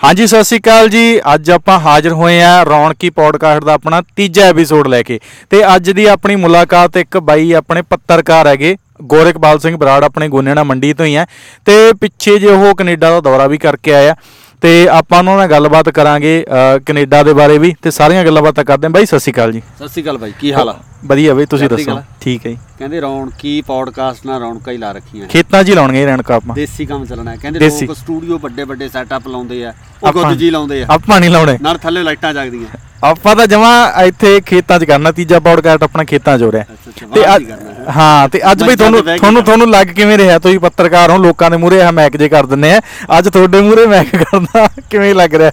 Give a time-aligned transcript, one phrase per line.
[0.00, 4.44] ਹਾਂਜੀ ਸਤਿ ਸ਼੍ਰੀ ਅਕਾਲ ਜੀ। ਅੱਜ ਆਪਾਂ ਹਾਜ਼ਰ ਹੋਏ ਆ ਰੌਣਕੀ ਪੌਡਕਾਸਟ ਦਾ ਆਪਣਾ ਤੀਜਾ
[4.48, 5.18] ਐਪੀਸੋਡ ਲੈ ਕੇ।
[5.50, 8.76] ਤੇ ਅੱਜ ਦੀ ਆਪਣੀ ਮੁਲਾਕਾਤ ਇੱਕ ਬਾਈ ਆਪਣੇ ਪੱਤਰਕਾਰ ਹੈਗੇ
[9.12, 11.26] ਗੋਰਖਪਾਲ ਸਿੰਘ ਬਰਾੜ ਆਪਣੇ ਗੋਨੇਣਾ ਮੰਡੀ ਤੋਂ ਹੀ ਆ।
[11.66, 14.14] ਤੇ ਪਿੱਛੇ ਜੇ ਉਹ ਕੈਨੇਡਾ ਦਾ ਦੌਰਾ ਵੀ ਕਰਕੇ ਆਇਆ
[14.62, 16.44] ਤੇ ਆਪਾਂ ਉਹਨਾਂ ਨਾਲ ਗੱਲਬਾਤ ਕਰਾਂਗੇ
[16.86, 19.60] ਕੈਨੇਡਾ ਦੇ ਬਾਰੇ ਵੀ। ਤੇ ਸਾਰੀਆਂ ਗੱਲਾਂ ਬਾਤਾਂ ਕਰਦੇ ਹਾਂ। ਬਾਈ ਸਤਿ ਸ਼੍ਰੀ ਅਕਾਲ ਜੀ।
[19.60, 20.76] ਸਤਿ ਸ਼੍ਰੀ ਅਕਾਲ ਬਾਈ ਕੀ ਹਾਲ ਆ?
[21.06, 25.28] ਵਧੀਆ ਬਈ ਤੁਸੀਂ ਦੱਸੋ। ਠੀਕ ਹੈ ਜੀ। ਕਹਿੰਦੇ ਰੌਣਕੀ ਪੌਡਕਾਸਟ ਨਾਲ ਰੌਣਕਾਂ ਹੀ ਲਾ ਰੱਖੀਆਂ।
[25.28, 28.64] ਖੇਤਾਂ 'ਚ ਹੀ ਲਾਉਣਗੇ ਰਣਕਾ ਆਪਾਂ। ਦੇਸੀ ਕੰਮ ਚੱਲਣਾ ਹੈ। ਕਹਿੰਦੇ ਦੇਸੀ। ਲੋਕ ਸਟੂਡੀਓ ਵੱਡੇ
[28.64, 32.02] ਵੱਡੇ ਸੈਟਅਪ ਲਾਉਂਦੇ ਆ। ਉਹ ਆਪਾਂ- ਗੁੱਦ ਜੀ ਲਾਉਂਦੇ ਆ। ਆਪਾਂ ਨਹੀਂ ਲਾਉਣੇ। ਨਾਲ ਥੱਲੇ
[32.02, 36.52] ਲਾਈਟਾਂ ਜਗਦੀਆਂ। ਆਪਾਂ ਤਾਂ ਜਮਾ ਇੱਥੇ ਖੇਤਾਂ 'ਚ ਕਰਨਾ ਤੀਜਾ ਪੌਡਕਾਸਟ ਆਪਣਾ ਖੇਤਾਂ 'ਚ ਹੋ
[36.52, 39.44] ਰਿਹਾ। ਅੱਛਾ ਅੱਛਾ ਤੇ ਅੱਜ ਕਰਨਾ ਹੈ। ਹਾਂ ਤੇ ਅੱਜ ਬਈ ਤੁਹਾਨੂੰ ਬਹਿ ਕੇ ਤੁਹਾਨੂੰ
[39.44, 40.38] ਤੁਹਾਨੂੰ ਲੱਗ ਕਿਵੇਂ ਰਿਹਾ?
[40.38, 42.80] ਤੁਸੀਂ ਪੱਤਰਕਾਰ ਹੋ ਲੋਕਾਂ ਦੇ ਮੂਹਰੇ ਆ ਮੈਕ ਜੇ ਕਰ ਦਿੰਨੇ ਆ।
[43.18, 45.52] ਅੱਜ ਤੁਹਾਡੇ ਮੂਹਰੇ ਮੈਕ ਕਰਨਾ ਕਿਵੇਂ ਲੱਗ ਰਿਹਾ?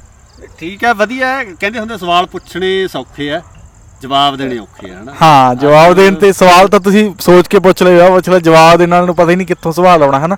[0.59, 3.41] ਠੀਕ ਹੈ ਵਧੀਆ ਹੈ। ਕਹਿੰਦੇ ਹੁੰਦੇ ਸਵਾਲ ਪੁੱਛਣੇ ਸੌਖੇ ਆ।
[4.01, 5.13] ਜਵਾਬ ਦੇਣੇ ਔਖੇ ਆ ਹਨਾ?
[5.21, 8.89] ਹਾਂ ਜਵਾਬ ਦੇਣ ਤੇ ਸਵਾਲ ਤਾਂ ਤੁਸੀਂ ਸੋਚ ਕੇ ਪੁੱਛ ਲਿਓ ਪੁੱਛ ਲਿਓ ਜਵਾਬ ਦੇਣ
[8.89, 10.37] ਨਾਲ ਨੂੰ ਪਤਾ ਹੀ ਨਹੀਂ ਕਿੱਥੋਂ ਸਵਾਲ ਆਉਣਾ ਹਨਾ?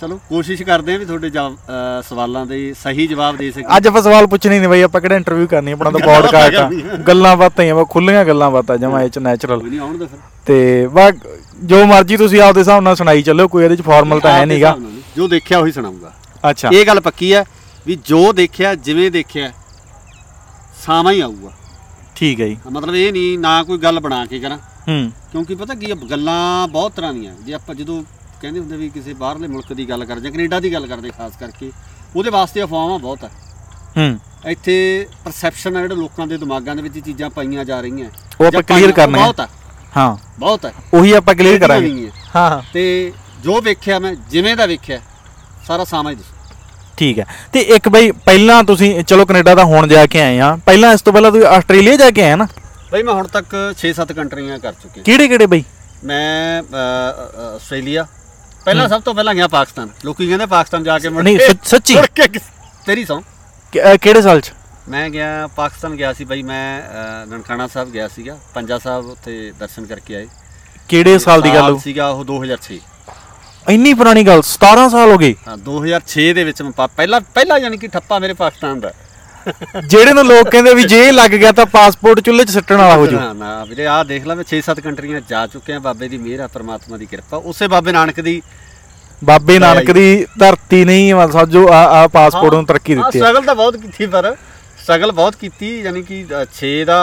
[0.00, 3.86] ਚਲੋ ਕੋਸ਼ਿਸ਼ ਕਰਦੇ ਆ ਵੀ ਤੁਹਾਡੇ ਜਵਾਬ- ਅਹ ਸਵਾਲਾਂ ਦੇ ਸਹੀ ਜਵਾਬ ਦੇ ਸਕੀਏ। ਅੱਜ
[3.88, 6.70] ਆਪਾਂ ਸਵਾਲ ਪੁੱਛਣੇ ਨਹੀਂ ਬਈ ਆਪਾਂ ਕਿਹੜਾ ਇੰਟਰਵਿਊ ਕਰਨੀ ਆਪਣਾ ਤਾਂ ਪੌਡਕਾਸਟ ਆ।
[7.08, 10.06] ਗੱਲਾਂ ਬਾਤਾਂ ਹੀ ਆ ਖੁੱਲੀਆਂ ਗੱਲਾਂ ਬਾਤਾਂ ਜਮਾ ਇਹ ਚ ਨੈਚੁਰਲ ਕੋਈ ਨਹੀਂ ਆਉਣ ਦੇ
[10.06, 11.10] ਫਿਰ। ਤੇ ਬਾ
[11.64, 14.46] ਜੋ ਮਰਜ਼ੀ ਤੁਸੀਂ ਆਪਦੇ ਹਿਸਾਬ ਨਾਲ ਸੁਣਾਈ ਚੱਲਿਓ ਕੋਈ ਇਹਦੇ ਚ ਫਾਰਮਲ ਤਾਂ ਹੈ ਆਪਦੇ
[14.46, 16.12] ਨਹੀਂਗਾ ਹਿਸਾਬ ਨਾਲ ਨੀ। ਜੋ ਦੇਖਿਆ ਉਹੀ ਸੁਣਾਉਂਗਾ
[16.50, 17.44] ਅੱਛਾ। ਇਹ ਗੱਲ ਪੱਕੀ ਹੈ
[17.86, 19.50] ਵੀ ਜੋ ਦੇਖਿਆ ਜਿਵੇਂ ਦੇਖਿਆ
[20.86, 21.50] ਸਾਵਾਂ ਹੀ ਆਊਗਾ।
[22.20, 25.74] ਠੀਕ ਹੈ ਜੀ। ਮਤਲਬ ਇਹ ਨਹੀਂ ਨਾ ਕੋਈ ਗੱਲ ਬਣਾ ਕੇ ਕਰਾਂ। ਹੂੰ। ਕਿਉਂਕਿ ਪਤਾ
[25.74, 28.02] ਕੀ ਆ, ਗੱਲਾਂ ਬਹੁਤ ਤਰ੍ਹਾਂ ਦੀਆਂ। ਜੇ ਆਪਾਂ ਜਦੋਂ
[28.42, 31.32] ਕਹਿੰਦੇ ਹੁੰਦੇ ਵੀ ਕਿਸੇ ਬਾਹਰਲੇ ਮੁਲਕ ਦੀ ਗੱਲ ਕਰਦੇ ਜਾਂ ਕੈਨੇਡਾ ਦੀ ਗੱਲ ਕਰਦੇ ਖਾਸ
[31.40, 31.72] ਕਰਕੇ
[32.16, 33.28] ਉਹਦੇ ਵਾਸਤੇ ਅਫਵਾਹਾਂ ਬਹੁਤ ਆ।
[33.96, 38.06] ਹੂੰ। ਇੱਥੇ ਪਰਸੈਪਸ਼ਨ ਆ ਜਿਹੜੇ ਲੋਕਾਂ ਦੇ ਦਿਮਾਗਾਂ ਦੇ ਵਿੱਚ ਇਹ ਚੀਜ਼ਾਂ ਪਾਈਆਂ ਜਾ ਰਹੀਆਂ।
[38.40, 39.48] ਉਹ ਆਪਾਂ ਜਾਂ clear ਪਾਈਆਂ- ਕਰਨਾ ਹੈ। ਬਹੁਤ ਆ।
[39.96, 43.98] ਹਾਂ। ਬਹੁਤ ਆ। ਉਹੀ ਆਪਾਂ ਕਲੀਅਰ ਇਹਦੀਆਂ ਕਰਾਂਗੇ। ਨਹੀਂ ਹੈ। ਹਾਂ ਹਾਂ ਤੇ ਜੋ ਵੇਖਿਆ
[43.98, 45.00] ਮੈਂ ਜਿਵੇਂ ਦਾ ਵੇਖਿਆ
[45.66, 46.39] ਸਾਰਾ ਸਾਮਾਂ ਹੀ ਦੱਸੋ।
[47.00, 50.56] ਠੀਕ ਹੈ। ਤੇ ਇੱਕ ਬਈ ਪਹਿਲਾਂ ਤੁਸੀਂ ਚਲੋ ਕੈਨੇਡਾ ਤਾਂ ਹੁਣ ਜਾ ਕੇ ਆਏ ਆ
[50.66, 52.46] ਪਹਿਲਾਂ ਇਸ ਤੋਂ ਪਹਿਲਾਂ ਤੁਸੀਂ ਆਸਟ੍ਰੇਲੀਆ ਜਾ ਕੇ ਆਏ ਨਾ?
[52.92, 55.64] ਬਈ ਮੈਂ ਹੁਣ ਤੱਕ 6-7 ਕੰਟਰੀਆਂ ਕਰ ਚੁੱਕਿਆ। ਕਿਹੜੇ ਕਿਹੜੇ ਬਈ?
[56.04, 56.62] ਮੈਂ
[57.56, 58.06] ਆਸਟ੍ਰੇਲੀਆ।
[58.64, 61.80] ਪਹਿਲਾਂ ਸਭ ਤੋਂ ਪਹਿਲਾਂ ਗਿਆ ਪਾਕਿਸਤਾਨ। ਲੋਕੀ ਕਹਿੰਦੇ ਪਾਕਿਸਤਾਨ ਜਾ ਕੇ ਮੁੜ ਨਹੀਂ ਸੱਚ-
[62.86, 63.20] ਤੇਰੀ ਸੌ।
[64.00, 64.52] ਕਿਹੜੇ ਸਾਲ ਚ?
[64.88, 66.82] ਮੈਂ ਗਿਆ ਪਾਕਿਸਤਾਨ ਗਿਆ ਸੀ ਬਈ ਮੈਂ
[67.26, 70.26] ਨਨਕਾਣਾ ਸਾਹਿਬ ਗਿਆ ਸੀਗਾ। ਪੰਜਾ ਸਾਹਿਬ ਉੱਥੇ ਦਰਸ਼ਨ ਕਰਕੇ ਆਏ।
[70.88, 72.80] ਕਿਹੜੇ ਸਾਲ ਦੀ ਗੱਲ ਸੀਗਾ ਉਹ 2006
[73.62, 77.58] ਇੰਨੀ ਪੁਰਾਣੀ ਗੱਲ 17 ਸਾਲ ਹੋ ਗਏ। ਹਾਂ 2006 ਦੇ ਵਿੱਚ ਮੈਂ ਪਾ- ਪਹਿਲਾ ਪਹਿਲਾ
[77.58, 78.92] ਯਾਨੀ ਕਿ ਠੱਪਾ ਮੇਰੇ ਪਾਕਿਸਤਾਨ ਦਾ।
[79.86, 82.96] ਜਿਹੜੇ ਨੂੰ ਲੋਕ ਕਹਿੰਦੇ ਵੀ ਜੇ ਇਹ ਲੱਗ ਗਿਆ ਤਾਂ ਪਾਸਪੋਰਟ ਚੁੱਲ੍ਹੇ 'ਚ ਸੱਟਣ ਵਾਲਾ
[82.96, 86.18] ਹੋ ਜੂ ਨਾ ਨਾ ਵੀਰੇ ਆਹ ਦੇਖ ਲੈ ਮੈਂ 6-7 ਕੰਟਰੀਆਂ ਜਾ ਚੁੱਕਿਆ ਬਾਬੇ ਦੀ
[86.18, 88.40] ਮਿਹਰ ਆ ਪ੍ਰਮਾਤਮਾ ਦੀ ਕਿਰਪਾ। ਉਸੇ ਬਾਬੇ ਨਾਨਕ ਦੀ
[89.22, 90.04] ਬਾਬੇ ਨਾਨਕ ਦੀ
[90.38, 94.06] ਧਰਤੀ ਨਹੀਂ ਮਤਲਬ ਸਮਝੋ ਆ ਆ ਪਾਸਪੋਰਟ ਨੂੰ ਤਰੱਕੀ ਦਿੱਤੀ ਹੈ। ਸਟਰਗਲ ਤਾਂ ਬਹੁਤ ਕੀਤੀ
[94.08, 94.34] ਪਰ
[94.90, 96.16] ਸਟਰਗਲ ਬਹੁਤ ਕੀਤੀ ਯਾਨੀ ਕਿ
[96.54, 96.94] 6 ਦਾ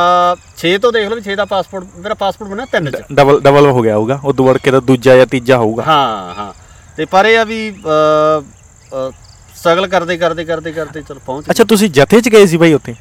[0.61, 3.67] 6 ਤੋਂ ਦੇਖ ਲਓ ਵੀ 6 ਦਾ ਪਾਸਪੋਰਟ ਮੇਰਾ ਪਾਸਪੋਰਟ ਬਣਿਆ 3 ਚ। ਡਬਲ ਡਬਲ
[3.69, 6.51] ਹੋ ਗਿਆ ਹੋਊਗਾ ਉਦੋਂ ਵੜ ਕੇ ਤਾਂ ਦੂਜਾ ਜਾਂ ਤੀਜਾ ਹੋਊਗਾ। ਹਾਂ ਹਾਂ।
[6.97, 7.59] ਤੇ ਪਰ ਇਹ ਆ ਵੀ
[9.55, 12.95] ਸਟਰਗਲ ਕਰਦੇ ਕਰਦੇ ਕਰਦੇ ਕਰਦੇ ਚਲ ਪਹੁੰਚ ਅੱਛਾ ਤੁਸੀਂ ਜਥੇ 'ਚ ਗਏ ਸੀ ਬਾਈ ਉੱਥੇ?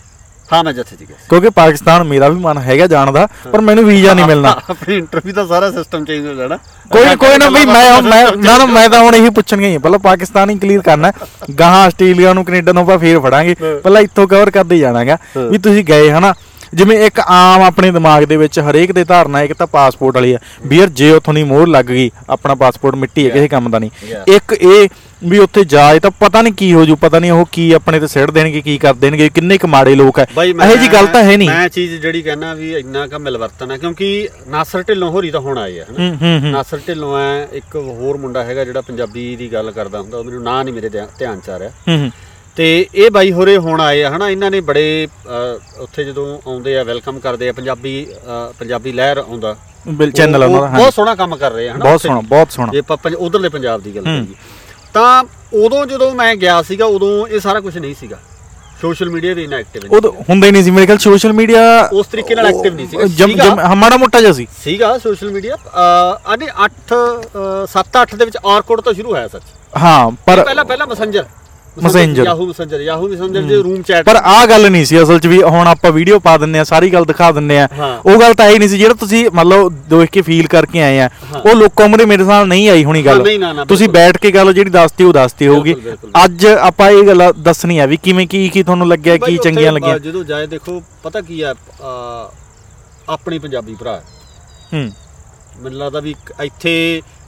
[0.52, 3.60] ਹਾਂ ਮੈਂ ਜੱਥੇ ਚ ਗਿਆ ਸੀ। ਕਿਉਂਕਿ ਪਾਕਿਸਤਾਨ ਮੇਰਾ ਵੀ ਮਨ ਹੈਗਾ ਜਾਣ ਦਾ ਪਰ
[3.60, 6.56] ਮੈਨੂੰ ਵੀਜ਼ਾ ਨਹੀਂ ਮਿਲਣਾ। ਆਪਣੀ ਇੰਟਰਵਿਊ ਦਾ ਸਾਰਾ ਸਿਸਟਮ ਚੇਂਜ ਹੋ ਜਾਣਾ।
[6.90, 9.80] ਕੋਈ ਕੋਈ ਨਾ ਬਈ ਮੈਂ ਮੈਂ ਨਾ ਨਾ ਮੈਂ ਤਾਂ ਹੁਣ ਇਹੀ ਪੁੱਛਣ ਗਈ ਹਾਂ।
[9.80, 11.26] ਪਹਿਲਾਂ ਪਾਕਿਸਤਾਨ ਹੀ ਕਲੀਅਰ ਕਰਨਾ ਹੈ।
[11.60, 15.18] ਗਾਹਾਂ ਆਸਟ੍ਰੇਲੀਆ ਨੂੰ ਕੈਨੇਡਾ ਨੂੰ ਆਪਾਂ ਫੇਰ ਫੜਾਂਗੇ। ਪਹਿਲਾਂ ਇੱਥੋਂ ਕਵਰ ਕਰਦੇ ਜਾਣਾਗਾ।
[15.50, 16.34] ਵੀ ਤੁਸੀਂ ਗਏ ਹਨਾ
[16.74, 20.38] ਜਿਵੇਂ ਇੱਕ ਆਮ ਆਪਣੇ ਦਿਮਾਗ ਦੇ ਵਿੱਚ ਹਰੇਕ ਦੇ ਧਾਰਨਾ ਇੱਕ ਤਾਂ ਪਾਸਪੋਰਟ ਵਾਲੀ ਆ
[20.66, 23.78] ਵੀ ਯਾਰ ਜੇ ਉੱਥੋਂ ਦੀ ਮੋਹਰ ਲੱਗ ਗਈ ਆਪਣਾ ਪਾਸਪੋਰਟ ਮਿੱਟੀ ਹੈ ਕਿਸੇ ਕੰਮ ਦਾ
[23.78, 23.90] ਨਹੀਂ.
[24.28, 24.88] ਇੱਕ ਇਹ
[25.24, 28.06] ਵੀ ਉੱਥੇ ਜਾਏ ਤਾਂ ਪਤਾ ਨਹੀਂ ਕੀ ਹੋ ਜੂ ਪਤਾ ਨਹੀਂ ਉਹ ਕੀ ਆਪਣੇ ਤੇ
[28.06, 31.22] ਸਿੱਟ ਦੇਣਗੇ ਕੀ ਕਰ ਦੇਣਗੇ ਕਿੰਨੇ ਕੁ ਮਾੜੇ ਲੋਕ ਹੈ ਬਾਈ ਇਹੋ ਜੀ ਗੱਲ ਤਾਂ
[31.24, 35.30] ਹੈ ਨਹੀਂ। ਮੈਂ ਚੀਜ਼ ਜਿਹੜੀ ਕਹਿਣਾ ਵੀ ਇੰਨਾ ਕਾ ਮਿਲਵਰਤਨ ਹੈ ਕਿਉਂਕਿ ਨਾਸਰ ਢਿੱਲੋਂ ਹੋਰੀ
[35.30, 35.98] ਤਾਂ ਹੁਣ ਆਏ ਆ ਹਨਾ?
[35.98, 40.00] ਹੂੰ ਹੂੰ ਹੂੰ। ਨਾਸਰ ਢਿੱਲੋਂ ਹੈ ਇੱਕ ਹੋਰ ਮੁੰਡਾ ਹੈਗਾ ਜਿਹੜਾ ਪੰਜਾਬੀ ਦੀ ਗੱਲ ਕਰਦਾ
[40.00, 42.10] ਹੁੰਦਾ ਉਹ ਮੈਨੂੰ ਨਾਂ ਨਹੀਂ ਮੇਰੇ ਧਿਆਨ ਧਿਆਨ ਚ ਆ ਰਿਹਾ। ਹੂੰ ਹੂੰ।
[42.56, 44.28] ਤੇ ਇਹ ਬਾਈ ਹੋਰੇ ਹੁਣ ਆਏ ਆ ਹਨਾ?
[44.30, 49.18] ਇਹਨਾਂ ਨੇ ਬੜੇ ਅ, ਉੱਥੇ ਜਦੋਂ ਆਉਂਦੇ ਆ ਵੈਲਕਮ ਕਰਦੇ ਆ ਪੰਜਾਬੀ ਅ, ਪੰਜਾਬੀ ਲਹਿਰ
[49.18, 49.56] ਆਉਂਦਾ।
[49.88, 51.84] ਬਿਲ ਚੈਨਲ ਉਹ- ਉਹਨਾਂ ਉਹ ਦਾ ਹਾਂ ਬਹੁਤ ਸੋਹਣਾ ਕੰਮ ਕਰ ਰਹੇ ਆ ਹਨਾ?
[51.84, 54.34] ਬਹੁਤ ਉੱਥੇ। ਸੋਹਣਾ ਬਹੁਤ ਸੋਹਣਾ। ਜੇ ਆਪਾਂ ਉਧਰਲੇ ਪੰਜਾਬ ਦੀ ਗੱਲ ਕਰੀਏ।
[54.96, 55.24] ਤਾਂ
[55.54, 58.18] ਉਦੋਂ ਜਦੋਂ ਮੈਂ ਗਿਆ ਸੀਗਾ ਉਦੋਂ ਇਹ ਸਾਰਾ ਕੁਝ ਨਹੀਂ ਸੀਗਾ।
[58.80, 61.60] ਸੋਸ਼ਲ ਮੀਡੀਆ ਵੀ ਇਨਾ ਐਕਟਿਵ ਉਹ ਤਾਂ ਹੁੰਦਾ ਹੀ ਨਹੀਂ ਸੀ। ਮੇਰੇ ਖਿਆਲ ਸੋਸ਼ਲ ਮੀਡੀਆ
[61.92, 65.56] ਉਸ ਤਰੀਕੇ ਨਾਲ ਐਕਟਿਵ ਨਹੀਂ ਸੀਗਾ। ਜਮ। ਜਮ ਹਮਾੜਾ ਮੋਟਾ ਜਿਹਾ ਸੀ। ਸੀਗਾ ਸੋਸ਼ਲ ਮੀਡੀਆ।
[66.34, 67.00] ਅਨੇ 8
[67.72, 69.42] 7 8 ਦੇ ਵਿੱਚ ਆਰਕੋਡ ਤੋਂ ਸ਼ੁਰੂ ਹੋਇਆ ਸੱਚ।
[69.76, 71.24] ਹਾਂ ਪਰ ਪਹਿਲਾਂ ਪਹਿਲਾਂ messenger
[71.76, 75.26] Messenger। Yahoo messenger Yahoo messenger ਦੇ ਰੂਮ ਚੈਟ ਪਰ ਆਹ ਗੱਲ ਨਹੀਂ ਸੀ ਅਸਲ 'ਚ
[75.26, 77.66] ਵੀ ਹੁਣ ਆਪਾਂ ਵੀਡੀਓ ਪਾ ਦਿੰਨੇ ਆ ਸਾਰੀ ਗੱਲ ਦਿਖਾ ਦਿੰਨੇ ਆ।
[78.06, 81.08] ਉਹ ਗੱਲ ਤਾਂ ਇਹ ਨਹੀਂ ਸੀ ਜਿਹੜਾ ਤੁਸੀਂ ਮਤਲਬ ਦੇਖ ਕੇ ਫੀਲ ਕਰਕੇ ਆਏ ਆ।
[81.36, 83.22] ਉਹ ਲੋਕਾਂ ਮੂਹਰੇ ਮੇਰੇ ਨਾਲ ਨਹੀਂ ਆਈ ਹੋਣੀ ਗੱਲ
[83.68, 85.74] ਤੁਸੀਂ। ਬੈਠ ਕੇ ਗੱਲ ਜਿਹੜੀ ਦੱਸਤੀ ਉਹ ਦੱਸਤੀ ਹੋਊਗੀ।
[86.24, 89.98] ਅੱਜ ਆਪਾਂ ਇਹ ਗੱਲ ਦੱਸਣੀ ਆ ਵੀ ਕਿਵੇਂ ਕੀ ਕੀ ਤੁਹਾਨੂੰ ਲੱਗਿਆ ਕੀ ਚੰਗੀਆਂ ਲੱਗੀਆਂ
[89.98, 91.54] ਜਦੋਂ ਜਾਏ ਦੇਖੋ ਪਤਾ ਕੀ ਆ
[93.08, 94.00] ਆਪਣੇ ਪੰਜਾਬੀ ਭਰਾ
[94.72, 94.90] ਹੂੰ
[95.60, 96.72] ਮੈਨੂੰ ਲੱਗਦਾ ਵੀ ਇੱਥੇ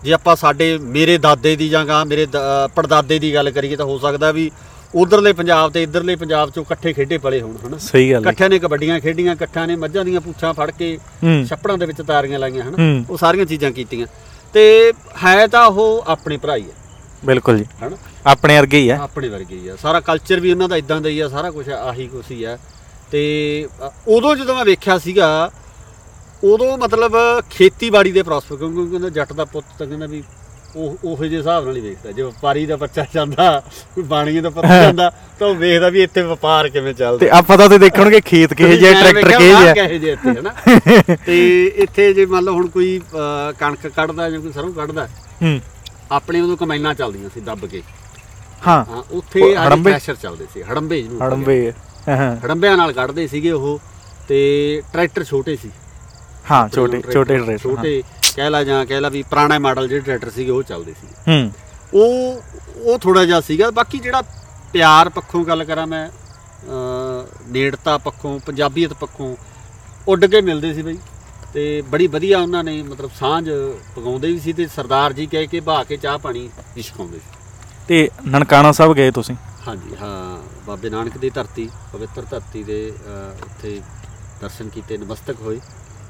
[0.05, 2.27] ਜੇ ਆਪਾਂ ਸਾਡੇ ਮੇਰੇ ਦਾਦੇ ਦੀ ਜਾਂ ਗਾ ਮੇਰੇ
[2.75, 4.50] ਪੜਦਾਦੇ ਦੀ ਗੱਲ ਕਰੀਏ ਤਾਂ ਹੋ ਸਕਦਾ ਵੀ
[4.95, 7.79] ਉਧਰਲੇ ਪੰਜਾਬ ਤੇ ਇਧਰਲੇ ਪੰਜਾਬ ਚੋਂ ਇਕੱਠੇ ਖੇਡੇ ਪਲੇ ਹੋਣ ਹਨਾ?
[7.79, 11.45] ਸਹੀ ਗੱਲ ਹੈ। ਇਕੱਠਿਆਂ ਨੇ ਕਬੱਡੀਆਂ ਖੇਡੀਆਂ ਇਕੱਠਿਆਂ ਨੇ ਮੱਝਾਂ ਦੀਆਂ ਪੁੱਛਾਂ ਫੜ ਕੇ ਹੂੰ।
[11.47, 12.77] ਛੱਪੜਾਂ ਦੇ ਵਿੱਚ ਤਾਰੀਆਂ ਲਾਈਆਂ ਹਨਾ?
[12.79, 14.06] ਹੂੰ। ਉਹ ਸਾਰੀਆਂ ਚੀਜ਼ਾਂ ਕੀਤੀਆਂ।
[14.55, 14.93] ਤੇ
[15.25, 16.73] ਹੈ ਤਾਂ ਉਹ ਆਪਣੇ ਭਰਾ ਹੀ ਆ
[17.25, 17.97] ਬਿਲਕੁਲ ਜੀ। ਹਨਾ?
[18.27, 21.09] ਆਪਣੇ ਵਰਗੇ ਹੀ ਆ ਆਪਣੇ ਵਰਗੇ ਹੀ ਆ ਸਾਰਾ ਕਲਚਰ ਵੀ ਉਹਨਾਂ ਦਾ ਇਦਾਂ ਦਾ
[21.09, 22.56] ਹੀ ਆ ਸਾਰਾ ਕੁਝ ਆਹੀ ਕੁਛ ਹੀ ਆ
[23.11, 23.23] ਤੇ
[24.09, 25.29] ਉਦੋਂ ਜਦੋਂ ਮੈਂ ਵੇਖਿਆ ਸੀਗਾ
[26.43, 27.17] ਉਦੋਂ ਮਤਲਬ
[27.50, 30.23] ਖੇਤੀਬਾੜੀ ਦੇ ਪ੍ਰੋਸਪਰ ਕਿਉਂਕਿ ਕਹਿੰਦਾ ਜੱਟ ਦਾ ਪੁੱਤ ਤਾਂ ਕਹਿੰਦਾ ਵੀ
[30.76, 33.44] ਉਹ ਉਹੋ ਜਿਹੇ ਹਿਸਾਬ ਨਾਲ ਹੀ ਵੇਖਦਾ। ਜੇ ਵਪਾਰੀ ਦਾ ਬੱਚਾ ਜਾਂਦਾ
[33.94, 37.56] ਕੋਈ ਬਾਣੀਏ ਦਾ ਪਤਾ ਜਾਂਦਾ ਤਾਂ ਉਹ ਵੇਖਦਾ ਵੀ ਇੱਥੇ ਵਪਾਰ ਕਿਵੇਂ ਚੱਲਦਾ। ਤੇ ਆਪਾਂ
[37.58, 39.31] ਤਾਂ ਤੇ ਦੇਖਣਗੇ ਖੇਤ ਕਿਹੇ ਜੇ ਟਰੈਕਟਰ
[39.75, 40.55] ਕਿਹੇ ਜੇ ਇੱਥੇ ਹਨਾ
[41.26, 41.38] ਤੇ
[41.85, 43.00] ਇੱਥੇ ਜੇ ਮੰਨ ਲਓ ਹੁਣ ਕੋਈ
[43.61, 45.06] ਕਣਕ ਕੱਢਦਾ ਜਾਂ ਕੋਈ ਸਰੋਂ ਕੱਢਦਾ
[45.43, 45.61] ਹੂੰ।
[46.12, 47.82] ਆਪਣੇ ਉਦੋਂ ਕਮਾਈਆਂ ਚੱਲਦੀਆਂ ਸੀ ਦੱਬ ਕੇ।
[48.67, 49.90] ਹਾਂ। ਉੱਥੇ ਹੜੰਬੇ?
[49.90, 51.73] ਪ੍ਰੈਸ਼ਰ ਚੱਲਦੇ ਸੀ ਹੜੰਬੇ ਜਿਹਨੂੰ ਹੜੰਬੇ।
[52.08, 53.79] ਹਾਂ। ਹੜੰਬਿਆਂ ਨਾਲ ਕੱਢਦੇ ਸੀਗੇ ਉਹ
[54.29, 54.38] ਤੇ
[54.93, 55.70] ਟਰੈਕਟਰ ਛੋਟੇ ਸੀ।
[56.50, 58.03] ਹਾਂ ਛੋਟੇ ਛੋਟੇ ਟਰੈਕਟਰ ਛੋਟੇ
[58.37, 61.50] ਕਹਿ ਲਾ ਜਾਂ ਕਹਿ ਲਾ ਵੀ ਪੁਰਾਣਾ ਮਾਡਲ ਜਿਹੜੇ ਟਰੈਕਟਰ ਸੀਗੇ ਉਹ ਚੱਲਦੇ ਸੀ। ਹੂੰ।
[61.95, 62.43] ਉਹ
[62.83, 64.23] ਉਹ ਥੋੜਾ ਜਿਹਾ ਸੀਗਾ ਬਾਕੀ ਜਿਹੜਾ
[64.73, 69.37] ਪਿਆਰ ਪੱਖੋਂ ਗੱਲ ਕਰਾਂ ਮੈਂ ਅ ਨੇੜਤਾ ਪੱਖੋਂ ਪੰਜਾਬੀਅਤ ਪੱਖੋਂ
[70.09, 70.99] ਉੱਡ ਕੇ ਮਿਲਦੇ ਸੀ ਬਈ।
[71.55, 73.50] ਤੇ ਬੜੀ ਵਧੀਆ ਉਹਨਾਂ ਨੇ ਮਤਲਬ ਸਾਂਝ
[73.97, 77.37] ਪਗਾਉਂਦੇ ਵੀ ਸੀ ਤੇ ਸਰਦਾਰ ਜੀ ਕਹਿ ਕੇ ਬਹਾ ਕੇ ਚਾਹ ਪਾਣੀ ਵੀ ਛਕਾਉਂਦੇ ਸੀ।
[77.89, 79.37] ਤੇ ਨਨਕਾਣਾ ਸਾਹਿਬ ਗਏ ਤੁਸੀਂ?
[79.69, 82.93] ਹਾਂਜੀ ਹਾਂ ਬਾਬੇ ਨਾਨਕ ਦੀ ਧਰਤੀ ਪਵਿੱਤਰ ਧਰਤੀ ਦੇ
[83.45, 83.81] ਉੱਥੇ
[84.41, 85.61] ਦਰਸ਼ਨ ਕੀਤੇ ਨਮਸਤਕ ਹੋਏ।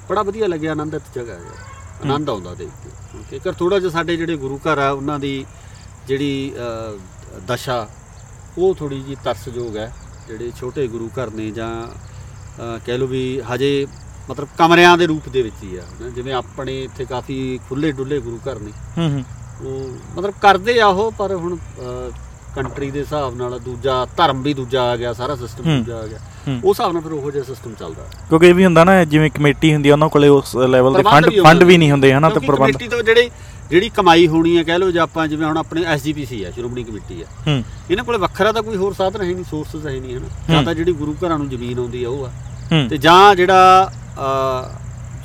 [0.09, 1.41] ਬੜਾ ਵਧੀਆ ਲੱਗਿਆ ਆਨੰਦਿਤ ਜਗ੍ਹਾ ਹੈ।
[2.05, 5.45] ਆਨੰਦ ਆਉਂਦਾ ਦੇਖ ਕੇ। ਕਿਉਂਕਿ ਕਰ ਥੋੜਾ ਜਿਹਾ ਸਾਡੇ ਜਿਹੜੇ ਗੁਰੂ ਘਰ ਆ ਉਹਨਾਂ ਦੀ
[6.09, 6.53] ਜਿਹੜੀ
[7.49, 7.89] ਦਸ਼ਾ
[8.59, 9.93] ਉਹ ਥੋੜੀ ਜੀ ਤਰਸਯੋਗ ਹੈ।
[10.29, 11.71] ਜਿਹੜੇ ਛੋਟੇ ਗੁਰੂ ਘਰ ਨੇ ਜਾਂ
[12.87, 13.87] ਕਹਿ ਲਓ ਵੀ ਹਜੇ
[14.31, 15.83] ਮਤਲਬ ਕਮਰਿਆਂ ਦੇ ਰੂਪ ਦੇ ਵਿੱਚ ਹੀ ਆ।
[16.15, 17.37] ਜਿਵੇਂ ਆਪਣੇ ਇੱਥੇ ਕਾਫੀ
[17.69, 19.25] ਖੁੱਲੇ ਡੁੱਲੇ ਗੁਰੂ ਘਰ ਨੇ। ਹੂੰ ਹੂੰ।
[19.63, 21.57] ਉਹ ਮਤਲਬ ਕਰਦੇ ਆ ਉਹ ਪਰ ਹੁਣ
[22.55, 26.19] ਕੰਟਰੀ ਦੇ ਹਿਸਾਬ ਨਾਲ ਦੂਜਾ ਧਰਮ ਵੀ ਦੂਜਾ ਆ ਗਿਆ ਸਾਰਾ ਸਿਸਟਮ। ਦੂਜਾ ਆ ਗਿਆ।
[26.49, 29.73] ਉਸ ਹਿਸਾਬ ਨਾਲ ਫਿਰ ਉਹੋ ਜਿਹਾ ਸਿਸਟਮ ਚੱਲਦਾ। ਕਿਉਂਕਿ ਇਹ ਵੀ ਹੁੰਦਾ ਨਾ ਜਿਵੇਂ ਕਮੇਟੀ
[29.75, 32.71] ਹੁੰਦੀ ਆ ਉਹਨਾਂ ਕੋਲੇ ਉਸ ਲੈਵਲ ਦੇ ਫੰਡ ਫੰਡ ਵੀ ਨਹੀਂ ਹੁੰਦੇ ਹਨਾ ਤੇ ਪ੍ਰਬੰਧ
[32.73, 33.31] ਕਮੇਟੀ ਤੋਂ ਜਿਹੜੇ
[33.71, 37.23] ਜਿਹੜੀ ਕਮਾਈ ਹੋਣੀ ਹੈ ਕਹਿ ਲਓ ਜਾਂ ਆਪਾਂ ਜਿਵੇਂ ਹੁਣ ਆਪਣੇ ਐਸਜੀਪੀਸੀ ਹੈ ਸ਼੍ਰੋਮਣੀ ਕਮੇਟੀ
[37.47, 40.63] ਹੂੰ। ਇਹਨਾਂ ਕੋਲੇ ਵੱਖਰਾ ਤਾਂ ਕੋਈ ਹੋਰ ਸਾਧਨ ਹੈ ਨਹੀਂ ਸੋਰਸਸ ਹੈ ਨਹੀਂ ਹਨਾ। ਜਾਂ
[40.63, 42.31] ਤਾਂ ਜਿਹੜੀ ਗੁਰੂ ਘਰਾਂ ਨੂੰ ਜ਼ਮੀਨ ਆਉਂਦੀ ਆ ਉਹ ਆ।
[42.91, 43.91] ਤੇ ਜਾਂ ਜਿਹੜਾ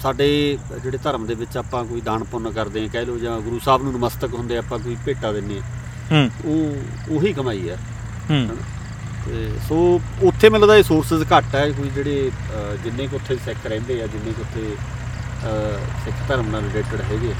[0.01, 0.27] ਸਾਡੇ
[0.83, 3.83] ਜਿਹੜੇ ਧਰਮ ਦੇ ਵਿੱਚ ਆਪਾਂ ਕੋਈ ਦਾਨ ਪੁੰਨ ਕਰਦੇ ਆ ਕਹਿ ਲਓ ਜਾਂ ਗੁਰੂ ਸਾਹਿਬ
[3.83, 5.61] ਨੂੰ ਨਮਸਤਕ ਹੁੰਦੇ ਆਪਾਂ ਕੋਈ ਭੇਟਾ ਦਿੰਨੇ ਆ।
[6.11, 7.77] ਹੂੰ। ਉਹ ਉਹੀ ਕਮਾਈ ਹੈ।
[8.29, 8.47] ਹੂੰ
[9.25, 13.35] ਤੇ ਸੋ ਉੱਥੇ ਮੈਨੂੰ ਲੱਗਦਾ ਇਹ ਸੋਰਸਸ ਘੱਟ ਹੈ ਕੋਈ ਜਿਹੜੇ ਅਹ, ਜਿੰਨੇ ਕੁ ਉੱਥੇ
[13.35, 14.75] ਸਿੱਖ ਰਹਿੰਦੇ ਆ ਜਿੰਨੇ ਕੁ ਉੱਥੇ
[15.43, 17.33] ਅਹ, ਸਿੱਖ ਧਰਮ ਨਾਲ ਰਿਲੇਟਡ ਹੈਗੇ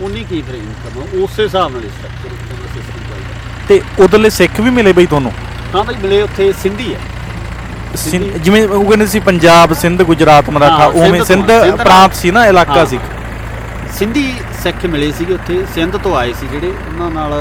[0.00, 4.92] ਉਨੀ ਕੀ ਫਿਰ ਇਨਕਮ ਉਸੇ ਹਿਸਾਬ ਨਾਲ ਸਟਰਕਚਰ ਸਿਸਟਮ ਚੱਲਦਾ। ਤੇ ਉਧਰਲੇ ਸਿੱਖ ਵੀ ਮਿਲੇ
[4.92, 5.32] ਬਈ ਤੁਹਾਨੂੰ?
[5.74, 7.00] ਹਾਂ ਭਾਈ ਮਿਲੇ ਉੱਥੇ ਸਿੰਧੀ ਹੈ
[7.96, 11.76] ਸਿੰਧ- ਜਿਵੇਂ ਉਹ ਕਹਿੰਦੇ ਸੀ ਪੰਜਾਬ ਸਿੰਧ ਗੁਜਰਾਤ ਮਰਾਠਾ ਹਾਂ, ਉਵੇਂ ਸਿੰਧ ਸਿੰਧ ਤੋਂ- ਸਿੰਧ
[11.76, 12.98] ਪ੍ਰਾਂਤ ਸੀ ਨਾ ਇਲਾਕਾ ਹਾਂ। ਸੀ।
[13.98, 14.32] ਸਿੰਧੀ
[14.62, 17.32] ਸਿੱਖ ਮਿਲੇ ਸੀਗੇ ਉੱਥੇ ਸਿੰਧ ਤੋਂ ਆਏ ਸੀ ਜਿਹੜੇ ਉਹਨਾਂ ਨਾਲ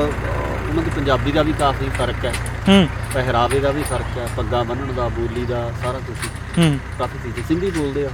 [0.72, 2.34] ਉਹਨਾਂ ਦੀ ਪੰਜਾਬੀ ਦਾ ਵੀ ਕਾਫੀ ਫ਼ਰਕ ਹੈ।
[2.70, 6.18] ਹੂੰ। ਪਹਿਰਾਵੇ ਦਾ ਵੀ ਫ਼ਰਕ ਹੈ ਪੱਗਾਂ ਬੰਨਣ ਦਾ ਬੋਲੀ ਦਾ ਸਾਰਾ ਕੁਝ
[6.60, 8.10] ਹੂੰ। ਕਾਫੀ ਚੀਜ਼ਾਂ ਸਿੰਧੀ ਬੋਲਦੇ ਆ।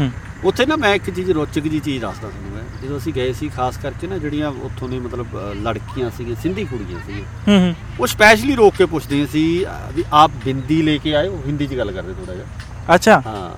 [0.00, 0.10] ਹੂੰ।
[0.44, 3.48] ਉੱਥੇ ਨਾ ਮੈਂ ਇੱਕ ਚੀਜ਼ ਰੋਚਕ ਜੀ ਚੀਜ਼ ਦੱਸਦਾ ਤੁਹਾਨੂੰ ਮੈਂ। ਜਦੋਂ ਅਸੀਂ ਗਏ ਸੀ
[3.48, 7.74] ਖਾਸ ਕਰਕੇ ਨਾ ਜਿਹੜੀਆਂ ਉੱਥੋਂ ਦੇ ਮਤਲਬ ਅ, ਲੜਕੀਆਂ ਸੀਗੀਆਂ ਸਿੰਧੀ ਕੁੜੀਆਂ ਸੀਗੀਆਂ। ਹੂੰ ਹੂੰ।
[8.00, 11.42] ਉਹ ਸਪੈਸ਼ਲੀ ਰੋਕ ਕੇ ਪੁੱਛਦੀਆਂ ਸੀ ਅ, ਵੀ ਆਪ ਬਿੰਦੀ ਲੈ ਕੇ ਆਏ ਹੋ?
[11.46, 12.46] ਹਿੰਦੀ 'ਚ ਗੱਲ ਕਰਦੇ ਥੋੜਾ ਜਿਹਾ।
[12.94, 13.50] ਅੱਛਾ। ਹਾਂ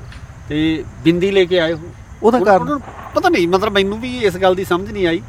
[0.48, 1.80] ਤੇ ਬਿੰਦੀ ਲੈ ਕੇ ਆਏ ਹੋ?
[2.22, 2.64] ਉਹਦਾ ਕਾਰਨ?
[2.64, 2.80] ਨੂੰ
[3.14, 5.22] ਪਤਾ ਨਹੀਂ ਮਤਲਬ ਮੈਨੂੰ ਵੀ ਇਸ ਗੱਲ ਦੀ ਸਮਝ ਨਹੀਂ ਆਈ।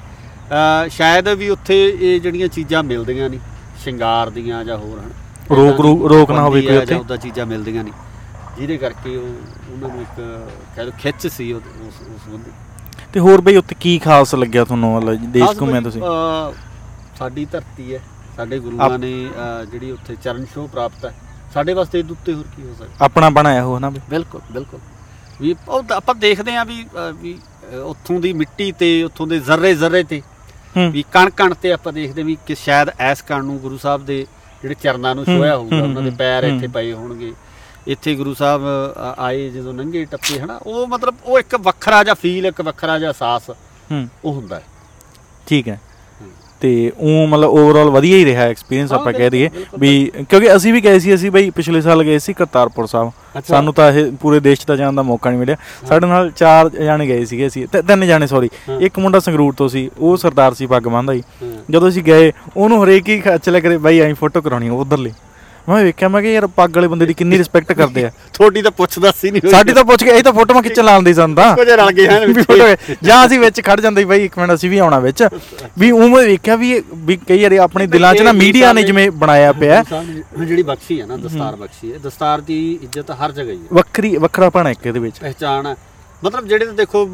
[0.89, 3.39] ਸ਼ਾਇਦ ਵੀ ਉੱਥੇ ਇਹ ਜਿਹੜੀਆਂ ਚੀਜ਼ਾਂ ਮਿਲਦੀਆਂ ਨਹੀਂ
[3.83, 5.11] ਸ਼ਿੰਗਾਰ ਦੀਆਂ ਜਾਂ ਹੋਰ ਹਨ।
[5.51, 7.93] ਰੋਕ- ਰੋਕ- ਨਾ ਹੋਵੇ ਕੋਈ ਉੱਥੇ। ਉਹਦਾ ਚੀਜ਼ਾਂ ਮਿਲਦੀਆਂ ਨਹੀਂ।
[8.57, 10.15] ਜਿਹਦੇ ਕਰਕੇ ਉਹ ਉਹਨਾਂ ਨੂੰ ਇੱਕ
[10.75, 11.93] ਕਹਿ ਲਓ ਖਿੱਚ ਸੀ ਉਸ ਉਸ
[12.25, 12.51] ਸੰਬੰਧੀ
[13.13, 16.01] ਤੇ ਹੋਰ ਬਈ ਉੱਥੇ ਕੀ ਖਾਸ ਲੱਗਿਆ ਤੁਹਾਨੂੰ ਮਤਲਬ ਦੇਸ਼ ਘੁੰਮਿਆ ਤੁਸੀਂ?
[17.17, 17.99] ਸਾਡੀ ਧਰਤੀ ਹੈ।
[18.37, 19.11] ਸਾਡੇ ਗੁਰੂਆਂ ਨੇ
[19.71, 21.13] ਜਿਹੜੀ ਉੱਥੇ ਚਰਨ ਛੋਹ ਪ੍ਰਾਪਤ ਹੈ।
[21.53, 23.05] ਸਾਡੇ ਵਾਸਤੇ ਇਹਦੇ ਉੱਤੇ ਹੋਰ ਕੀ ਹੋ ਸਕਦਾ?
[23.05, 23.99] ਆਪਣਾ ਬਣਾਇਆ ਹੋ ਨਾ ਬਈ?
[24.09, 24.79] ਬਿਲਕੁਲ ਬਿਲਕੁਲ।
[25.41, 25.55] ਵੀ
[25.93, 26.85] ਆਪਾਂ ਦੇਖਦੇ ਆਂ ਵੀ
[27.15, 27.37] ਵੀ
[27.83, 30.21] ਉੱਥੋਂ ਦੀ ਮਿੱਟੀ ਤੇ ਉੱਥੋਂ ਦੇ ਜ਼ਰਰੇ ਜ਼ਰਰੇ ਤੇ
[30.91, 34.25] ਵੀ ਕਣ ਕਣ ਤੇ ਆਪਾਂ ਦੇਖਦੇ ਵੀ ਕਿ ਸ਼ਾਇਦ ਐਸ ਕਣ ਨੂੰ ਗੁਰੂ ਸਾਹਿਬ ਦੇ
[34.61, 37.33] ਜਿਹੜੇ ਚਰਨਾਂ ਨੂੰ ਛੋਇਆ ਹੋਊਗਾ ਉਹਨਾਂ ਦੇ ਪੈਰ ਇੱਥੇ। ਪਏ ਹੋਣਗੇ
[37.87, 38.61] ਇੱਥੇ ਗੁਰੂ ਸਾਹਿਬ
[39.17, 43.11] ਆਏ ਜਦੋਂ ਨੰਗੇ ਟੱਪੇ ਹਨਾ ਉਹ ਮਤਲਬ ਉਹ ਇੱਕ ਵੱਖਰਾ ਜਿਹਾ ਫੀਲ ਇੱਕ ਵੱਖਰਾ ਜਿਹਾ
[43.11, 43.49] ਅਹਿਸਾਸ
[44.25, 44.63] ਉਹ ਹੁੰਦਾ ਹੈ
[45.47, 45.77] ਠੀਕ ਹੂੰ।
[46.61, 49.49] ਤੇ ਉਹ ਮਤਲਬ ਓਵਰਆਲ ਵਧੀਆ ਹੀ ਰਿਹਾ ਐਕਸਪੀਰੀਅੰਸ ਆਪਾਂ ਕਹਿ ਦਈਏ
[49.79, 53.11] ਵੀ ਕਿਉਂਕਿ ਅਸੀਂ ਵੀ ਗਏ ਸੀ ਅਸੀਂ ਬਈ ਪਿਛਲੇ ਸਾਲ ਗਏ ਸੀ ਕਰਤਾਰਪੁਰ ਸਾਹਿਬ।
[53.47, 56.69] ਸਾਨੂੰ ਤਾਂ ਇਹ ਪੂਰੇ ਦੇਸ਼ 'ਚ ਤਾਂ ਜਾਣ ਦਾ ਮੌਕਾ ਨਹੀਂ ਮਿਲਿਆ। ਸਾਡੇ ਨਾਲ ਚਾਰ
[56.69, 58.49] ਜਾਣੇ ਗਏ ਸੀਗੇ ਅਸੀਂ ਤਿੰਨ ਜਾਣੇ ਸੌਰੀ।
[58.79, 61.23] ਇੱਕ ਮੁੰਡਾ ਸੰਗਰੂਰ ਤੋਂ ਸੀ ਉਹ ਸਰਦਾਰ ਸੀ ਪੱਗ ਬੰਨ੍ਹਦਾ ਸੀ।
[61.71, 65.11] ਜਦੋਂ ਅਸੀਂ ਗਏ ਉਹਨੂੰ ਹਰੇਕ ਹੀ ਖੱਚ ਲਿਆ ਕਰੇ ਬਾਈ ਐਂ ਫੋਟੋ ਕਰਾਉਣੀ ਉਧਰਲੀ।
[65.67, 68.71] ਮੈਂ ਵੇਖਿਆ ਮੈਂ ਕਿ ਯਾਰ ਪੱਗ ਵਾਲੇ ਬੰਦੇ ਦੀ ਕਿੰਨੀ ਰਿਸਪੈਕਟ ਕਰਦੇ ਆ। ਤੁਹਾਡੀ ਤਾਂ
[68.71, 71.75] ਪੁੱਛਦਾ ਸੀ ਨਹੀਂ। ਸਾਡੀ ਤਾਂ ਪੁੱਛ ਕੇ ਇਹ ਤਾਂ ਫੋਟੋਆਂ ਖਿੱਚਣ ਲਾਉਂਦੇ ਸਨ ਤਾਂ ਜਿਹੇ
[71.75, 74.99] ਰਲ ਗਏ ਹਨ ਵਿੱਚ। ਜਾਂ ਅਸੀਂ ਵਿੱਚ ਖੜ ਜਾਂਦੇ ਬਾਈ ਇੱਕ ਮਿੰਟ ਅਸੀਂ ਵੀ ਆਉਣਾ
[74.99, 75.23] ਵਿੱਚ।
[75.79, 79.09] ਵੀ ਉਹ ਮੈਂ ਵੇਖਿਆ ਵੀ ਵੀ ਕਈ ਵਾਰੀ ਆਪਣੇ ਦਿਲਾਂ 'ਚ ਨਾ ਮੀਡੀਆ ਨੇ ਜਿਵੇਂ
[79.17, 79.83] ਬਣਾਇਆ ਪਿਆ
[80.39, 84.15] ਜਿਹੜੀ ਬਖਸ਼ੀ ਹੈ ਨਾ ਦਸਤਾਰ ਬਖਸ਼ੀ ਹੈ ਦਸਤਾਰ ਦੀ ਇੱਜ਼ਤ ਹਰ ਜਗ੍ਹਾ ਹੀ ਹੈ। ਵੱਖਰੀ
[84.17, 85.75] ਵੱਖਰਾ ਪਣ ਇੱਕ ਇਹਦੇ ਵਿੱਚ। ਪਹਿਚਾਣ ਹੈ।
[86.23, 87.05] ਮਤਲਬ ਜਿਹੜੇ ਤਾਂ ਦੇਖੋ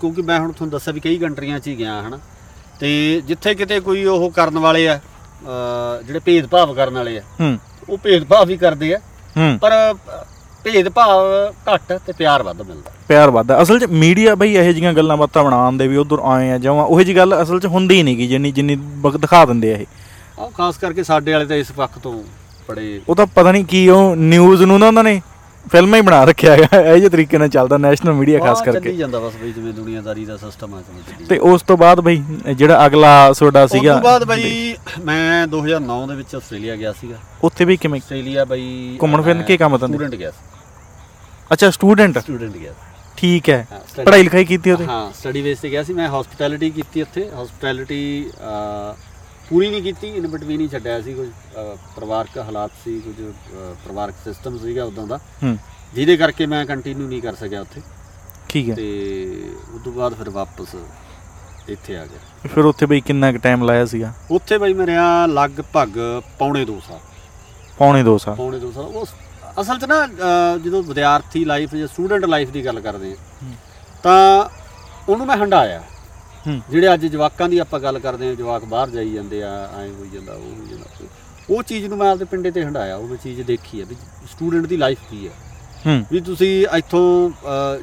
[0.00, 2.18] ਕਿਉਂਕਿ ਮੈਂ ਹੁਣ ਤੁਹਾਨੂੰ ਦੱਸਿਆ ਵੀ ਕਈ ਕੰਟਰੀਆਂ 'ਚ ਹੀ ਗਿਆ ਹਨਾ।
[2.80, 2.88] ਤੇ
[3.26, 4.98] ਜਿੱਥੇ ਕਿਤੇ ਕੋਈ ਉਹ ਕਰਨ ਵਾਲੇ ਆ
[6.06, 7.58] ਜਿਹੜੇ ਭੇਦਭਾਵ ਕਰਨ ਵਾਲੇ ਆ ਹੂੰ।
[7.88, 8.98] ਉਹ ਭੇਦਭਾਵ ਹੀ ਕਰਦੇ ਆ।
[9.36, 9.72] ਹੂੰ। ਪਰ
[10.64, 11.24] ਭੇਦਭਾਵ
[11.74, 15.44] ਘੱਟ ਤੇ ਪਿਆਰ ਵੱਧ ਮਿਲਦਾ। ਪਿਆਰ ਵੱਧਦਾ ਅਸਲ 'ਚ ਮੀਡੀਆ ਬਈ ਇਹੋ ਜਿਹੀਆਂ ਗੱਲਾਂ ਬਾਤਾਂ
[15.44, 18.26] ਬਣਾਉਣ ਦੇ ਵੀ ਉਧਰ ਆਏ ਆ ਜਾਵਾਂ ਉਹੋ ਜੀ ਗੱਲ ਅਸਲ 'ਚ ਹੁੰਦੀ ਨਹੀਂ ਗੀ
[18.26, 18.76] ਜਿੰਨੀ ਜਿੰਨੀ
[19.18, 19.86] ਦਿਖਾ ਦਿੰਦੇ ਆ ਇਹ।
[20.38, 22.22] ਆਹ ਖਾਸ ਕਰਕੇ ਸਾਡੇ ਵਾਲੇ ਤਾਂ ਇਸ ਪੱਖ ਤੋਂ
[22.68, 25.20] ਬੜੇ ਉਹ ਤਾਂ ਪਤਾ ਨਹੀਂ ਕੀ ਉਹ ਨਿਊਜ਼ ਨੂੰ ਨਾ ਉਹਨਾਂ ਨੇ
[25.72, 28.96] ਫਿਲਮਾਂ ਹੀ ਬਣਾ ਰੱਖਿਆ ਹੈਗਾ। ਇਹ ਜਿਹੇ ਤਰੀਕੇ ਨਾਲ ਚੱਲਦਾ ਨੈਸ਼ਨਲ ਮੀਡੀਆ ਖਾਸ ਕਰਕੇ। ਚੱਲੀ
[28.96, 32.22] ਜਾਂਦਾ ਬਸ ਬਈ ਜਿਵੇਂ ਦੁਨੀਆਦਾਰੀ ਦਾ ਸਿਸਟਮ ਆ ਚੱਲੀ ਤੇ ਉਸ ਤੋਂ ਬਾਅਦ ਬਈ
[32.54, 37.16] ਜਿਹੜਾ ਅਗਲਾ ਤੁਹਾਡਾ ਉਸ ਸੀਗਾ। ਤੋਂ ਬਾਅਦ ਬਈ ਮੈਂ 2009 ਦੇ ਵਿੱਚ ਆਸਟ੍ਰੇਲੀਆ ਗਿਆ ਸੀਗਾ।
[37.44, 38.00] ਉੱਥੇ ਵੀ ਕਿਵੇਂ?
[38.00, 39.96] ਆਸਟ੍ਰੇਲੀਆ ਬਈ ਘੁੰਮਣ ਫਿਰਨ ਕੀ ਕੰਮ ਧੰਦੇ?
[39.96, 40.32] ਸਟੂਡੈਂਟ ਗਿਆ
[41.50, 42.72] ਅੱਛਾ ਸਟੂਡੈਂਟ ਸਟੂਡੈਂਟ ਗਿਆ
[43.18, 43.66] ਠੀਕ ਹੈ।
[43.96, 44.84] ਪੜ੍ਹਾਈ ਲਿਖਾਈ ਕੀਤੀ ਉਹਦੇ?
[44.86, 48.00] ਹਾਂ ਸਟੱਡੀ ਬੇਸ ਤੇ ਗਿਆ ਸੀ। ਮੈਂ ਹਸਪਿਟੈਲਿਟੀ ਕੀਤੀ ਉੱਥੇ। ਹਸਪਿਟੈਲਿਟੀ
[49.50, 53.74] ਪੂਰੀ ਨਹੀਂ ਕੀਤੀ ਇਨ ਬਿਟਵੀਨ ਹੀ ਛੱਡਿਆ ਸੀ ਕੁਝ ਅਹ, ਪਰਿਵਾਰਕ ਹਾਲਾਤ ਸੀ ਕੁਝ ਅਹ,
[53.84, 55.58] ਪਰਿਵਾਰਕ ਸਿਸਟਮ ਸੀਗਾ ਉਦਾਂ ਦਾ। ਹੂੰ।
[55.94, 57.80] ਜਿਹਦੇ ਕਰਕੇ ਮੈਂ ਕੰਟੀਨਿਊ ਨਹੀਂ ਕਰ ਸਕਿਆ ਉੱਥੇ।
[58.48, 60.76] ਠੀਕ ਹੈ। ਤੇ ਉਸ ਤੋਂ ਬਾਅਦ ਫਿਰ ਵਾਪਸ
[61.68, 64.12] ਇੱਥੇ ਆ ਗਿਆ। ਫਿਰ ਉੱਥੇ ਬਈ ਕਿੰਨਾ ਕੁ ਟਾਈਮ ਲਾਇਆ ਸੀਗਾ?
[64.30, 65.88] ਉੱਥੇ ਬਈ ਮੈਂ ਰਿਹਾ ਲਗਭਗ
[66.38, 66.98] ਪੌਣੇ 2 ਸਾਲ।
[67.78, 69.08] ਪੌਣੇ 2 ਸਾਲ। ਪੌਣੇ 2 ਸਾਲ। ਉਸ
[69.60, 73.52] ਅਸਲ 'ਚ ਨਾ ਅਹ, ਜਦੋਂ ਵਿਦਿਆਰਥੀ ਲਾਈਫ ਜਾਂ ਸਟੂਡੈਂਟ ਲਾਈਫ ਦੀ ਗੱਲ ਕਰਦੇ ਆ ਹੂੰ।
[74.02, 74.48] ਤਾਂ
[75.08, 75.82] ਉਹਨੂੰ ਮੈਂ ਹੰਡਾਇਆ
[76.46, 80.08] ਜਿਹੜੇ ਅੱਜ ਜਵਾਕਾਂ ਦੀ ਆਪਾਂ ਗੱਲ ਕਰਦੇ ਆ ਜਵਾਕ ਬਾਹਰ ਜਾਈ ਜਾਂਦੇ ਆ ਐਂ ਹੋਈ
[80.14, 81.06] ਜਾਂਦਾ ਉਹ ਹੋਈ ਜਾਂਦਾ।
[81.50, 83.96] ਉਹ ਚੀਜ਼ ਨੂੰ ਮੈਂ ਆਪਦੇ ਪਿੰਡੇ ਤੇ ਹੰਡਾਇਆ ਉਹ ਚੀਜ਼ ਦੇਖੀ ਆ ਵੀ
[84.32, 85.30] ਸਟੂਡੈਂਟ ਦੀ ਲਾਈਫ ਕੀ ਆ।
[85.86, 87.30] ਹੂੰ। ਵੀ ਤੁਸੀਂ ਇੱਥੋਂ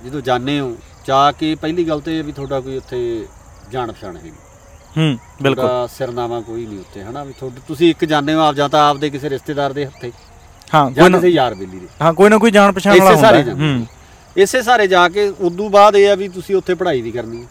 [0.05, 0.75] ਜਦੋਂ ਜਾਂਦੇ ਹੋ
[1.07, 2.99] ਜਾ ਕੇ ਪਹਿਲੀ ਗੱਲ ਤੇ ਵੀ ਤੁਹਾਡਾ ਕੋਈ ਉੱਥੇ
[3.71, 4.31] ਜਾਣ ਪਛਾਣ ਹੈਗੀ
[4.97, 7.23] ਹੂੰ ਬਿਲਕੁਲ। ਸਿਰਨਾਮਾ ਕੋਈ ਨਹੀਂ ਉੱਥੇ ਹਨਾ?
[7.23, 10.11] ਵੀ ਤੁਹਾਡੇ ਤੁਸੀਂ ਇੱਕ ਜਾਂਦੇ ਹੋ ਆਪ ਜਾਂ ਤਾਂ ਆਪਦੇ ਕਿਸੇ ਰਿਸ਼ਤੇਦਾਰ ਦੇ ਹੱਥੇ।
[10.73, 13.03] ਹਾਂ ਜਾਂ ਕੋਈ ਨਾ ਕਿਸੇ ਯਾਰ ਬੇਲੀ ਦੇ। ਹਾਂ ਕੋਈ ਨਾ ਕੋਈ ਜਾਣ ਪਛਾਣ ਵਾਲਾ
[13.03, 13.85] ਇਸੇ ਹੁੰਦਾ। ਸਾਰੇ ਹੈ। ਜਾਂਦੇ ਹੂੰ।
[14.35, 17.47] ਇਸੇ ਸਾਰੇ ਜਾ ਕੇ ਉਦੋਂ ਬਾਅਦ ਇਹ ਆ ਵੀ ਤੁਸੀਂ ਉੱਥੇ ਪੜ੍ਹਾਈ ਵੀ ਕਰਨੀ ਹੈ।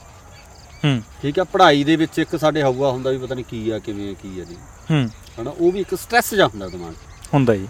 [0.85, 3.79] ਹੂੰ। ਠੀਕ ਆ ਪੜ੍ਹਾਈ ਦੇ ਵਿੱਚ ਇੱਕ ਸਾਡੇ ਹਊਆ ਹੁੰਦਾ ਵੀ ਪਤਾ ਨਹੀਂ ਕੀ ਆ
[3.79, 4.57] ਕਿਵੇਂ ਆ ਕੀ ਆ ਨਹੀਂ
[4.91, 5.11] ਹੂੰ।
[5.41, 6.97] ਹਨਾ ਉਹ ਵੀ ਇੱਕ ਸਟ੍ਰੈਸ ਜਾ ਹੁੰਦਾ ਦਿਮਾਗ 'ਚ।
[7.35, 7.69] ਹੁੰਦਾ ਜੀ।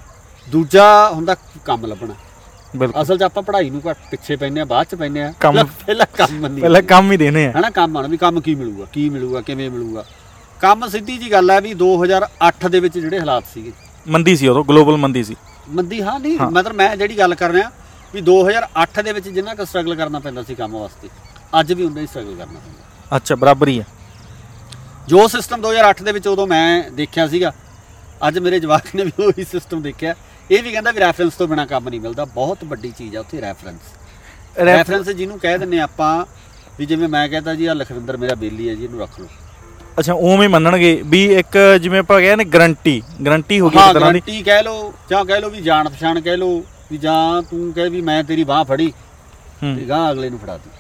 [0.48, 2.14] ਦੂਜਾ ਹੁੰਦਾ ਕੰਮ ਲੱਭਣਾ।
[2.76, 5.54] ਬਿਲਕੁਲ। ਅਸਲ 'ਚ ਆਪਾਂ ਪੜ੍ਹਾਈ ਨੂੰ ਘੱਟ ਪਿੱਛੇ ਪੈਂਦੇ ਆ ਬਾਅਦ 'ਚ ਪੈਂਦੇ ਆ। ਕੰਮ-
[5.54, 8.54] ਪਹਿਲਾਂ- ਪਹਿਲਾਂ ਕੰਮ ਮੰਨੀ ਪਹਿਲਾਂ ਕੰਮ ਹੀ ਦੇਣੇ ਆ। ਹਨਾ ਕੰਮ ਆਣਾ ਵੀ ਕੰਮ ਕੀ
[8.54, 10.04] ਮਿਲੂਗਾ ਕੀ ਮਿਲੂਗਾ ਕਿਵੇਂ ਮਿਲੂਗਾ।
[10.60, 13.72] ਕੰਮ ਸਿੱਧੀ ਜੀ ਗੱਲ ਹੈ ਵੀ 2008 ਦੇ ਵਿੱਚ ਜਿਹੜੇ ਹਾਲਾਤ ਸੀਗੇ।
[14.08, 15.36] ਮੰਦੀ ਸੀ ਉਦੋਂ ਗਲੋਬਲ ਮੰਦੀ ਸੀ।
[15.68, 17.70] ਮੰਦੀ ਹਾਂ ਨਹੀਂ ਹਾਂ। ਮਤਲਬ ਮੈਂ ਜਿਹੜੀ ਗੱਲ ਕਰ ਰਿਹਾ
[18.14, 21.08] ਵੀ 2008 ਦੇ ਵਿੱਚ ਜਿੰਨਾ ਕੁ ਸਟਰਗਲ ਕਰਨਾ ਪੈਂਦਾ ਸੀ ਕੰਮ ਵਾਸਤੇ
[21.60, 23.84] ਅੱਜ ਵੀ ਉਨਾ ਹੀ ਸਟਰਗਲ ਕਰਨਾ ਪੈਂਦਾ। ਅੱਛਾ ਬਰਾਬਰ ਹੈ
[25.08, 27.52] ਜੋ ਸਿਸਟਮ 2008 ਦੇ ਵਿੱਚ ਉਦੋਂ ਮੈਂ ਦੇਖਿਆ ਸੀਗਾ
[28.28, 30.14] ਅੱਜ ਮੇਰੇ ਜਵਾਕ ਨੇ ਵੀ ਉਹੀ ਸਿਸਟਮ ਦੇਖਿਆ।
[30.50, 33.40] ਇਹ ਵੀ ਕਹਿੰਦਾ ਵੀ ਰੈਫਰੈਂਸ ਤੋਂ ਬਿਨਾ ਕੰਮ ਨਹੀਂ ਮਿਲਦਾ ਬਹੁਤ ਵੱਡੀ ਚੀਜ਼ ਆ ਉੱਥੇ
[33.40, 36.12] ਰੈਫਰੈਂਸ ਰੈਫਰੈਂਸ ਜਿਹਨੂੰ ਕਹਿ ਦਿੰਨੇ ਆਪਾਂ
[36.78, 39.26] ਵੀ ਜਿਵੇਂ ਮੈਂ ਕਹਿੰਦਾ ਜੀ ਆ ਲਖਵਿੰਦਰ ਮੇਰਾ ਬੇਲੀ ਹੈ ਜੀ ਇਹਨੂੰ ਰੱਖ ਲਓ।
[39.98, 44.12] ਅੱਛਾ ਉਵੇਂ ਮੰਨਣਗੇ ਵੀ ਇੱਕ ਜਿਵੇਂ ਆਪਾਂ ਕਹਿੰਦੇ ਨੇ ਗਰੰਟੀ ਗਰੰਟੀ ਹੋ ਗਈ ਇੱਕ ਤਰ੍ਹਾਂ
[44.12, 47.72] ਦੀ। ਗਰੰਟੀ ਕਹਿ ਲਓ ਜਾਂ ਕਹਿ ਲਓ ਵੀ ਜਾਣ ਪਛਾਣ ਕਹਿ ਲਓ ਵੀ ਜਾਂ ਤੂੰ
[47.72, 48.92] ਕਹੇ ਵੀ ਮੈਂ ਤੇਰੀ ਬਾਹ ਫੜੀ
[49.60, 50.70] ਤੇ ਗਾਂ ਅਗਲੇ ਨੂੰ ਫੜਾਤੀ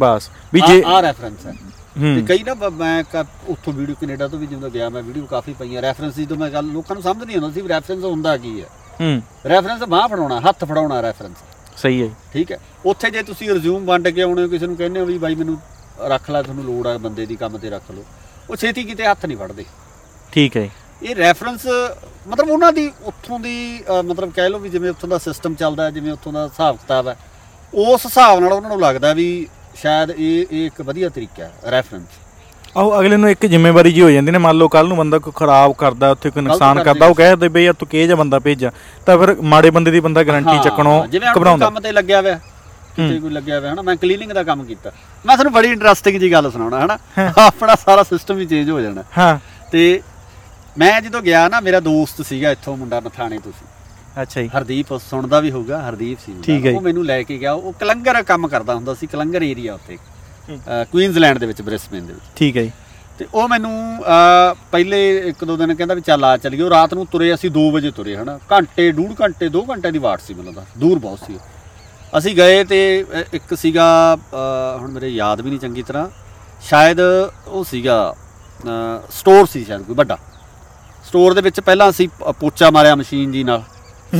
[0.00, 3.94] ਬਸ। ਵੀ ਜੇ ਆ ਰੈਫਰੈਂਸ ਹੈ। ਤੇ ਹੂੰ। ਕਈ ਨਾ ਬ- ਮੈਂ ਕ- ਉੱਥੋਂ ਵੀਡੀਓ
[4.00, 6.96] ਕੈਨੇਡਾ ਤੋਂ ਵੀ ਜਦੋਂ ਗਿਆ ਮੈਂ ਵੀਡੀਓ ਕਾਫੀ ਪਈਆਂ। ਰੈਫਰੈਂਸ ਦੀ ਤੋਂ ਮੈਂ ਗੱਲ ਲੋਕਾਂ
[6.96, 8.66] ਨੂੰ ਸਮਝ ਨਹੀਂ ਆਉਂਦਾ ਸੀ ਵੀ ਰੈਫਰੈਂਸ ਹੁੰਦਾ ਕੀ ਹੈ।
[9.00, 11.36] ਹੂੰ। ਰੈਫਰੈਂਸ ਬਾਹ ਫੜਾਉਣਾ ਹੱਥ ਫੜਾਉਣਾ ਰੈਫਰੈਂਸ
[11.82, 15.00] ਸਹੀ ਹੈ ਠੀਕ ਹੈ। ਉੱਥੇ ਜੇ ਤੁਸੀਂ ਰਿਜ਼ਿਊਮ ਵੰਡ ਕੇ ਆਉਣੇ ਹੋ ਕਿਸੇ ਨੂੰ ਕਹਿੰਦੇ
[15.00, 15.58] ਹੋ ਵੀ ਬਾਈ ਮੈਨੂੰ
[16.06, 18.04] ਰੱਖ ਲੈ ਤੁਹਾਨੂੰ ਲੋੜ ਆ ਬੰਦੇ ਦੀ ਕੰਮ ਤੇ ਰੱਖ ਲਓ।
[18.50, 19.64] ਉਹ ਛੇਤੀ ਕਿਤੇ ਹੱਥ ਨਹੀਂ ਫੜਦੇ।
[20.32, 20.68] ਠੀਕ ਹੈ
[21.02, 21.66] ਇਹ ਰੈਫਰੈਂਸ
[22.28, 25.84] ਮਤਲਬ ਉਹਨਾਂ ਦੀ ਉੱਥੋਂ ਦੀ ਅ, ਮਤਲਬ ਕਹਿ ਲਓ ਵੀ ਜਿਵੇਂ ਉੱਥੋਂ ਦਾ ਸਿਸਟਮ ਚੱਲਦਾ
[25.84, 27.16] ਹੈ, ਜਿਵੇਂ ਉੱਥੋਂ ਦਾ ਹਿਸਾਬ ਕਿਤਾਬ ਹੈ
[27.74, 29.46] ਉਸ ਹਿਸਾਬ ਨਾਲ ਉਹਨਾਂ ਨੂੰ ਲੱਗਦਾ ਵੀ
[29.82, 32.04] ਸ਼ਾਇਦ ਇਹ ਇਹ ਇੱਕ ਵਧੀਆ ਤਰੀਕਾ ਹੈ ਰੈਫਰੈਂਸ
[32.76, 35.32] ਆਹੋ ਅਗਲੇ ਨੂੰ ਇੱਕ ਜ਼ਿੰਮੇਵਾਰੀ ਜੀ ਹੋ ਜਾਂਦੀ ਨੇ ਮੰਨ ਲਓ ਕੱਲ ਨੂੰ ਬੰਦਾ ਕੋਈ
[35.36, 38.38] ਖਰਾਬ ਕਰਦਾ ਉੱਥੇ ਕੋਈ ਨੁਕਸਾਨ ਕਰ ਕਰਦਾ ਉਹ ਕਹਿੰਦੇ ਬਈ ਯਾਰ ਤੂੰ ਕਿਹ ਜਾ ਬੰਦਾ
[38.38, 38.70] ਭੇਜਾ
[39.06, 41.02] ਤਾਂ ਫਿਰ ਮਾੜੇ ਬੰਦੇ ਦੀ ਬੰਦਾ ਗਾਰੰਟੀ ਚੱਕਣੋਂ
[41.36, 42.38] ਘਬਰਾਉਂਦਾ। ਕੰਮ ਤੇ ਲੱਗਿਆ ਹੋਇਆ
[42.96, 43.82] ਕਿਤੇ। ਕੋਈ ਲੱਗਿਆ ਹੋਇਆ ਹਨਾ?
[43.82, 44.92] ਮੈਂ ਕਲੀਨਿੰਗ ਦਾ ਕੰਮ ਕੀਤਾ।
[45.26, 46.98] ਮੈਂ ਤੁਹਾਨੂੰ ਬੜੀ ਇੰਟਰਸਟਿੰਗ ਜੀ ਗੱਲ ਸੁਣਾਉਣਾ ਹਨਾ?
[47.46, 49.38] ਆਪਣਾ ਸਾਰਾ ਸਿਸਟਮ ਹੀ ਚੇਂਜ ਹੋ ਜਾਣਾ। ਹਾਂ।
[49.72, 50.00] ਤੇ
[50.78, 53.66] ਮੈਂ ਜਦੋਂ ਗਿਆ ਨਾ ਮੇਰਾ ਦੋਸਤ ਸੀਗਾ ਇੱਥੋਂ ਮੁੰਡਾ ਨਥਾਣੇ ਤੋਂ ਸੀ।
[54.22, 57.22] ਅੱਛਾ ਜੀ। ਹਰਦੀਪ ਸੁਣਦਾ ਵੀ ਹੋਊਗਾ ਹਰਦੀਪ ਸੀ ਮੁੰਡਾ। ਠੀਕ ਹੈ ਜੀ। ਉਹ ਮੈਨੂੰ ਲੈ
[57.22, 59.78] ਕੇ ਗਿਆ ਉਹ ਕਲੰਗਰ ਕੰਮ ਕਰਦਾ ਹੁੰਦਾ ਸੀ ਕਲੰਗਰ ਏਰੀਆ
[60.50, 62.72] ਹੂੰ। ਅਹ ਕੁਈਨਜ਼ਲੈਂਡ ਦੇ ਵਿੱਚ ਬ੍ਰਿਸਬੇਨ ਦੇ ਵਿੱਚ। ਠੀਕ ਹੈ ਜੀ।
[63.18, 66.94] ਤੇ ਉਹ ਮੈਨੂੰ ਅਹ, ਪਹਿਲੇ ਇੱਕ ਦੋ ਦਿਨ ਕਹਿੰਦਾ ਵੀ ਚੱਲ ਆ ਚੱਲੀਏ ਉਹ ਰਾਤ
[66.94, 70.34] ਨੂੰ ਤੁਰੇ ਅਸੀਂ 2 ਵਜੇ ਤੁਰੇ ਹਨਾ। ਘੰਟੇ ਡੂਢ ਘੰਟੇ 2 ਘੰਟੇ ਦੀ ਵਾਟ ਸੀ
[70.34, 75.08] ਮੈਨੂੰ ਤਾਂ। ਦੂਰ ਬਹੁਤ ਸੀ ਉਹ। ਅਸੀਂ ਗਏ ਤੇ ਅ, ਇੱਕ ਸੀਗਾ ਅ, ਹੁਣ ਮੇਰੇ
[75.08, 76.08] ਯਾਦ ਵੀ ਨਹੀਂ ਚੰਗੀ ਤਰ੍ਹਾਂ।
[76.62, 77.00] ਸ਼ਾਇਦ
[77.46, 78.14] ਉਹ ਸੀਗਾ
[79.10, 80.18] ਸਟੋਰ ਸੀ ਸ਼ਾਇਦ ਕੋਈ ਵੱਡਾ।
[81.08, 83.62] ਸਟੋਰ ਦੇ ਵਿੱਚ ਪਹਿਲਾਂ ਅਸੀਂ ਪ- ਪੋਚਾ ਮਾਰਿਆ ਮਸ਼ੀਨ ਜੀ ਨਾਲ।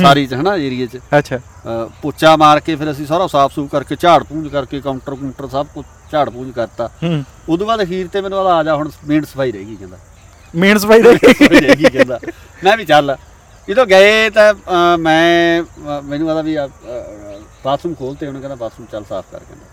[0.01, 3.71] ਸਾਰੀ ਚ ਹਨਾ ਏਰੀਏ 'ਚ। ਅੱਛਾ। ਅ, ਪੋਚਾ ਮਾਰ ਕੇ ਫਿਰ ਅਸੀਂ ਸਾਰਾ ਸਾਫ਼ ਸੂਫ
[3.71, 8.07] ਕਰਕੇ ਝਾੜ ਪੂੰਝ ਕਰਕੇ ਕਾਊਂਟਰ ਕਾਊਂਟਰ ਸਭ ਕੁਝ ਝਾੜ ਪੂੰਝ ਕਰਤਾ। ਹੂੰ। ਉਦੋਂ ਬਾਅਦ ਅਖੀਰ
[8.07, 9.97] ਤੇ ਮੈਨੂੰ ਆਦਾ ਆ ਜਾ ਹੁਣ ਮੇਨ ਸਫ਼ਾਈ ਰਹਿ ਗਈ ਕਹਿੰਦਾ।
[10.55, 11.13] ਮੇਨ ਸਫ਼ਾਈ ਦੇ
[11.59, 12.19] ਰਹਿ ਗਈ ਕਹਿੰਦਾ।
[12.63, 13.17] ਮੈਂ ਵੀ ਚੱਲ।
[13.69, 16.57] ਜਦੋਂ ਗਏ ਤਾਂ ਅ, ਮੈਂ ਅ, ਮੈਨੂੰ ਆਦਾ ਵੀ
[17.65, 19.65] ਬਾਥਰੂਮ ਖੋਲਤੇ ਉਹਨੇ ਕਹਿੰਦਾ ਬਾਥਰੂਮ ਚੱਲ ਸਾਫ਼ ਕਰ ਕਹਿੰਦਾ।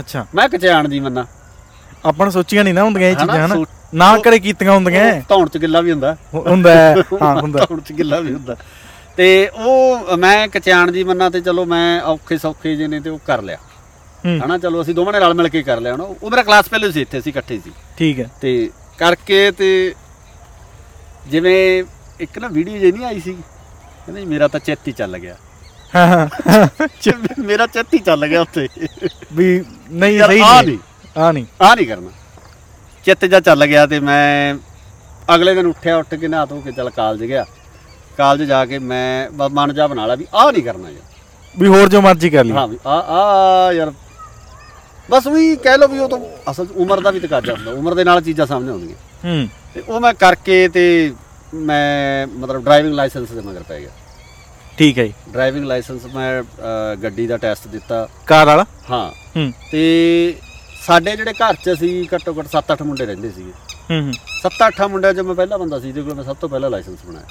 [0.00, 1.26] ਅੱਛਾ। ਮੈਂ ਕਚਾਣ ਦੀ ਮੰਨਾ।
[2.04, 5.20] ਆਪਾਂ ਨੂੰ ਸੋਚੀਆਂ ਨਹੀਂ ਨਾ ਹੁੰਦੀਆਂ ਇਹ ਹਨਾ, ਚੀਜ਼ਾਂ ਹਨਾ। ਸੋਚ- ਨਾ ਕਰੇ ਕੀਤੀਆਂ ਹੁੰਦੀਆਂ।
[5.28, 8.56] ਧੌਣ ਚ ਗਿੱਲਾ ਵੀ ਹੁੰਦਾ। ਹੁ- ਹੁੰਦਾ ਹੈ, ਹਾਂ ਹੁੰਦਾ ਧੌਣ ਚ ਗਿੱਲਾ ਵੀ ਹੁੰਦਾ।
[9.18, 13.18] ਤੇ ਉਹ ਮੈਂ ਕਚਾਣ ਦੀ ਮੰਨਾ ਤੇ ਚਲੋ ਮੈਂ ਔਖੇ ਸੌਖੇ ਜਿਹੇ ਨੇ ਤੇ ਉਹ
[13.18, 13.58] ਕਰ ਲਿਆ।
[14.44, 16.92] ਹਨਾ ਚਲੋ ਅਸੀਂ ਦੋਵਾਂ ਨੇ ਰਲ ਮਿਲ ਕੇ ਕਰ ਲਿਆ। ਹਨਾ ਉਹ ਮੇਰਾ ਕਲਾਸ ਪਹਿਲੇ
[16.92, 19.94] ਸੀ ਇੱਥੇ ਅਸੀਂ ਇਕੱਠੇ ਸੀ। ਠੀਕ ਹੈ। ਤੇ ਕਰਕੇ ਤੇ
[21.26, 21.84] ਜਿਵੇਂ
[22.20, 25.36] ਇੱਕ ਨਾ ਵੀਡੀਓ ਜੇ ਨਹੀਂ ਆਈ ਸੀ ਕਹਿੰਦੇ ਜੀ, ਮੇਰਾ ਤਾਂ ਚਿੱਤ ਹੀ ਚੱਲ ਗਿਆ।
[25.94, 28.68] ਹਾਂ ਹਾਂ ਚ- ਮੇਰਾ ਚਿੱਤ ਹੀ ਚੱਲ ਗਿਆ ਉੱਥੇ।
[29.32, 30.78] ਵੀ ਨਹੀਂ ਸਹੀ ਆ ਨਹੀਂ। ਨਹੀਂ।
[31.18, 32.10] ਆ ਨਹੀਂ। ਆ ਨਹੀਂ ਕਰਨਾ।
[33.04, 34.54] ਚਿੱਤ ਜਾ ਚੱਲ ਗਿਆ ਤੇ ਮੈਂ
[35.34, 37.46] ਅਗਲੇ ਦਿਨ ਉੱਠਿਆ ਉੱਠ ਕੇ ਨਹਾ ਧੋ ਕੇ ਚੱਲ ਕਾਲਜ ਗਿਆ।
[38.18, 41.02] ਕਾਲਜ ਜਾ ਕੇ ਮੈਂ ਬ- ਮਨ ਜਾ ਬਣਾ ਲਿਆ ਵੀ ਆ ਨਹੀਂ ਕਰਨਾ ਯਾਰ।
[41.58, 43.92] ਵੀ ਹੋਰ ਜੋ ਮਰਜ਼ੀ ਕਰ ਲਈ। ਹਾਂ ਵੀ ਆ ਆ ਯਾਰ।
[45.10, 46.18] ਬਸ ਵੀ ਕਹਿ ਲਓ ਵੀ ਉਹ ਤਾਂ
[46.50, 49.80] ਅਸਲ 'ਚ ਉਮਰ ਦਾ ਵੀ ਤਕਾਜ਼ਾ ਹੁੰਦਾ। ਉਮਰ ਦੇ ਨਾਲ ਚੀਜ਼ਾਂ ਸਾਹਮਣੇ ਆਉਂਦੀਆਂ। ਹੂੰ। ਤੇ
[49.88, 51.14] ਉਹ ਮੈਂ ਕਰਕੇ ਤੇ
[51.54, 53.90] ਮੈਂ ਮਤਲਬ ਡਰਾਈਵਿੰਗ ਲਾਇਸੈਂਸ ਦੇ ਮਗਰ ਪੈ ਗਿਆ।
[54.78, 58.64] ਠੀਕ ਹੈ ਜੀ। ਡਰਾਈਵਿੰਗ ਲਾਇਸੈਂਸ ਮੈਂ ਅ, ਗੱਡੀ ਦਾ ਟੈਸਟ ਦਿੱਤਾ। ਕਾਰ ਵਾਲਾ?
[58.90, 60.34] ਹਾਂ। ਹੂੰ। ਤੇ
[60.86, 63.52] ਸਾਡੇ ਜਿਹੜੇ ਘਰ 'ਚ ਅਸੀਂ ਘੱਟੋ ਘੱਟ 7-8 ਮੁੰਡੇ ਰਹਿੰਦੇ ਸੀਗੇ।
[63.90, 66.70] ਹੂੰ ਹੂੰ। 7-8 ਮੁੰਡਿਆਂ 'ਚ ਮੈਂ ਪਹਿਲਾ ਬੰਦਾ ਸੀ ਜਿਹਦੇ ਕੋਲ ਮੈਂ ਸਭ ਤੋਂ ਪਹਿਲਾਂ
[66.70, 67.26] ਲਾਇਸੈਂਸ ਬਣਾਇਆ।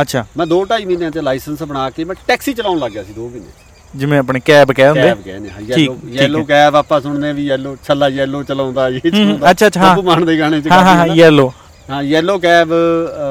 [0.00, 3.28] ਅੱਛਾ। ਮੈਂ 2-2.5 ਮਹੀਨਿਆਂ 'ਚ ਲਾਇਸੈਂਸ ਬਣਾ ਕੇ ਮੈਂ ਟੈਕਸੀ ਚਲਾਉਣ ਲੱਗ ਗਿਆ ਸੀ 2
[3.28, 7.44] ਮਹੀਨੇ। ਜਿਵੇਂ ਆਪਣੇ ਕੈਬ ਕਹਿ ਹੁੰਦੇ ਕੈਬ ਕਹਿੰਦੇ ਹਾਂ ਯੈਲੋ ਯੈਲੋ। ਕੈਬ ਆਪਾਂ ਸੁਣਦੇ ਵੀ
[7.46, 11.06] ਯੈਲੋ ਛੱਲਾ ਯੈਲੋ ਚਲਾਉਂਦਾ ਇਹ ਚਲਾਉਂਦਾ। ਅੱਛਾ, ਅੱਛਾ, ਹਾਂ। ਮਾਨ ਦੇ ਗਾਣੇ ਚ ਹਾਂ ਹਾਂ।
[11.16, 11.52] ਯੈਲੋ
[11.90, 12.72] ਹਾਂ ਯੈਲੋ ਕੈਬ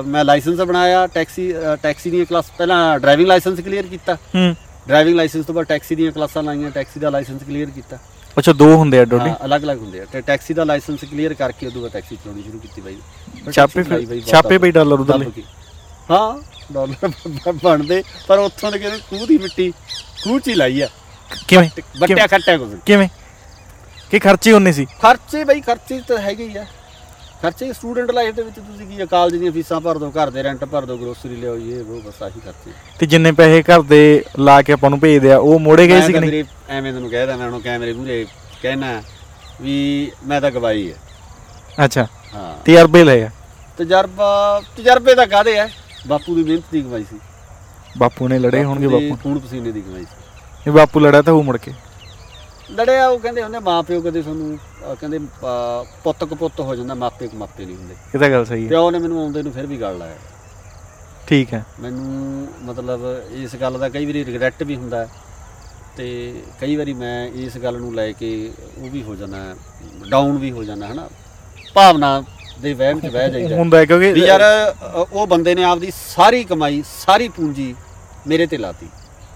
[0.07, 1.51] ਮੈਂ ਲਾਇਸੈਂਸ ਬਣਾਇਆ ਟੈਕਸੀ
[1.83, 4.55] ਟੈਕਸੀ ਦੀਆਂ ਕਲਾਸ ਪਹਿਲਾਂ ਡਰਾਈਵਿੰਗ ਲਾਇਸੈਂਸ ਕਲੀਅਰ ਕੀਤਾ। ਹੂੰ।
[4.87, 7.97] ਡਰਾਈਵਿੰਗ ਲਾਇਸੈਂਸ ਤੋਂ ਬਾਅਦ ਟੈਕਸੀ ਦੀਆਂ ਕਲਾਸਾਂ ਲਾਈਆਂ ਟੈਕਸੀ ਦਾ ਲਾਇਸੈਂਸ ਕਲੀਅਰ ਕੀਤਾ।
[8.37, 11.67] ਅੱਛਾ ਦੋ ਹੁੰਦੇ ਆ ਡੋਡੀ ਹਾਂ ਅਲੱਗ-ਅਲੱਗ ਹੁੰਦੇ ਆ। ਤੇ ਟੈਕਸੀ ਦਾ ਲਾਇਸੈਂਸ ਕਲੀਅਰ ਕਰਕੇ
[11.67, 12.97] ਉਦੋਂ ਬਾਅਦ ਟੈਕਸੀ ਚਲਾਉਣੀ ਸ਼ੁਰੂ ਕੀਤੀ ਬਾਈ।
[13.51, 13.83] ਛਾਪੇ
[14.27, 15.43] ਛਾਪੇ ਬਈ ਡਾਲਰ ਕੇ।
[16.11, 17.11] ਹਾਂ। ਡਾਲਰ
[17.63, 19.71] ਬਣਦੇ ਪਰ ਉੱਥੋਂ ਦੇ ਕਹਿੰਦੇ ਖੂਹ ਦੀ ਮਿੱਟੀ
[20.23, 20.87] ਖੂਹ ਚ ਹੀ ਲਾਈ ਆ।
[21.47, 21.69] ਕਿਵੇਂ?
[21.99, 23.07] ਵੱਟਿਆ ਖੱਟਿਆ ਕੁਝ ਕਿਵੇਂ?
[24.11, 24.85] ਕਿ ਖਰਚੇ ਉਹਨੇ ਸੀ?
[25.01, 26.65] ਖਰਚੇ ਬਈ ਖਰਚੇ ਤਾਂ ਹੈਗੇ ਹੀ ਆ।
[27.41, 30.43] ਖਰਚੇ ਸਟੂਡੈਂਟ ਲਾਈਫ ਦੇ ਵਿੱਚ ਤੁਸੀਂ ਕੀ ਆ ਕਾਲਜ ਦੀਆਂ ਫੀਸਾਂ ਭਰ ਦੋ ਘਰ ਦੇ
[30.43, 34.23] ਰੈਂਟ ਭਰ ਦੋ ਗਰੋਸਰੀ ਲਿਓ ਇਹ ਉਹ ਬਸ ਆਹੀ ਖਰਚੇ। ਤੇ ਜਿੰਨੇ ਪੈਸੇ ਘਰ ਦੇ
[34.39, 36.43] ਲਾ ਕੇ ਆਪਾਂ ਨੂੰ ਭੇਜਦੇ ਆ ਉਹ ਮੋੜੇ ਗਏ ਸੀ ਕਿ ਨਹੀਂ?
[36.69, 38.25] ਐਵੇਂ ਤੈਨੂੰ ਕਹਿਦਾ ਮੈਂ ਹੁਣ ਕੈਮਰੇ ਮੂਰੇ
[38.61, 39.01] ਕਹਿਣਾ
[39.61, 40.95] ਵੀ ਮੈਂ ਤਾਂ ਗਵਾਈ ਹੈ।
[41.85, 43.29] ਅੱਛਾ। ਹਾਂ। ਤਜਰਬੇ ਲਏ ਆ।
[43.77, 45.67] ਤਜਰਬਾ ਤਜਰਬੇ ਤਾਂ ਕਾਦੇ ਆ?
[46.07, 47.19] ਬਾਪੂ ਦੀ ਮਿਹਨਤ ਦੀ ਕਮਾਈ ਸੀ।
[47.97, 50.15] ਬਾਪੂ ਨੇ ਲੜੇ ਹੋਣਗੇ ਬਾਪੂ। ਖੂਨ ਪਸੀਨੇ ਦੀ ਕਮਾਈ ਸੀ।
[50.67, 51.71] ਇਹ ਬਾਪੂ ਲੜਿਆ ਤਾਂ ਉਹ ਮੁੜ ਕੇ।
[52.71, 57.27] ਲੜਿਆ ਉਹ ਕਹਿੰਦੇ ਹੁੰਦੇ ਮਾਪਿਓ ਕਦੇ ਤੁਹਾਨੂੰ ਅਹ ਕਹਿੰਦੇ ਅਹ ਪੁੱਤ ਕਪੁੱਤ ਹੋ ਜਾਂਦਾ ਮਾਪੇ
[57.27, 59.65] ਕੁ ਮਾਪੇ ਨਹੀਂ ਹੁੰਦੇ। ਇਹ ਤਾਂ ਗੱਲ ਸਹੀ ਹੈ। ਪਿਓ ਨੇ ਮੈਨੂੰ ਆਉਂਦੇ ਨੂੰ ਫਿਰ
[59.65, 60.15] ਵੀ ਗੱਲ ਲਾਇਆ।
[61.27, 65.09] ਠੀਕ ਹੈ। ਮੈਨੂੰ ਮਤਲਬ ਇਸ ਗੱਲ ਦਾ ਕਈ ਵਾਰੀ ਰਿਗਰੈਟ ਵੀ ਹੁੰਦਾ ਹੈ।
[65.97, 69.55] ਤੇ ਕਈ ਵਾਰੀ ਮੈਂ ਇਸ ਗੱਲ ਨੂੰ ਲੈ ਕੇ ਉਹ ਵੀ ਹੋ ਜਾਂਦਾ
[70.09, 71.09] ਡਾਊਨ ਵੀ ਹੋ ਜਾਂਦਾ ਹਨਾ।
[71.73, 72.23] ਭਾਵਨਾ
[72.61, 74.73] ਦੇ ਵਹਿਮ 'ਚ ਬਹਿ ਜਾਈਦਾ। ਹੁੰਦਾ ਹੈ ਕਿਉਂਕਿ ਵੀ ਯਾਰ ਅ,
[75.13, 77.75] ਉਹ ਬੰਦੇ ਨੇ ਆਪਦੀ ਸਾਰੀ ਕਮਾਈ ਸਾਰੀ ਪੂੰਜੀ
[78.27, 78.85] ਮੇਰੇ ਤੇ ਲਾਤੀ।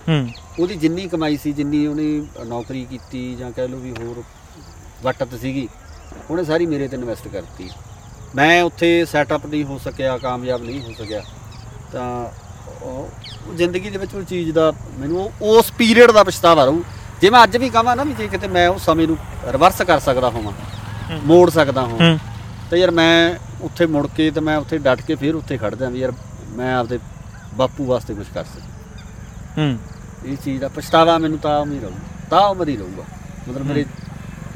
[0.10, 4.24] ਹੂੰ। ਉਹਦੀ ਜਿੰਨੀ ਕਮਾਈ ਸੀ ਜਿੰਨੀ ਉਹਨੇ ਨੌਕਰੀ ਕੀਤੀ ਜਾਂ ਕਹਿ ਲਓ ਵੀ ਹੋਰ
[5.04, 5.68] ਵਟਤ ਸੀਗੀ
[6.30, 7.70] ਉਹਨੇ ਸਾਰੀ ਮੇਰੇ ਤੇ ਇਨਵੈਸਟ ਕਰਤੀ।
[8.36, 11.22] ਮੈਂ ਉੱਥੇ ਸੈਟਅਪ ਨਹੀਂ ਹੋ ਸਕਿਆ ਕਾਮਯਾਬ ਨਹੀਂ ਹੋ ਸਕਿਆ।
[11.92, 12.30] ਤਾਂ
[12.82, 13.10] ਉਹ
[13.48, 16.84] ਉਹ ਜ਼ਿੰਦਗੀ ਦੇ ਵਿੱਚ ਉਹ ਚੀਜ਼ ਦਾ ਮੈਨੂੰ ਉਹ- ਉਸ ਪੀਰੀਅਡ ਦਾ ਪਛਤਾਵਾ ਰਹੂ।
[17.22, 19.18] ਜੇ ਮੈਂ ਅੱਜ ਵੀ ਕਹਾਂ ਨਾ ਵੀ ਜੇ ਕਿਤੇ ਮੈਂ ਉਸ ਸਮੇਂ ਨੂੰ
[19.52, 20.54] ਰਿਵਰਸ ਕਰ ਸਕਦਾ ਹੋਵਾਂ
[21.26, 22.20] ਮੋੜ ਸਕਦਾ ਹਾਂ। ਹੂੰ
[22.72, 25.90] ਤੇ ਯਾਰ ਮੈਂ ਉੱਥੇ ਮੁੜ ਕੇ ਤੇ ਮੈਂ ਉੱਥੇ ਡਟ ਕੇ ਫਿਰ ਉੱਥੇ ਖੜ ਜਾਂ
[25.92, 26.12] ਵੀ ਯਾਰ
[26.50, 27.00] ਮੈਂ ਆਪਦੇ
[27.56, 28.68] ਬਾਪੂ ਵਾਸਤੇ ਕੁਝ ਕਰ ਸਕਾਂ
[29.58, 29.78] ਹੂੰ।
[30.26, 31.92] ਇਹ ਚੀਜ਼ ਦਾ ਪਛਤਾਵਾ ਮੈਨੂੰ ਤਾਂ ਉਮਰ ਹੀ ਰਹੂ
[32.30, 33.04] ਤਾਂ ਉਮਰ ਹੀ ਰਹੂਗਾ।
[33.50, 33.86] ਮਤਲਬ ਮੇਰੇ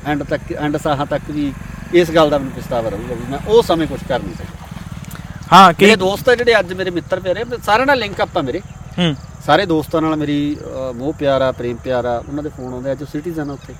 [0.06, 1.52] ਐਂਡ ਤੱਕ ਐਂਡ ਸਾਹਾਂ ਤੱਕ ਵੀ
[1.94, 4.62] ਇਸ ਗੱਲ ਦਾ ਮੈਨੂੰ ਪਛਤਾਵਾ ਰਹੂਗਾ ਵੀ ਮੈਂ ਉਹ ਸਮੇਂ ਕੁਝ ਕਰ ਨਹੀਂ ਸਕਿਆ
[5.54, 8.42] ਹਾਂ ਕਿ ਮੇਰੇ ਦੋਸਤ ਆ ਜਿਹੜੇ ਅੱਜ ਮੇਰੇ ਮਿੱਤਰ ਪਿਆਰੇ ਸਾਰਿਆਂ ਨਾਲ ਲਿੰਕ ਅਪ ਆ
[8.42, 8.62] ਮੇਰੇ।
[9.00, 9.16] ਹੂੰ।
[9.46, 10.58] ਸਾਰੇ ਦੋਸਤਾਂ ਨਾਲ ਮੇਰੀ
[10.96, 13.74] ਮੋਹ ਪਿਆਰ ਆ ਪ੍ਰੇਮ ਪਿਆਰ ਆ ਉਹਨਾਂ ਦੇ ਫੋਨ ਆਉਂਦੇ ਅੱਜ ਸਿਟੀਜ਼ਨ ਆ ਉੱਥੇ।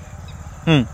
[0.68, 0.84] ਹੂੰ।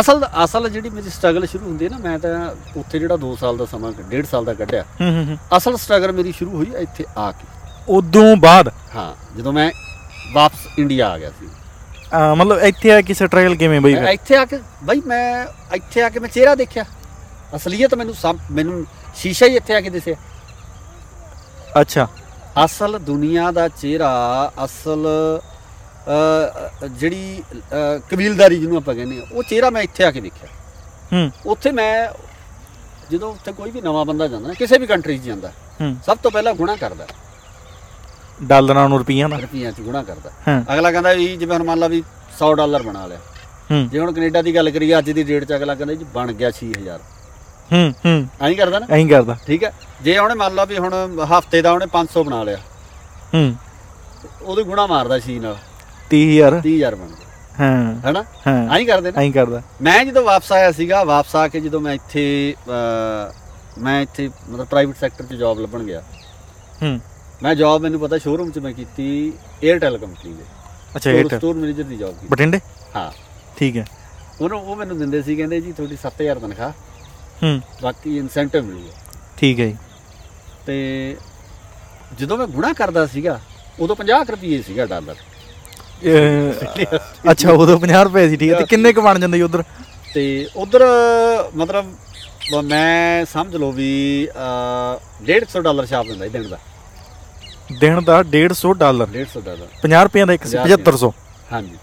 [0.00, 2.30] ਅਸਲ ਅਸਲ ਜਿਹੜੀ ਮੇਰੀ ਸਟਰਗਲ ਸ਼ੁਰੂ ਹੁੰਦੀ ਹੈ ਨਾ ਮੈਂ ਤਾਂ
[2.76, 6.32] ਉੱਥੇ ਜਿਹੜਾ 2 ਸਾਲ ਦਾ ਸਮਾਂ 1.5 ਸਾਲ ਦਾ ਕੱਢਿਆ। ਹੂੰ ਹੂੰ, ਅਸਲ ਸਟਰਗਲ ਮੇਰੀ
[6.38, 7.46] ਸ਼ੁਰੂ ਹੋਈ ਇੱਥੇ ਆ ਕੇ।
[7.88, 8.70] ਉਦੋਂ ਬਾਅਦ?
[8.94, 9.70] ਹਾਂ ਜਦੋਂ ਮੈਂ
[10.34, 11.48] ਵਾਪਸ ਇੰਡੀਆ ਆ ਗਿਆ ਸੀ।
[12.38, 13.94] ਮਤਲਬ ਇੱਥੇ ਆ ਕਿ ਸਟਰਗਲ ਕਿਵੇਂ ਬਈ?
[14.12, 16.84] ਇੱਥੇ ਆ ਕੇ ਬਈ ਮੈਂ ਇੱਥੇ ਆ ਕੇ ਮੈਂ ਚਿਹਰਾ ਦੇਖਿਆ।
[17.56, 18.84] ਅਸਲੀਅਤ ਮੈਨੂੰ ਸਭ ਮੈਨੂੰ
[19.16, 20.14] ਸ਼ੀਸ਼ਾ ਹੀ ਇੱਥੇ ਆ ਕੇ ਦਿਸਿਆ।
[21.80, 22.06] ਅੱਛਾ।
[22.64, 24.10] ਅਸਲ ਦੁਨੀਆ ਦਾ ਚਿਹਰਾ
[24.64, 25.06] ਅਸਲ
[26.90, 27.42] ਜਿਹੜੀ
[28.10, 30.48] ਕਬੀਲਦਾਰੀ ਜਿਹਨੂੰ ਆਪਾਂ ਕਹਿੰਦੇ ਆ ਉਹ ਚਿਹਰਾ ਮੈਂ ਇੱਥੇ ਆ ਕੇ ਦੇਖਿਆ।
[31.12, 32.08] ਹੂੰ। ਉੱਥੇ ਮੈਂ
[33.10, 35.48] ਜਦੋਂ ਉੱਥੇ ਕੋਈ ਵੀ ਨਵਾਂ ਬੰਦਾ ਜਾਂਦਾ ਨਾ ਕਿਸੇ ਵੀ ਕੰਟਰੀ 'ਚ ਜਾਂਦਾ
[35.80, 37.06] ਹੂੰ। ਸਭ ਤੋਂ ਪਹਿਲਾਂ ਗੁਣਾ ਕਰਦਾ।
[38.42, 39.40] ਡਾਲਰਾਂ ਨੂੰ ਰੁਪਈਆ ਨਾਲ?
[39.40, 40.30] ਰੁਪਈਆਂ 'ਚ ਗੁਣਾ ਕਰਦਾ।
[40.74, 42.02] ਅਗਲਾ ਕਹਿੰਦਾ ਵੀ ਜਿਵੇਂ ਹੁਣ ਮੰਨ ਲਾ ਵੀ
[42.38, 43.18] 100 ਡਾਲਰ ਬਣਾ ਲਿਆ।
[43.70, 46.32] ਹੂੰ। ਜੇ ਹੁਣ ਕੈਨੇਡਾ ਦੀ ਗੱਲ ਕਰੀਏ ਅੱਜ ਦੀ ਡੇਟ 'ਚ ਅਗਲਾ ਕਹਿੰਦਾ ਜੀ ਬਣ
[46.32, 47.00] ਗਿਆ 6000
[47.72, 48.86] ਹੂੰ ਹੂੰ। ਐਂ ਕਰਦਾ ਨਾ?
[48.90, 49.72] ਐਂ ਕਰਦਾ। ਠੀਕ ਹੈ?
[50.02, 52.58] ਜੇ ਉਹਨੇ ਮੰਨ ਲਾ ਵੀ ਹੁਣ ਹਫ਼ਤੇ ਦਾ ਉਹਨੇ 500 ਬਣਾ ਲਿਆ।
[53.34, 53.54] ਹੂੰ।
[54.42, 55.56] ਉਹਦੇ ਗੁਣਾ ਮਾਰਦਾ ਛੀ ਨਾਲ।
[56.10, 57.26] 30000 30000 ਬਣ ਗਿਆ
[57.60, 58.24] ਹਾਂ। ਹੈਨਾ?
[58.46, 61.80] ਹਾਂ। ਐਂ ਕਰਦੇ ਨਾ। ਐਂ ਕਰਦਾ। ਮੈਂ ਜਦੋਂ ਵਾਪਸ ਆਇਆ ਸੀਗਾ ਵਾਪਸ ਆ ਕੇ ਜਦੋਂ
[61.80, 62.54] ਮੈਂ ਇੱਥੇ
[63.78, 66.02] ਮੈਂ ਇੱਥੇ ਮਤਲਬ ਪ੍ਰਾਈਵੇਟ ਸੈਕਟਰ 'ਚ ਜੌਬ ਲੱਭਣ ਗਿਆ।
[66.82, 67.00] ਹੂੰ।
[67.42, 69.32] ਮੈਂ ਜੌਬ ਮੈਨੂੰ ਪਤਾ ਸ਼ੋਰੂਮ 'ਚ ਮੈਂ ਕੀਤੀ
[69.70, 70.42] 에ਅਰਟੈਲ ਕੰਪਨੀ ਦੇ।
[70.96, 72.60] ਅੱਛਾ ਸਟੋਰ ਇਹ ਸਟੋਰ ਮੈਨੇਜਰ ਦੀ ਜੌਬ ਕੀਤੀ। ਬਟਿੰਡੇ
[72.96, 73.12] ਹਾਂ।
[73.56, 73.86] ਠੀਕ ਹੈ।
[74.40, 76.70] ਉਹਨੂੰ ਉਹ ਮੈਨੂੰ ਦਿੰਦੇ ਸੀ ਕਹਿੰਦੇ ਜੀ ਤੁਹਾਡੀ 7000 ਤਨਖਾਹ।
[77.42, 78.92] ਹੂੰ। ਬਾਕੀ ਇਨਸੈਂਟਿਵ ਮਿਲੂਗਾ
[79.36, 79.76] ਠੀਕ ਹੈ ਜੀ।
[80.66, 81.16] ਤੇ
[82.18, 83.40] ਜਦੋਂ ਮੈਂ ਗੁਣਾ ਕਰਦਾ ਸੀਗਾ
[83.80, 85.16] ਉਦੋਂ 50 ਰੁਪਏ ਸੀਗਾ ਡਾਲਰ।
[86.04, 86.96] ਅਹ,
[87.30, 89.62] ਅੱਛਾ ਉਦੋਂ 50 ਰੁਪਏ ਸੀ ਠੀਕ ਹੈ। ਤੇ ਕਿੰਨੇ ਕੁ ਬਣ ਜਾਂਦੇ ਜੀ ਉਧਰ?
[90.14, 90.84] ਤੇ ਉਧਰ
[91.56, 91.84] ਮਤਲਬ
[92.52, 96.58] ਬ- ਮੈਂ ਸਮਝ ਲਓ ਵੀ ਅਹ, 150 ਡਾਲਰ ਛਾਪ ਦਿੰਦਾ ਸੀ ਦਿਨ ਦਾ।
[97.80, 101.12] ਦਿਨ ਦਾ 150 ਡਾਲਰ। 150 ਡਾਲਰ। 50 ਰੁਪਏ ਦਾ ਇੱਕ ਸੀ 7500
[101.52, 101.76] ਹਾਂਜੀ।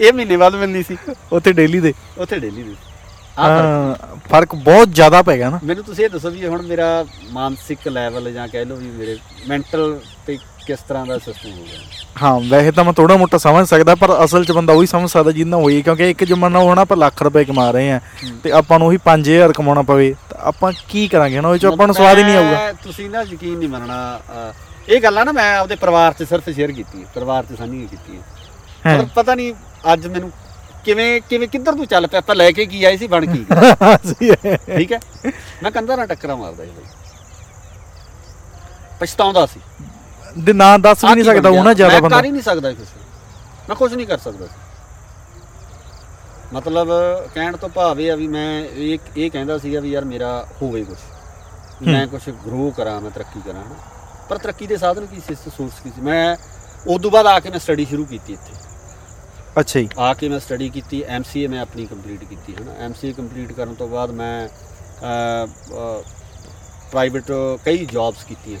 [0.00, 0.96] ਇਹ ਮਹੀਨੇ ਬਾਅਦ ਮਿਲਣੀ ਸੀ।
[1.32, 2.74] ਉੱਥੇ ਡੇਲੀ ਦੇ। ਉੱਥੇ ਡੇਲੀ ਦੀ।
[3.34, 3.94] ਫ਼ਰਕ। ਹਾਂ
[4.28, 8.32] ਫ਼ਰਕ। ਬਹੁਤ ਜ਼ਿਆਦਾ ਪੈ ਗਿਆ ਨਾ। ਮੈਨੂੰ ਤੁਸੀਂ ਇਹ ਦੱਸੋ ਵੀ ਹੁਣ ਮੇਰਾ ਮਾਨਸਿਕ ਲੈਵਲ
[8.32, 9.16] ਜਾਂ ਕਹਿ ਲਓ ਵੀ ਮੇਰੇ
[9.48, 11.78] ਮੈਂਟਲ ਤੇ ਕਿਸ ਤਰ੍ਹਾਂ ਦਾ ਸਿਸਟਮ ਹੋ ਗਿਆ?
[12.22, 15.32] ਹਾਂ ਵੈਸੇ ਤਾਂ ਮੈਂ ਥੋੜਾ ਮੋਟਾ ਸਮਝ ਸਕਦਾ ਪਰ ਅਸਲ 'ਚ ਬੰਦਾ ਉਹੀ ਸਮਝ ਸਕਦਾ
[15.32, 18.00] ਜਿੰਨਾ ਹੋਈ ਕਿਉਂਕਿ ਇੱਕ ਜ਼ਮਾਨਾ ਹੋਣਾ ਆਪਾਂ ਲੱਖ ਰੁਪਏ ਕਮਾ ਰਹੇ ਆ
[18.44, 21.86] ਤੇ ਆਪਾਂ ਨੂੰ ਉਹੀ 5000 ਕਮਾਉਣਾ ਪਵੇ ਤਾਂ ਆਪਾਂ ਕੀ ਕਰਾਂਗੇ ਨਾ ਉਹ 'ਚ ਆਪਾਂ
[21.86, 24.52] ਨੂੰ ਸਵਾਦ ਹੀ ਨਹੀਂ ਆਊਗਾ। ਤੁਸੀਂ ਨਾ ਯਕੀਨ ਨਹੀਂ ਮੰਨਣਾ
[24.88, 28.16] ਇਹ ਗੱਲਾਂ ਨਾ ਮੈਂ ਆਪਦੇ ਪਰਿਵਾਰ 'ਚ ਸਿਰਫ ਸ਼ੇਅਰ ਕੀਤੀ ਹੈ ਪਰਿਵਾਰ 'ਚ ਸਾਂਝੀ ਕੀਤੀ
[28.16, 29.52] ਹੈ। ਪਰ ਪਤਾ ਨਹੀਂ
[29.92, 30.30] ਅੱਜ ਮੈਨੂੰ
[30.84, 34.56] ਕਿਵੇਂ ਕਿਵੇਂ ਕਿੱਧਰ ਨੂੰ ਚੱਲ ਪਿਆ ਆਪਾਂ ਲੈ ਕੇ ਕੀ ਆਏ ਸੀ ਬਣ ਕੀ ਗਏ।
[34.76, 35.00] ਠੀਕ ਹੈ?
[35.62, 36.70] ਮੈਂ ਕੰਧਾਂ ਨਾਲ ਟੱਕਰਾਂ ਮਾਰਦਾ ਸੀ
[39.00, 39.60] ਪਛਤਾਉਂਦਾ ਸੀ।
[40.36, 41.58] ਦੇ ਨਾਂ ਦੱਸ ਵੀ ਆਹ ਨਹੀਂ ਕੀ ਬਣ ਸਕਦਾ ਗਿਆ?
[41.60, 42.86] ਉਹ ਨਾ ਜ਼ਿਆਦਾ ਮੈਂ ਬੰਦਾ। ਕਰ ਹੀ ਨਹੀਂ ਸਕਦਾ ਕੁਝ
[43.68, 44.46] ਮੈਂ ਕੁਝ ਨਹੀਂ ਕਰ ਸਕਦਾ।
[46.52, 46.88] ਮਤਲਬ
[47.34, 50.30] ਕਹਿਣ ਤੋਂ ਭਾਵ ਇਹ ਆ ਵੀ ਮੈਂ ਇਹ ਇਹ ਕਹਿੰਦਾ ਸੀਗਾ ਵੀ ਯਾਰ ਮੇਰਾ
[50.62, 50.98] ਹੋਵੇ ਕੁਝ
[51.82, 53.74] ਮੈਂ ਕੁਝ ਗਰੋ ਕਰਾਂ ਮੈਂ ਤਰੱਕੀ ਕਰਾਂ ਹਨਾ।
[54.28, 55.34] ਪਰ ਤਰੱਕੀ ਦੇ ਸਾਧਨ ਕੀ ਸੀ?
[55.34, 56.00] ਸੋਰਸ ਕੀ ਸੀ?
[56.00, 56.36] ਮੈਂ
[56.86, 58.64] ਉਸ ਤੋਂ ਬਾਅਦ ਆ ਕੇ ਮੈਂ ਸਟੱਡੀ ਸ਼ੁਰੂ ਕੀਤੀ ਇੱਥੇ।
[59.60, 63.12] ਅੱਛਾ ਜੀ। ਆ ਕੇ ਮੈਂ ਸਟੱਡੀ ਕੀਤੀ ਐਮਸੀਏ ਮੈਂ ਆਪਣੀ ਕੰਪਲੀਟ ਕੀਤੀ ਹੈ ਨਾ ਐਮਸੀਏ
[63.12, 64.48] ਕੰਪਲੀਟ ਕਰਨ ਤੋਂ ਬਾਅਦ ਮੈਂ
[66.90, 67.32] ਪ੍ਰਾਈਵੇਟ
[67.64, 68.60] ਕਈ ਜੌਬਸ ਕੀਤੀਆਂ।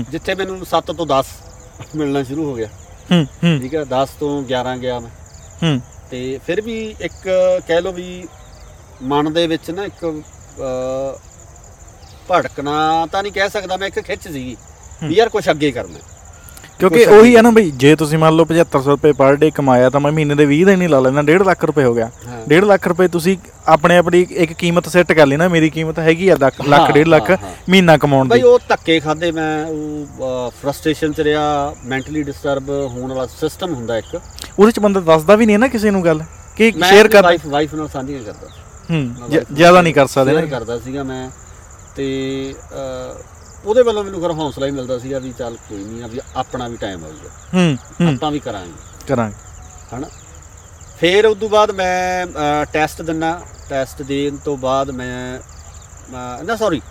[0.00, 1.24] ਜਿੱਥੇ ਮੈਨੂੰ 7 ਤੋਂ 10
[1.96, 2.68] ਮਿਲਣਾ ਸ਼ੁਰੂ ਹੋ ਗਿਆ।
[3.12, 5.10] ਹੂੰ ਹੂੰ। ਠੀਕ ਹੈ 10 ਤੋਂ 11 ਗਿਆ ਮੈਂ।
[5.62, 7.28] ਹੂੰ। ਤੇ ਫਿਰ ਵੀ ਇੱਕ
[7.68, 8.28] ਕਹਿ ਲਓ ਵੀ
[9.02, 10.22] ਮਨ ਦੇ ਵਿੱਚ ਨਾ ਇੱਕ
[12.30, 14.56] ਭੜਕਣਾ ਤਾਂ ਨਹੀਂ ਕਹਿ ਸਕਦਾ ਮੈਂ ਇੱਕ ਖਿੱਚ ਸੀਗੀ
[15.02, 15.98] ਵੀ ਯਾਰ ਕੁਝ ਅੱਗੇ ਕਰਨਾ।
[16.82, 20.00] ਕਿਉਂਕਿ ਉਹੀ ਹੈ ਨਾ ਬਈ ਜੇ ਤੁਸੀਂ ਮੰਨ ਲਓ 7500 ਰੁਪਏ ਪਰ ਡੇ ਕਮਾਇਆ ਤਾਂ
[20.00, 22.66] ਮੈਂ ਮਹੀਨੇ ਦੇ 20 ਦਿਨ ਹੀ ਲਾ ਲੈਣਾ 1.5 ਲੱਖ ਰੁਪਏ ਹੋ ਗਿਆ। ਹਾਂ। 1.5
[22.66, 23.36] ਲੱਖ ਰੁਪਏ ਤੁਸੀਂ
[23.68, 27.04] ਆਪਣੇ ਆਪਣੀ ਇੱਕ ਕੀਮਤ ਸੈੱਟ ਕਰ ਨਾ ਮੇਰੀ ਕੀਮਤ ਹੈਗੀ ਆ ਲੱਖ ਲੱਖ ਹਾਂ, 1.5
[27.08, 27.30] ਲੱਖ।
[27.68, 31.42] ਮਹੀਨਾ ਕਮਾਉਣ ਬਈ ਦੀ। ਉਹ ਧੱਕੇ ਖਾਦੇ ਮੈਂ ਉਹ ਫਰਸਟ੍ਰੇਸ਼ਨ ਚ ਰਿਹਾ
[31.84, 34.18] ਮੈਂਟਲੀ ਡਿਸਟਰਬ ਹੋਣ ਵਾਲਾ ਸਿਸਟਮ ਹੁੰਦਾ ਇੱਕ।
[34.58, 36.22] ਉਹਦੇ ਚ ਬੰਦਾ ਦੱਸਦਾ ਵੀ ਨਹੀਂ ਨਾ ਕਿਸੇ ਨੂੰ ਗੱਲ
[36.56, 38.48] ਕਿ ਸ਼ੇਅਰ ਕਰ ਵਾਈਫ ਵਾਈਫ ਨਾਲ ਸਾਂਝੀਆਂ ਕਰਦਾ।
[38.90, 41.28] ਹੂੰ ਜ਼ਿਆਦਾ ਨਹੀਂ ਕਰ ਸਕਦੇ ਨਾ। ਕਰਦਾ ਸੀਗਾ ਮੈਂ
[41.96, 42.04] ਤੇ
[43.64, 46.68] ਉਹਦੇ ਵੱਲੋਂ ਮੈਨੂੰ ਫਿਰ ਹੌਸਲਾ ਹੀ ਮਿਲਦਾ ਸੀਗਾ ਵੀ ਚੱਲ ਕੋਈ ਨਹੀਂ ਆ ਵੀ ਆਪਣਾ
[46.68, 48.72] ਵੀ ਟਾਈਮ ਆਊਗਾ ਹੂੰ ਹੂੰ। ਆਪਾਂ ਵੀ ਕਰਾਂਗੇ।
[49.08, 49.34] ਕਰਾਂਗੇ।
[49.96, 50.08] ਹਨਾ?
[51.00, 52.26] ਫਿਰ ਉਸ ਤੋਂ ਬਾਅਦ ਮੈਂ
[52.72, 56.82] ਟੈਸਟ ਦਿੰਨਾ। ਟੈਸਟ ਦੇਣ ਤੋਂ ਬਾਅਦ ਮੈਂ ਅਹ, ਨਾ ਸੌਰੀ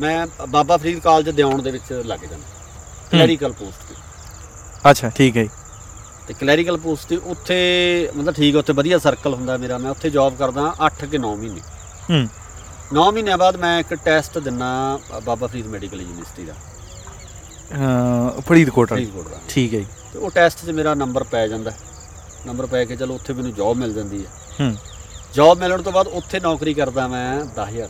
[0.00, 2.44] ਮੈਂ ਬਾਬਾ ਫਰੀਦ ਕਾਲਜ ਦਿਉਣ ਦੇ ਵਿੱਚ ਲੱਗ ਜਾਂਦਾ।
[3.10, 3.94] ਕਲੈਰੀਕਲ ਪੋਸਟ ਤੇ।
[4.90, 5.48] ਅੱਛਾ ਠੀਕ ਹੈ ਜੀ।
[6.26, 7.58] ਤੇ ਕਲੈਰੀਕਲ ਪੋਸਟ ਤੇ ਉੱਥੇ
[8.16, 11.34] ਮਤਲਬ ਠੀਕ ਹੈ ਉੱਥੇ ਵਧੀਆ ਸਰਕਲ ਹੁੰਦਾ ਮੇਰਾ। ਮੈਂ ਉੱਥੇ ਜੌਬ ਕਰਦਾ 8 ਕਿ 9
[11.36, 11.60] ਮਹੀਨੇ।
[12.10, 12.28] ਹੂੰ।
[12.92, 16.52] 9 ਮਹੀਨਿਆਂ ਬਾਅਦ ਮੈਂ ਇੱਕ ਟੈਸਟ ਦਿੰਨਾ ਬਾਬਾ ਫਰੀਦ ਮੈਡੀਕਲ ਯੂਨੀਵਰਸਿਟੀ ਦਾ।
[17.72, 21.48] ਅਹ ਫਰੀਦਕੋਟ ਵਾਲੀ। ਫਰੀਦਕੋਟ ਦਾ। ਠੀਕ ਹੈ ਜੀ। ਤੇ ਉਹ ਟੈਸਟ 'ਚ ਮੇਰਾ ਨੰਬਰ ਪੈ
[21.48, 21.72] ਜਾਂਦਾ।
[22.46, 24.76] ਨੰਬਰ ਪੈ ਕੇ ਚਲੋ ਉੱਥੇ ਮੈਨੂੰ ਜੌਬ ਮਿਲ ਜਾਂਦੀ ਹੈ। ਹੂੰ।
[25.34, 27.88] ਜੌਬ ਮਿਲਣ ਤੋਂ ਬਾਅਦ ਉੱਥੇ ਨੌਕਰੀ ਕਰਦਾ ਮੈਂ 10000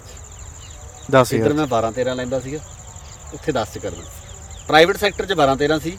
[1.10, 2.58] ਦੱਸ ਇੱਧਰ ਯਾਰ ਮੈਂ 12 13 ਲੈਂਦਾ ਸੀਗਾ।
[3.34, 4.02] ਉੱਥੇ 10 ਚ ਕਰਦਾ
[4.68, 5.98] ਪ੍ਰਾਈਵੇਟ ਸੈਕਟਰ 'ਚ 12 13 ਸੀ।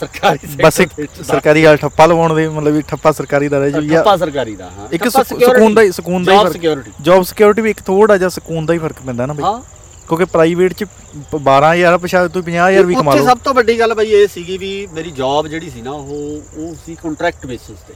[0.00, 0.90] ਸਰਕਾਰੀ ਬਸ ਇੱਕ।
[1.24, 4.70] ਸਰਕਾਰੀ ਵਾਲ ਠੱਪਾ ਲਵਾਉਣ ਦੇ ਮਤਲਬ ਵੀ ਠੱਪਾ ਸਰਕਾਰੀ ਦਾ ਰਹਿ ਜੀ ਠੱਪਾ ਸਰਕਾਰੀ ਦਾ
[4.70, 7.70] ਹਾਂ। ਇੱਕ ਸਕੂ- ਸਕੂਨ ਦਾ ਹੀ ਸਕੂਨ ਦਾ ਹੀ ਜੌਬ ਫ਼ਰਕ ਸਿਕਿਉਰਿਟੀ ਜੌਬ ਸਿਕਿਉਰਿਟੀ ਵੀ
[7.70, 9.60] ਇੱਕ ਥੋੜਾ ਜਿਹਾ ਸਕੂਨ ਦਾ ਹੀ ਫ਼ਰਕ ਪੈਂਦਾ ਨਾ ਬਈ। ਹਾਂ।
[10.08, 10.84] ਕਿਉਂਕਿ ਪ੍ਰਾਈਵੇਟ ਚ
[11.30, 14.58] 12000 ਪਿਛਾ ਤੁਸੀਂ 50000 ਵੀ ਕਮਾ ਉੱਥੇ ਲਓ। ਸਭ ਤੋਂ ਵੱਡੀ ਗੱਲ ਬਈ ਇਹ ਸੀਗੀ
[14.58, 17.94] ਵੀ ਮੇਰੀ ਜੌਬ ਜਿਹੜੀ ਸੀ ਨਾ ਉਹ ਉਹ ਸੀ ਕੰਟਰੈਕਟ ਬੇਸਿਸ ਤੇ।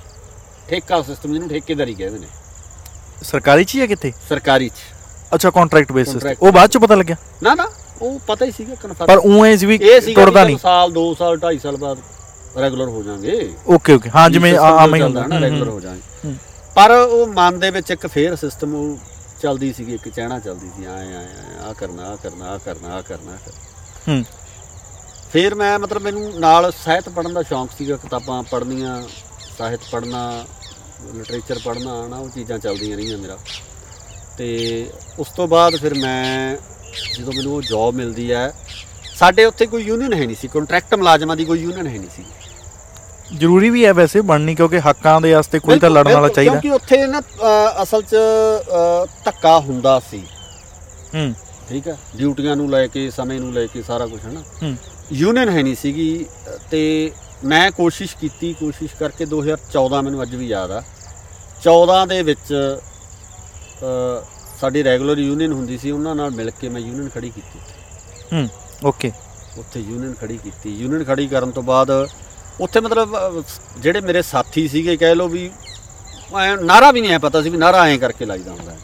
[0.69, 2.27] ਠੇਕਾ ਸਿਸਟਮ ਜਿਹਨੂੰ ਠੇਕੇਦਾਰੀ ਕਹਿੰਦੇ ਨੇ।
[3.23, 4.13] ਸਰਕਾਰੀ ਚ ਹੀ ਹੈ ਕਿੱਥੇ?
[4.29, 4.83] ਸਰਕਾਰੀ 'ਚ।
[5.35, 7.17] ਅੱਛਾ ਕੰਟਰੈਕਟ ਬੇਸਿਸ ਉਹ ਬਾਅਦ ਚ ਪਤਾ ਲੱਗਿਆ?
[7.43, 7.67] ਨਾ ਨਾ।
[8.03, 11.15] ਉਹ ਪਤਾ ਹੀ ਸੀਗਾ ਪਰ ਕਨਫਰਮ ਉਹ ਐ ਵੀ ਇਹ ਸੀਗਾ ਵੀ ਨਹੀਂ। ਸਾਲ 2
[11.19, 11.99] ਸਾਲ 2.5 ਸਾਲ ਬਾਅਦ
[12.59, 15.81] ਰੈਗੂਲਰ ਹੋ ਜਾਾਂਗੇ। ਓਕੇ ਓਕੇ ਹਾਂ ਜਿਵੇਂ ਆਮ ਹੀ ਹੁੰਦਾ ਨਾ ਰੈਗੂਲਰ ਹੂੰ,
[16.25, 16.37] ਹੂੰ।
[16.75, 18.97] ਪਰ ਉਹ ਮਨ ਦੇ ਵਿੱਚ ਇੱਕ ਫੇਰ ਸਿਸਟਮ ਉਹ
[19.43, 21.27] ਚੱਲਦੀ ਸੀਗੀ ਇੱਕ ਚਹਿਣਾ ਚੱਲਦੀ ਸੀ ਆਏ ਆਏ
[21.69, 23.37] ਆ ਕਰਨਾ ਆ ਕਰਨਾ ਆ ਕਰਨਾ ਆ ਕਰਨਾ।
[24.09, 24.25] ਹੂੰ।
[25.33, 29.03] ਫਿਰ ਮੈਂ ਮਤਲਬ ਮੈਨੂੰ ਨਾਲ ਸਾਹਿਤ ਪੜ੍ਹਨ ਦਾ ਸ਼ੌਂਕ ਸੀਗਾ ਕਿਤਾਬਾਂ ਪੜ੍ਹਨੀਆਂ
[29.59, 30.45] ਸਾਹਿਤ ਪੜ੍ਹਨਾ
[31.15, 33.39] ਲਿਟਰੇਚਰ ਪੜ੍ਹਨਾ ਨਾ ਉਹ ਚੀਜ਼ਾਂ ਚੱਲਦੀਆਂ ਰਹੀਆਂ ਮੇਰਾ।
[34.39, 36.57] ਤੇ ਉਸ ਤੋਂ ਬਾਅਦ ਫਿਰ ਮੈਂ
[37.19, 38.53] ਜਦੋਂ ਮੈਨੂੰ ਉਹ ਜੌਬ ਮਿਲਦੀ ਹੈ
[39.17, 42.25] ਸਾਡੇ ਉੱਥੇ ਕੋਈ ਯੂਨੀਅਨ ਹੈ ਨਹੀਂ ਸੀ ਕੰਟਰੈਕਟ ਮੁਲਾਜ਼ਮਾਂ ਦੀ ਕੋਈ ਯੂਨੀਅਨ ਹੈ ਨਹੀਂ ਸੀ।
[43.37, 46.71] ਜ਼ਰੂਰੀ ਵੀ ਹੈ ਵੈਸੇ ਬਣਨੀ ਕਿਉਂਕਿ ਹੱਕਾਂ ਦੇ ਵਾਸਤੇ ਕੋਈ ਤਾਂ ਲੜਨ ਵਾਲਾ ਚਾਹੀਦਾ। ਕਿਉਂਕਿ
[46.71, 47.21] ਉੱਥੇ ਨਾ
[47.83, 48.17] ਅਸਲ 'ਚ
[49.25, 50.23] ਧੱਕਾ ਹੁੰਦਾ ਸੀ।
[51.15, 51.35] ਹੂੰ।
[51.69, 51.97] ਠੀਕ ਹੈ?
[52.17, 54.77] ਡਿਊਟੀਆਂ ਨੂੰ ਲੈ ਕੇ ਸਮੇਂ ਨੂੰ ਲੈ ਕੇ ਸਾਰਾ ਕੁਝ ਹੈ ਨਾ ਹੂੰ।
[55.13, 56.27] ਯੂਨੀਅਨ ਹੈ ਨਹੀਂ ਸੀਗੀ
[56.71, 57.11] ਤੇ
[57.45, 60.83] ਮੈਂ ਕੋਸ਼ਿਸ਼ ਕੀਤੀ ਕੋਸ਼ਿਸ਼ ਕਰਕੇ 2014 ਮੈਨੂੰ ਅੱਜ ਵੀ ਯਾਦ ਆ।
[61.63, 62.53] 14 ਦੇ ਵਿੱਚ
[64.65, 67.59] ਸਾਡੀ ਰੈਗੂਲਰ ਯੂਨੀਅਨ ਹੁੰਦੀ ਸੀ ਉਹਨਾਂ ਨਾਲ ਮਿਲ ਕੇ ਮੈਂ ਯੂਨੀਅਨ ਖੜੀ ਕੀਤੀ।
[68.33, 68.49] ਹੂੰ
[68.85, 69.11] ਓਕੇ।
[69.59, 71.91] ਉੱਥੇ ਯੂਨੀਅਨ ਖੜੀ ਕੀਤੀ। ਯੂਨੀਅਨ ਖੜੀ ਕਰਨ ਤੋਂ ਬਾਅਦ
[72.61, 73.43] ਉੱਥੇ ਮਤਲਬ
[73.79, 75.51] ਜਿਹੜੇ ਮੇਰੇ ਸਾਥੀ ਸੀਗੇ ਕਹਿ ਲਓ ਵੀ
[76.63, 78.79] ਨਾਰਾ ਵੀ ਨਹੀਂ ਐ ਪਤਾ ਸੀ ਵੀ ਨਾਰਾ ਐਂ ਕਰਕੇ ਲਾਈਦਾ ਹੁੰਦਾ ਹੈ।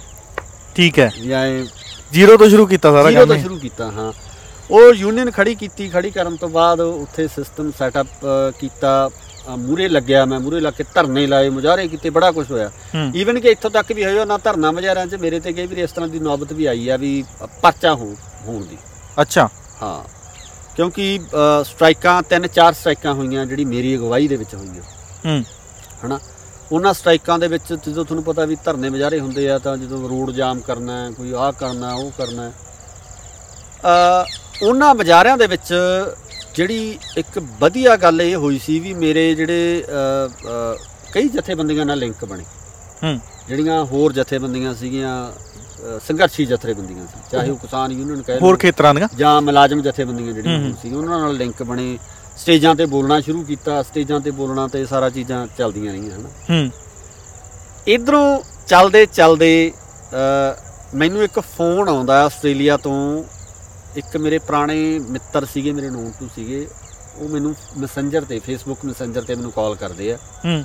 [0.76, 1.64] ਠੀਕ ਹੈ। ਵੀ ਐਂ
[2.12, 4.12] ਜ਼ੀਰੋ ਤੋਂ ਸ਼ੁਰੂ ਕੀਤਾ ਸਾਰਾ ਜ਼ੀਰੋ ਕੰਮ ਤੋਂ ਇਹ। ਸ਼ੁਰੂ ਕੀਤਾ ਹਾਂ।
[4.70, 8.06] ਉਹ ਯੂਨੀਅਨ ਖੜੀ ਕੀਤੀ ਖੜੀ ਕਰਨ ਤੋਂ ਬਾਅਦ ਉੱਥੇ ਸਿਸਟਮ ਸੈਟਅਪ
[8.60, 9.08] ਕੀਤਾ।
[9.48, 12.70] ਮੂਰੇ ਲੱਗਿਆ ਮੈਂ ਮੂਰੇ ਲੱਗ ਕੇ ਧਰਨੇ ਲਾਏ ਮੁਜ਼ਾਹਰੇ ਕੀਤੇ ਬੜਾ ਕੁਝ ਹੋਇਆ।
[13.16, 15.92] ਈਵਨ ਕਿ ਇੱਥੋਂ ਤੱਕ ਵੀ ਹੋਇਆ ਨਾ ਧਰਨਾ ਮੁਜ਼ਾਹਰਿਆਂ 'ਚ ਮੇਰੇ ਤੇ ਕਈ ਵਾਰੀ ਇਸ
[15.92, 17.12] ਤਰ੍ਹਾਂ ਦੀ ਨੌਬਤ ਵੀ ਆਈ ਆ ਵੀ
[17.62, 18.14] ਪਰਚਾ ਹੋ
[18.46, 18.76] ਹੋਣ ਦੀ।
[19.20, 19.48] ਅੱਛਾ।
[19.82, 20.02] ਹਾਂ।
[20.76, 21.18] ਕਿਉਂਕਿ
[21.64, 24.82] ਸਟ੍ਰਾਈਕਾਂ ਤਿੰਨ ਚਾਰ ਸਟ੍ਰਾਈਕਾਂ ਹੋਈਆਂ ਜਿਹੜੀ ਮੇਰੀ ਅਗਵਾਈ ਦੇ ਵਿੱਚ ਹੋਈਆਂ
[25.26, 25.42] ਹੂੰ।
[26.06, 26.18] ਹਨਾ?
[26.72, 30.30] ਉਹਨਾਂ ਸਟ੍ਰਾਈਕਾਂ ਦੇ ਵਿੱਚ ਜਦੋਂ ਤੁਹਾਨੂੰ ਪਤਾ ਵੀ ਧਰਨੇ ਮੁਜ਼ਾਹਰੇ ਹੁੰਦੇ ਆ ਤਾਂ ਜਦੋਂ ਰੋਡ
[30.30, 34.26] ਜਾਮ ਕਰਨਾ ਕੋਈ ਆਹ ਕਰਨਾ ਉਹ ਕਰਨਾ ਅ
[34.62, 35.72] ਉਹਨਾਂ ਮੁਜ਼ਾਹਰਿਆਂ ਦੇ ਵਿੱਚ
[36.56, 39.84] ਜਿਹੜੀ ਇੱਕ ਵਧੀਆ ਗੱਲ ਇਹ ਹੋਈ ਸੀ ਵੀ ਮੇਰੇ ਜਿਹੜੇ
[41.12, 42.44] ਕਈ ਜਥੇਬੰਦੀਆਂ ਨਾਲ ਲਿੰਕ ਬਣੇ।
[43.02, 45.14] ਹੂੰ। ਜਿਹੜੀਆਂ ਹੋਰ ਜਥੇਬੰਦੀਆਂ ਸੀਗੀਆਂ
[46.06, 49.08] ਸੰਘਰਸ਼ੀ ਜਥੇਬੰਦੀਆਂ ਸੀ। ਚਾਹੇ ਉਹ ਕਿਸਾਨ ਯੂਨੀਅਨ ਕਹਿ ਹੋਰ ਖੇਤਰਾਂ ਦੀਆਂ?
[49.16, 51.98] ਜਾਂ ਮੁਲਾਜ਼ਮ ਜਥੇਬੰਦੀਆਂ ਜਿਹੜੀਆਂ। ਸੀ ਉਹਨਾਂ ਨਾਲ ਲਿੰਕ ਬਣੇ।
[52.36, 56.70] ਸਟੇਜਾਂ ਤੇ ਬੋਲਣਾ ਸ਼ੁਰੂ ਕੀਤਾ। ਸਟੇਜਾਂ ਤੇ ਬੋਲਣਾ ਤੇ ਸਾਰਾ ਚੀਜ਼ਾਂ ਚੱਲਦੀਆਂ ਰਹੀਆਂ ਹਨਾ। ਹੂੰ।
[57.88, 59.72] ਇਧਰੋਂ ਚੱਲਦੇ ਚੱਲਦੇ
[60.94, 62.96] ਮੈਨੂੰ ਇੱਕ ਫੋਨ ਆਉਂਦਾ ਆਸਟ੍ਰੇਲੀਆ ਤੋਂ
[63.96, 64.76] ਇੱਕ ਮੇਰੇ ਪੁਰਾਣੇ
[65.08, 66.66] ਮਿੱਤਰ ਸੀਗੇ ਮੇਰੇ ਨੋਨ ਟੂ ਸੀਗੇ।
[67.16, 70.64] ਉਹ ਮੈਨੂੰ ਮੈਸੇਂਜਰ ਤੇ ਫੇਸਬੁੱਕ ਮੈਸੇਂਜਰ ਤੇ ਮੈਨੂੰ ਕਾਲ ਕਰਦੇ ਆ। ਹੂੰ।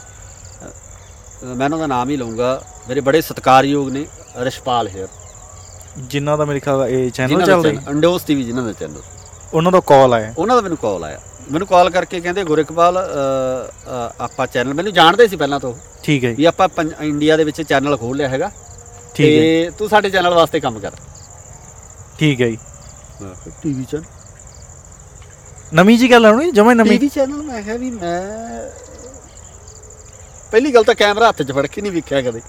[1.44, 4.06] ਮੈਂ ਉਹਨਾਂ ਦਾ ਨਾਮ ਹੀ ਲਵਾਂਗਾ ਮੇਰੇ ਬੜੇ ਸਤਿਕਾਰਯੋਗ ਨੇ
[4.40, 5.08] ਰਿਸ਼ਪਾਲ ਹੇਅਰ।
[6.10, 9.02] ਜਿਨ੍ਹਾਂ ਦਾ ਮੇਰੇ ਖਿਆਲ ਇਹ ਚੈਨਲ ਚੱਲਦਾ ਅੰਡੋਸ ਟੀਵੀ ਜਿਨ੍ਹਾਂ ਦਾ ਚੈਨਲ
[9.54, 11.20] ਉਹਨਾਂ ਦਾ ਕਾਲ ਆਇਆ। ਉਹਨਾਂ ਦਾ ਮੈਨੂੰ ਕਾਲ ਆਇਆ।
[11.52, 12.98] ਮੈਨੂੰ ਕਾਲ ਕਰਕੇ ਕਹਿੰਦੇ ਗੁਰਿਕਪਾਲ
[14.20, 16.68] ਆਪਾਂ ਚੈਨਲ ਮੈਨੂੰ ਜਾਣਦੇ ਸੀ ਪਹਿਲਾਂ ਤੋਂ ਠੀਕ ਹੈ ਵੀ ਆਪਾਂ
[17.02, 18.52] ਇੰਡੀਆ ਦੇ ਵਿੱਚ ਚੈਨਲ ਖੋਲ ਲਿਆ ਹੈਗਾ।
[19.16, 20.92] ਠੀਕ ਹੈ ਤੇ ਤੂੰ ਸਾਡੇ ਚੈਨਲ ਵਾਸਤੇ ਕੰਮ ਕਰ।
[22.20, 22.58] ਠੀਕ ਹੈ ਜੀ।
[23.64, 24.04] ਟੀਵੀ ਚੈਨਲ
[25.74, 28.22] ਨਵੀਂ ਜੀ ਗੱਲ ਆਉਣੀ ਜਮਾ ਨਵੀਂ। ਟੀਵੀ ਚੈਨਲ ਮੈਂ ਕਿਹਾ ਵੀ ਮੈਂ
[30.52, 32.42] ਪਹਿਲੀ ਗੱਲ ਤਾਂ ਕੈਮਰਾ ਹੱਥ 'ਚ ਫੜ ਕੇ ਨਹੀਂ ਵੇਖਿਆ ਕਦੇ।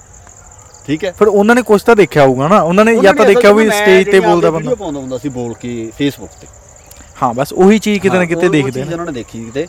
[0.86, 1.12] ਠੀਕ ਹੈ?
[1.12, 4.10] ਫਿਰ ਉਹਨਾਂ ਨੇ ਕੁਝ ਤਾਂ ਦੇਖਿਆ ਹੋਊਗਾ ਨਾ ਉਹਨਾਂ ਨੇ ਜਾਂ ਤਾਂ ਦੇਖਿਆ ਵੀ ਸਟੇਜ
[4.10, 6.46] ਤੇ ਬੋਲਦਾ ਬੰਦਾ। ਵੀਡੀਓ ਪਾਉਂਦਾ ਹੁੰਦਾ ਸੀ ਬੋਲ ਕੇ ਫੇਸਬੁੱਕ ਤੇ।
[7.22, 9.66] ਹਾਂ ਬਸ ਉਹੀ ਚੀਜ਼ ਕਿਤੇ ਨਾ ਕਿਤੇ ਦੇਖਦੇ ਨੇ। ਉਹਨਾਂ ਨੇ ਦੇਖੀ ਕਿਤੇ।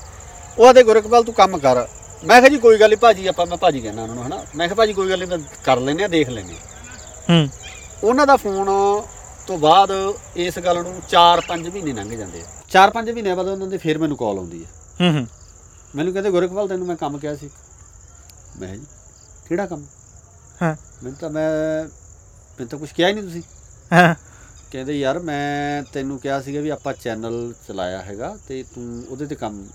[0.59, 1.85] ਉਹ ਆਦੇ ਗੁਰਕਵਾਲ ਤੂੰ ਕੰਮ ਕਰ।
[2.25, 4.67] ਮੈਂ ਕਿਹਾ ਜੀ ਕੋਈ ਗੱਲ ਨਹੀਂ ਭਾਜੀ ਆਪਾਂ ਮੈਂ ਭਾਜੀ ਕਹਿੰਦਾ ਉਹਨਾਂ ਨੂੰ ਹਨਾ। ਮੈਂ
[4.67, 6.53] ਕਿਹਾ ਭਾਜੀ ਕੋਈ ਗੱਲ ਨਹੀਂ ਮੈਂ ਕਰ ਲੈਨੇ ਆ ਦੇਖ ਲੈਨੇ
[7.29, 7.47] ਹੂੰ।
[8.03, 8.69] ਉਹਨਾਂ ਦਾ ਫੋਨ
[9.47, 9.91] ਤੋਂ ਬਾਅਦ
[10.35, 14.17] ਇਸ ਗੱਲ ਨੂੰ 4-5 ਮਹੀਨੇ ਲੰਘ ਜਾਂਦੇ ਆ। 4-5 ਮਹੀਨੇ ਬਾਅਦ ਉਹਨਾਂ ਦੀ ਫਿਰ ਮੈਨੂੰ
[14.17, 14.69] ਕਾਲ ਆਉਂਦੀ ਹੈ
[15.01, 15.27] ਹੂੰ ਹੂੰ।
[15.95, 17.49] ਮੈਨੂੰ ਕਹਿੰਦੇ ਗੁਰਕਵਾਲ ਤੈਨੂੰ ਮੈਂ ਕੰਮ ਕਿਹਾ ਸੀ?
[18.59, 18.85] ਮੈਂ ਜੀ
[19.47, 19.85] ਕਿਹੜਾ ਕੰਮ?
[20.61, 21.49] ਹਾਂ। ਮੈਨੂੰ ਤਾਂ ਮੈਂ
[21.83, 23.41] ਮੈਨੂੰ ਤਾਂ ਕੁਝ ਕਿਹਾ ਹੀ ਨਹੀਂ ਤੁਸੀਂ।
[23.93, 24.15] ਹਾਂ।
[24.71, 29.35] ਕਹਿੰਦੇ ਯਾਰ ਮੈਂ ਤੈਨੂੰ ਕਿਹਾ ਸੀਗਾ ਵੀ ਆਪਾਂ ਚੈਨਲ ਚਲਾਇਆ ਹੈਗਾ ਤੇ ਤੂੰ ਉਹਦੇ ਤੇ
[29.35, 29.65] ਕੰਮ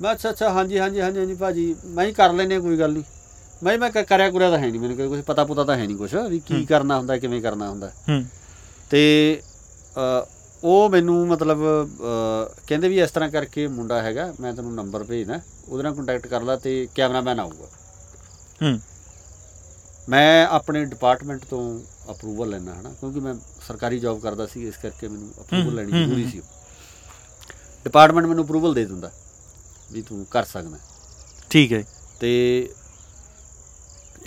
[0.00, 3.02] ਮੈਂ ਅੱਛਾ ਅੱਛਾ ਹਾਂਜੀ ਹਾਂਜੀ ਹਾਂਜੀ ਹਾਂਜੀ ਭਾਜੀ ਮੈਂ ਹੀ ਕਰ ਲੈਨੇ ਕੋਈ ਗੱਲ ਨਹੀਂ।
[3.62, 6.14] ਮੈਂ ਮੈਂ ਕਰਿਆ ਕੁਰਿਆ ਤਾਂ ਹੈ ਨਹੀਂ ਮੈਨੂੰ ਕੁਝ ਪਤਾ ਪੁਤਾ ਤਾਂ ਹੈ ਨਹੀਂ ਕੁਝ
[6.14, 8.24] ਵੀ ਕੀ। ਕਰਨਾ ਹੁੰਦਾ ਕਿਵੇਂ ਕਰਨਾ ਹੁੰਦਾ। ਹੂੰ।
[8.90, 9.02] ਤੇ
[10.64, 11.58] ਉਹ ਮੈਨੂੰ ਮਤਲਬ
[12.66, 16.42] ਕਹਿੰਦੇ ਵੀ ਇਸ ਤਰ੍ਹਾਂ ਕਰਕੇ ਮੁੰਡਾ ਹੈਗਾ ਮੈਂ ਤੈਨੂੰ ਨੰਬਰ ਭੇਜਦਾ ਉਹਦੇ ਨਾਲ ਕੰਟੈਕਟ ਕਰ
[16.42, 17.68] ਲੈ ਤੇ ਕੈਮਰਾਮੈਨ ਆਊਗਾ।
[18.62, 18.78] ਹੂੰ।
[20.08, 21.62] ਮੈਂ ਆਪਣੇ ਡਿਪਾਰਟਮੈਂਟ ਤੋਂ
[22.10, 23.34] ਅਪਰੂਵਲ ਲੈਣਾ ਹਨਾ ਕਿਉਂਕਿ ਮੈਂ
[23.66, 26.42] ਸਰਕਾਰੀ ਜੌਬ ਕਰਦਾ ਸੀ ਇਸ ਕਰਕੇ ਮੈਨੂੰ ਅਪਰੂਵਲ ਲੈਣੀ ਜ਼ਰੂਰੀ। ਸੀ।
[27.84, 29.10] ਡਿਪਾਰਟਮੈਂਟ ਮੈਨੂੰ ਅਪਰੂਵਲ ਦੇ ਦਿੰਦਾ
[29.92, 30.78] ਵੀ ਤੂੰ ਕਰ ਸਕਦਾ।
[31.50, 31.82] ਠੀਕ ਹੈ
[32.20, 32.30] ਤੇ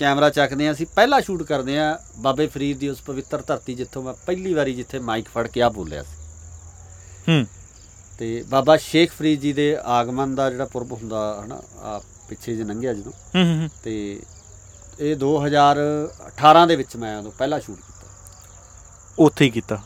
[0.02, 4.04] ਕੈਮਰਾ ਚੱਕਦੇ ਆ ਅਸੀਂ ਪਹਿਲਾ ਸ਼ੂਟ ਕਰਦੇ ਆ ਬਾਬੇ ਫਰੀਦ ਦੀ ਉਸ ਪਵਿੱਤਰ ਧਰਤੀ ਜਿੱਥੋਂ
[4.04, 6.16] ਮੈਂ ਪਹਿਲੀ ਵਾਰੀ ਜਿੱਥੇ ਮਾਈਕ ਫੜ ਕੇ ਆ ਬੋਲਿਆ ਸੀ।
[7.30, 7.46] ਹੂੰ।
[8.20, 12.64] ਤੇ ਬਾਬਾ ਸ਼ੇਖ ਫਰੀਦ ਜੀ ਦੇ ਆਗਮਨ ਦਾ ਜਿਹੜਾ ਪੁਰਬ ਹੁੰਦਾ ਹਨਾ ਆ ਪਿੱਛੇ ਜੇ
[12.64, 14.22] ਲੰਘਿਆ ਜਦੋਂ। ਹੂੰ ਹੂੰ, ਤੇ
[15.00, 18.08] ਇਹ 2018 ਦੇ ਵਿੱਚ ਮੈਂ ਉਦੋਂ ਪਹਿਲਾ ਸ਼ੂਟ ਕੀਤਾ।
[19.20, 19.82] ਉੱਥੇ ਹੀ ਕੀਤਾ।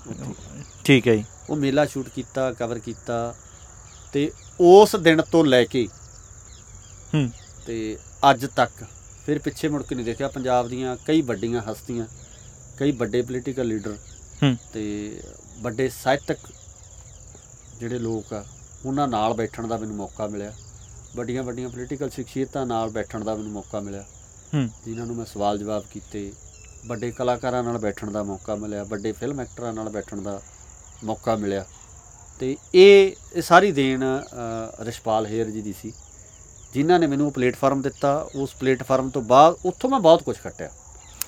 [0.84, 3.36] ਠੀਕ ਹੈ ਜੀ। ਉਹ ਮੇਲਾ ਸ਼ੂਟ ਕੀਤਾ ਕਵਰ ਕੀਤਾ
[4.14, 5.88] ਤੇ ਉਸ ਦਿਨ ਤੋਂ ਲੈ ਕੇ
[7.14, 7.30] ਹੂੰ।
[7.66, 7.98] ਤੇ
[8.30, 8.86] ਅੱਜ ਤੱਕ
[9.26, 12.06] ਫਿਰ ਪਿੱਛੇ ਮੁੜ ਕੇ ਨਹੀਂ ਦੇਖਿਆ। ਪੰਜਾਬ ਦੀਆਂ ਕਈ ਵੱਡੀਆਂ ਹਸਤੀਆਂ
[12.80, 13.96] ਕਈ ਵੱਡੇ ਪੋਲੀਟੀਕਲ ਲੀਡਰ
[14.74, 15.22] ਤੇ
[15.60, 16.38] ਵੱਡੇ ਸਾਹਿਤਕ
[17.80, 18.44] ਜਿਹੜੇ ਲੋਕ ਆ
[18.86, 20.54] ਉਹਨਾਂ ਨਾਲ ਬੈਠਣ ਦਾ ਮੈਨੂੰ ਮੌਕਾ ਮਿਲਿਆ।
[21.16, 24.06] ਵੱਡੀਆਂ ਵੱਡੀਆਂ ਪੋਲੀਟੀਕਲ ਸ਼ਖਸੀਅਤਾਂ ਨਾਲ ਬੈਠਣ ਦਾ ਮੈਨੂੰ ਮੌਕਾ ਮਿਲਿਆ।
[24.86, 26.32] ਜਿਨ੍ਹਾਂ ਨੂੰ ਮੈਂ ਸਵਾਲ ਜਵਾਬ ਕੀਤੇ
[26.86, 30.42] ਵੱਡੇ ਕਲਾਕਾਰਾਂ ਨਾਲ ਬੈਠਣ ਦਾ ਮੌਕਾ ਮਿਲਿਆ ਵੱਡੇ ਫਿਲਮ ਐਕਟਰਾਂ ਨਾਲ ਬੈਠਣ ਦਾ
[31.04, 31.66] ਮੌਕਾ ਮਿਲਿਆ।
[32.42, 34.04] ਤੇ ਇਹ ਸਾਰੀ ਦੇਣ
[34.86, 35.94] ਰਿਸ਼ਪਾਲ ਹੇਰ ਜੀ ਦੀ ਸੀ।
[36.76, 40.70] ਜਿਨ੍ਹਾਂ ਨੇ ਮੈਨੂੰ ਉਹ ਪਲੇਟਫਾਰਮ ਦਿੱਤਾ ਉਸ ਪਲੇਟਫਾਰਮ ਤੋਂ ਬਾਅਦ ਉੱਥੋਂ ਮੈਂ ਬਹੁਤ ਕੁਝ ਖੱਟਿਆ।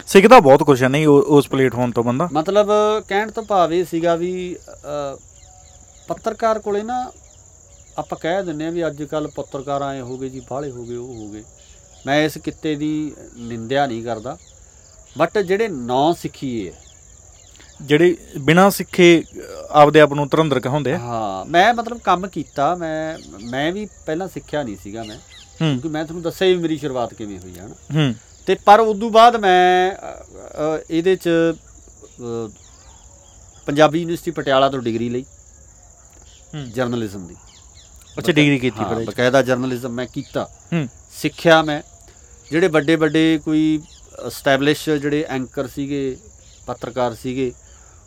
[0.07, 2.27] ਸਿੱਖਦਾ ਬਹੁਤ ਕੁਝ ਹੈ ਨਹੀਂ ਉਸ ਪਲੇਟਫਾਰਮ ਤੋਂ ਬੰਦਾ?
[2.33, 2.71] ਮਤਲਬ
[3.07, 4.31] ਕਹਿਣ ਤੋਂ ਭਾਵ ਇਹ ਸੀਗਾ ਵੀ
[6.07, 6.99] ਪੱਤਰਕਾਰ ਕੋਲੇ ਨਾ
[7.97, 11.43] ਆਪਾਂ ਕਹਿ ਦਿੰਨੇ ਆ ਵੀ ਅੱਜ ਕੱਲ ਪੱਤਰਕਾਰ ਆਏ ਹੋਗੇ ਜੀ ਬਾਹਲੇ ਹੋਗੇ ਉਹ ਹੋਗੇ
[12.05, 12.91] ਮੈਂ ਇਸ ਕਿੱਤੇ ਦੀ
[13.37, 14.37] ਨਿੰਦਿਆ ਨਹੀਂ ਕਰਦਾ
[15.17, 16.73] ਬਟ ਜਿਹੜੇ ਨੌ ਸਿੱਖੀਏ
[17.81, 19.23] ਜਿਹੜੇ ਬਿਨਾਂ ਸਿੱਖੇ
[19.71, 24.27] ਆਪਦੇ ਆਪ ਨੂੰ ਧਰੰਦਰ ਕਹਾਉਂਦੇ ਆ। ਹਾਂ ਮੈਂ ਮਤਲਬ ਕੰਮ ਕੀਤਾ ਮੈਂ ਮੈਂ ਵੀ ਪਹਿਲਾਂ
[24.27, 25.17] ਸਿੱਖਿਆ ਨਹੀਂ ਸੀਗਾ ਮੈਂ।
[25.59, 28.15] ਕਿਉਂਕਿ ਮੈਂ ਤੁਹਾਨੂੰ ਦੱਸਿਆ ਹੀ ਮੇਰੀ ਸ਼ੁਰੂਆਤ ਕਿਵੇਂ ਹੋਈ ਹੈ ਨਾ ਹੂੰ।
[28.45, 29.95] ਤੇ ਪਰ ਉਦੋਂ ਬਾਅਦ ਮੈਂ
[30.89, 31.29] ਇਹਦੇ ਚ
[33.65, 35.23] ਪੰਜਾਬੀ ਯੂਨੀਵਰਸਿਟੀ ਪਟਿਆਲਾ ਤੋਂ ਡਿਗਰੀ ਲਈ।
[36.55, 37.35] ਹੂੰ। ਜਰਨਲਿਜ਼ਮ ਦੀ।
[38.17, 41.81] ਅੱਛਾ ਡਿਗਰੀ ਕੀਤੀ 'ਚ। ਬਕਾਇਦਾ ਜਰਨਲਿਜ਼ਮ ਮੈਂ ਕੀਤਾ। ਹੂੰ। ਸਿੱਖਿਆ ਮੈਂ।
[42.51, 43.81] ਜਿਹੜੇ ਵੱਡੇ ਵੱਡੇ ਕੋਈ
[44.27, 46.17] ਐਸਟੈਬਲਿਸ਼ ਜਿਹੜੇ ਐਂਕਰ ਸੀਗੇ
[46.65, 47.53] ਪੱਤਰਕਾਰ ਸੀਗੇ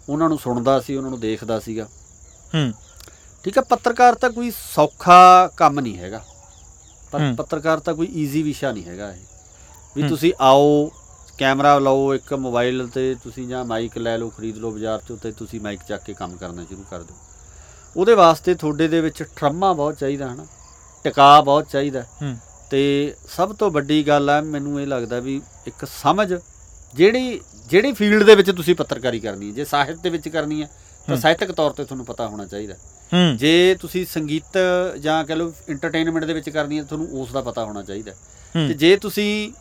[0.09, 1.85] ਉਹਨਾਂ ਨੂੰ ਸੁਣਦਾ ਸੀ ਉਹਨਾਂ ਨੂੰ ਦੇਖਦਾ ਸੀਗਾ।
[2.55, 2.73] ਹੂੰ।
[3.45, 6.25] ਠੀਕ ਹੈ ਪੱਤਰਕਾਰ ਤਾਂ ਕੋਈ ਸੌਖਾ ਕੰਮ ਨਹੀਂ ਹੈਗਾ।
[7.13, 9.25] ਪਰ ਹੂੰ। ਪੱਤਰਕਾਰ ਤਾਂ ਕੋਈ ਈਜ਼ੀ ਵਿਸ਼ਾ ਨਹੀਂ ਹੈਗਾ ਇਹ
[9.97, 10.91] ਵੀ। ਤੁਸੀਂ ਆਓ
[11.39, 15.33] ਕੈਮਰਾ ਲਓ ਇੱਕ ਮੋਬਾਈਲ ਤੇ ਤੁਸੀਂ ਜਾਂ ਮਾਈਕ ਲੈ ਲਓ ਖਰੀਦ ਲਓ ਬਾਜ਼ਾਰ ਚੋਂ ਤੇ
[15.33, 17.17] ਤੁਸੀਂ ਮਾਈਕ ਚੱਕ ਕੇ ਕੰਮ ਕਰਨਾ ਸ਼ੁਰੂ ਕਰ ਦਿਓ
[17.97, 20.47] ਉਹਦੇ ਵਾਸਤੇ ਤੁਹਾਡੇ ਦੇ ਵਿੱਚ ਠਰਮਾ ਬਹੁਤ ਚਾਹੀਦਾ ਹਨਾ
[21.05, 22.05] ਟਿਕਾ ਬਹੁਤ ਚਾਹੀਦਾ
[22.71, 26.35] ਤੇ ਸਭ ਤੋਂ ਵੱਡੀ ਗੱਲ ਹੈ ਮੈਨੂੰ ਇਹ ਲੱਗਦਾ ਵੀ ਇੱਕ ਸਮਝ
[26.95, 30.69] ਜਿਹੜੀ ਜਿਹੜੀ ਫੀਲਡ ਦੇ ਵਿੱਚ ਤੁਸੀਂ ਪੱਤਰਕਾਰੀ ਕਰਨੀ ਹੈ ਜੇ ਸਾਹਿਤ ਦੇ ਵਿੱਚ ਕਰਨੀ ਹੈ
[31.09, 32.75] ਤਾਂ। ਸਾਹਿਤਕ ਤੌਰ ਤੇ ਤੁਹਾਨੂੰ ਪਤਾ ਹੋਣਾ ਚਾਹੀਦਾ
[33.37, 34.59] ਜੇ ਤੁਸੀਂ ਸੰਗੀਤ
[35.01, 38.13] ਜਾਂ ਕਹ ਲਓ ਐਂਟਰਟੇਨਮੈਂਟ ਦੇ ਵਿੱਚ ਕਰਨੀ ਹੈ ਤੁਹਾਨੂੰ ਉਸ ਦਾ ਪਤਾ ਹੋਣਾ ਚਾਹੀਦਾ।
[38.55, 39.53] ਤੇ ਜੇ ਤੁਸੀਂ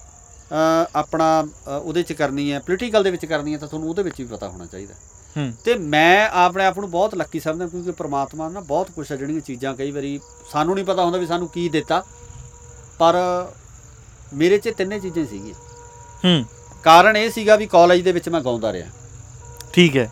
[0.96, 1.48] ਆਪਣਾ
[1.82, 4.50] ਉਹਦੇ ਚ ਕਰਨੀ ਹੈ ਪੋਲੀਟੀਕਲ ਦੇ ਵਿੱਚ ਕਰਨੀ ਹੈ ਤਾਂ ਤੁਹਾਨੂੰ ਉਹਦੇ ਵਿੱਚ ਵੀ ਪਤਾ
[4.50, 4.94] ਹੋਣਾ ਚਾਹੀਦਾ।
[5.66, 9.18] ਤੇ ਮੈਂ ਆਪਣੇ ਆਪ ਨੂੰ ਬਹੁਤ ਲੱਕੀ ਸਮਝਦਾ ਕਿਉਂਕਿ ਪ੍ਰਮਾਤਮਾ ਨੇ ਨਾ ਬਹੁਤ ਕੁਝ ਹੈ
[9.18, 10.20] ਜਿਹੜੀਆਂ ਚੀਜ਼ਾਂ ਕਈ ਵਾਰੀ
[10.52, 12.04] ਸਾਨੂੰ ਨਹੀਂ ਪਤਾ ਹੁੰਦਾ ਵੀ ਸਾਨੂੰ ਕੀ ਦਿੱਤਾ।
[13.00, 13.16] ਪਰ
[14.34, 15.56] ਮੇਰੇ 'ਚ ਤਿੰਨੇ ਚੀਜ਼ਾਂ ਸੀਗੀਆਂ।
[16.26, 16.44] ਹੂੰ।
[16.84, 18.88] ਕਾਰਨ ਇਹ ਸੀਗਾ ਵੀ ਕਾਲਜ ਦੇ ਵਿੱਚ ਮੈਂ ਗਾਉਂਦਾ ਰਿਹਾ।
[19.74, 20.12] ਠੀਕ ਹੈ।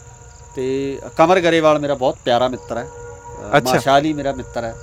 [0.56, 2.88] ਤੇ ਕਮਰ ਗਰੇਵਾਲ ਮੇਰਾ ਬਹੁਤ ਪਿਆਰਾ ਮਿੱਤਰ ਹੈ।
[3.38, 4.76] ਅ, ਅੱਛਾ। ਮਾਸ਼ਾਲੀ ਮੇਰਾ ਮਿੱਤਰ ਹੈ।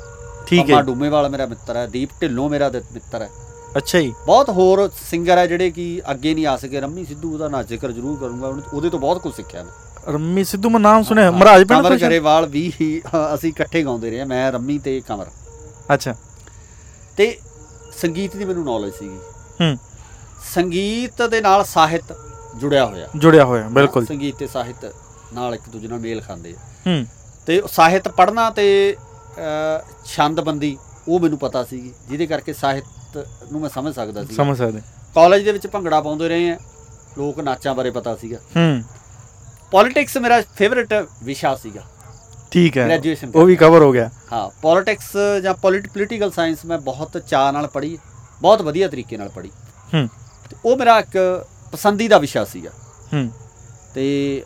[0.47, 3.29] ਠੀਕ ਪੰਮਾ ਹੈ ਡੂਮੇਵਾਲ ਮੇਰਾ ਮਿੱਤਰ ਹੈ। ਦੀਪ ਢਿੱਲੋਂ ਮੇਰਾ ਦ- ਮਿੱਤਰ ਹੈ।
[3.77, 7.49] ਅੱਛਾ ਜੀ। ਬਹੁਤ ਹੋਰ ਸਿੰਗਰ ਹੈ ਜਿਹੜੇ ਕਿ ਅੱਗੇ ਨਹੀਂ ਆ ਸਕੇ। ਰੰਮੀ ਸਿੱਧੂ ਉਹਦਾ
[7.49, 9.73] ਨਾ ਜ਼ਿਕਰ ਜ਼ਰੂਰ ਕਰੂੰਗਾ। ਉਹਨੇ- ਉਹਦੇ ਤੋਂ ਬਹੁਤ ਕੁਝ ਸਿੱਖਿਆ ਮੈਂ।
[10.13, 12.11] ਰੰਮੀ ਸਿੱਧੂ ਮੈਂ ਨਾਮ ਸੁਣਿਆ। ਮਹਾਰਾਜ ਪਿੰਡ ਤੋਂ ਸ਼ਾਇਦ?
[12.11, 12.73] ਗਰੇਵਾਲ ਵੀ
[13.15, 15.27] ਹਾਂ, ਅਸੀਂ ਇਕੱਠੇ ਗਾਉਂਦੇ ਰਹੇ ਹਾਂ, ਮੈਂ ਰੰਮੀ ਤੇ ਕਮਰ।
[15.95, 16.15] ਅੱਛਾ।
[17.17, 17.39] ਤੇ
[18.03, 19.19] ਸੰਗੀਤ ਦੀ ਮੈਨੂੰ ਨੌਲੇਜ ਸੀਗੀ।
[19.61, 19.77] ਹੂੰ।
[20.55, 22.17] ਸੰਗੀਤ ਦੇ ਨਾਲ ਸਾਹਿਤ
[22.57, 24.95] ਜੁੜਿਆ ਹੋਇਆ। ਜੁੜਿਆ ਹੋਇਆ ਬਿਲਕੁਲ। ਸੰਗੀਤ ਤੇ ਸਾਹਿਤ
[25.35, 27.07] ਨਾਲ ਇੱਕ ਦੂਜੇ ਨਾਲ ਮੇਲ ਖਾਂਦੇ ਆ। ਹੂੰ।
[27.47, 28.97] ਤੇ ਸਾਹਿਤ ਪੜ੍ਹਨਾ ਤੇ
[30.05, 30.79] ਛੰਦਬੰਦੀ
[31.09, 32.85] ਉਹ ਮੈਨੂੰ ਪਤਾ ਸੀਗੀ ਜਿਹਦੇ ਕਰਕੇ ਸਾਹਿਤ
[33.53, 34.81] ਨੂੰ ਮੈਂ ਸਮਝ ਸਕਦਾ ਸੀ। ਸਮਝ ਸਕਦੇ।
[35.15, 36.59] ਕਾਲਜ ਦੇ ਵਿੱਚ ਭੰਗੜਾ ਪਾਉਂਦੇ ਰਹੇ ਆ
[37.19, 38.83] ਲੋਕ ਨਾਚਾਂ ਬਾਰੇ ਪਤਾ ਸੀਗਾ। ਹੂੰ।
[39.71, 41.83] ਪੋਲਿਟਿਕਸ ਮੇਰਾ ਫੇਵਰਿਟ ਵਿਸ਼ਾ ਸੀਗਾ।
[42.51, 47.23] ਠੀਕ ਹੈ। Graduation ਉਹ ਵੀ ਕਵਰ ਹੋ ਗਿਆ। ਹਾਂ ਪੋਲਿਟਿਕਸ ਜਾਂ ਪੋਲੀਟੀਕਲ ਸਾਇੰਸ ਮੈਂ ਬਹੁਤ
[47.29, 47.99] ਚਾਅ ਨਾਲ ਪੜ੍ਹੀ
[48.43, 49.51] ਬਹੁਤ ਵਧੀਆ ਤਰੀਕੇ ਨਾਲ ਪੜ੍ਹੀ।
[49.95, 50.09] ਹੂੰ।
[50.65, 52.71] ਉਹ ਮੇਰਾ ਇੱਕ ਪਸੰਦੀਦਾ ਵਿਸ਼ਾ ਸੀਗਾ।
[53.15, 53.31] ਹੂੰ।
[53.95, 54.43] ਤੇ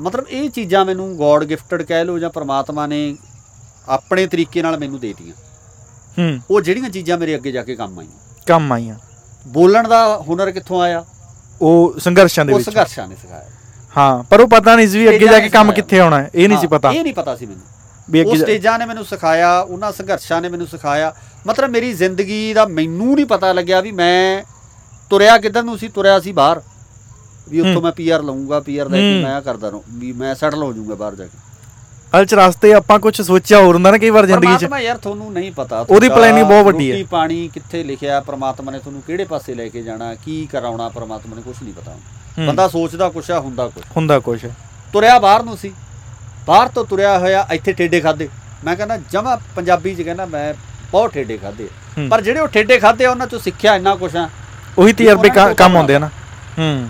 [0.00, 3.16] ਮਤਲਬ ਇਹ ਚੀਜ਼ਾਂ ਮੈਨੂੰ ਗੋਡ ਗਿਫਟਡ ਕਹਿ ਲਓ ਜਾਂ ਪ੍ਰਮਾਤਮਾ ਨੇ
[3.88, 5.34] ਆਪਣੇ ਤਰੀਕੇ ਨਾਲ ਮੈਨੂੰ ਦੇ ਦਿੱਤੀਆਂ।
[6.18, 8.94] ਹੂੰ। ਉਹ ਜਿਹੜੀਆਂ ਚੀਜ਼ਾਂ ਮੇਰੇ ਅੱਗੇ ਜਾ ਕੇ ਕੰਮ ਆਈਆਂ। ਕੰਮ ਆਈਆਂ।
[9.46, 11.04] ਬੋਲਣ ਦਾ ਹੁਨਰ ਕਿੱਥੋਂ ਆਇਆ?
[11.62, 13.46] ਉਹ ਸੰਘਰਸ਼ਾਂ ਦੇ ਉਹ ਵਿੱਚ। ਸੰਘਰਸ਼ਾਂ ਨੇ ਸਿਖਾਇਆ।
[13.96, 16.48] ਹਾਂ ਪਰ ਉਹ ਪਤਾ ਨਹੀਂ ਸੀ ਵੀ ਅੱਗੇ ਜਾ ਕੇ ਕੰਮ। ਕਿੱਥੇ ਆਉਣਾ ਹੈ। ਇਹ
[16.48, 17.62] ਨਹੀਂ ਸੀ ਪਤਾ। ਇਹ ਨਹੀਂ ਪਤਾ ਸੀ ਮੈਨੂੰ।
[18.10, 21.14] ਵੀ ਉਹ ਅੱਗੇ ਜਾ- ਸਟੇਜਾਂ ਨੇ ਮੈਨੂੰ ਸਿਖਾਇਆ ਉਹਨਾਂ ਸੰਘਰਸ਼ਾਂ ਨੇ ਮੈਨੂੰ ਸਿਖਾਇਆ।
[21.46, 24.44] ਮਤਲਬ ਮੇਰੀ ਜ਼ਿੰਦਗੀ ਦਾ ਮੈਨੂੰ ਨਹੀਂ ਪਤਾ ਲੱਗਿਆ ਵੀ ਮੈਂ
[25.10, 26.62] ਤੁਰਿਆ ਕਿੱਧਰ ਨੂੰ ਸੀ ਤੁਰਿਆ ਸੀ ਬਾਹਰ।
[27.48, 30.72] ਵੀ ਉੱਥੋਂ। ਮੈਂ ਪੀਆਰ ਲਵਾਂਗਾ ਪੀਆਰ ਲੈ ਕੇ। ਮੈਂ ਕਰਦਾ ਰਹੂੰ ਵੀ ਮੈਂ ਸੈਟਲ ਹੋ
[30.72, 31.38] ਜਾਊਂਗਾ ਬਾਹਰ ਜਾ ਕੇ।
[32.12, 34.96] ਹਲ ਚ ਰਸਤੇ ਆਪਾਂ ਕੁਝ ਸੋਚਿਆ ਹੋਰ ਹੁੰਦਾ ਨਾ ਕਈ ਵਾਰ ਜ਼ਿੰਦਗੀ 'ਚ। ਪਰਮਾਤਮਾ ਯਾਰ
[34.96, 39.02] ਤੁਹਾਨੂੰ ਨਹੀਂ ਪਤਾ ਉਹਦੀ planning ਬਹੁਤ ਵੱਡੀ ਹੈ। ਰੋਟੀ ਪਾਣੀ ਕਿੱਥੇ ਲਿਖਿਆ ਪਰਮਾਤਮਾ ਨੇ ਤੁਹਾਨੂੰ
[39.06, 41.96] ਕਿਹੜੇ ਪਾਸੇ ਲੈ ਕੇ ਜਾਣਾ ਕੀ ਕਰਾਉਣਾ ਪਰਮਾਤਮਾ ਨੇ ਕੁਝ ਨਹੀਂ ਪਤਾ
[42.38, 44.38] ਬੰਦਾ ਸੋਚਦਾ ਕੁਛ ਆ ਹੁੰਦਾ ਕੁਛ। ਹੁੰਦਾ ਕੁਝ
[44.92, 45.72] ਤੁਰਿਆ ਬਾਹਰ ਨੂੰ ਸੀ।
[46.46, 48.28] ਬਾਹਰ ਤੋਂ ਤੁਰਿਆ ਹੋਇਆ ਇੱਥੇ ਠੇਡੇ ਖਾਦੇ
[48.64, 50.52] ਮੈਂ ਕਹਿੰਦਾ ਜਮਾ ਪੰਜਾਬੀ ਚ ਕਹਿੰਦਾ ਮੈਂ
[50.92, 51.68] ਬਹੁਤ ਠੇਡੇ ਖਾਦੇ।
[52.10, 54.28] ਪਰ ਜਿਹੜੇ ਉਹ ਠੇਡੇ ਖਾਦੇ ਆ ਉਹਨਾਂ ਚੋਂ ਸਿੱਖਿਆ ਇੰਨਾ ਕੁਛ ਆ।
[54.78, 56.08] ਉਹੀ ਤਜਰਬੇ ਕੰਮ ਆਉਂਦੇ ਆ ਨਾ।
[56.58, 56.88] ਹੂੰ।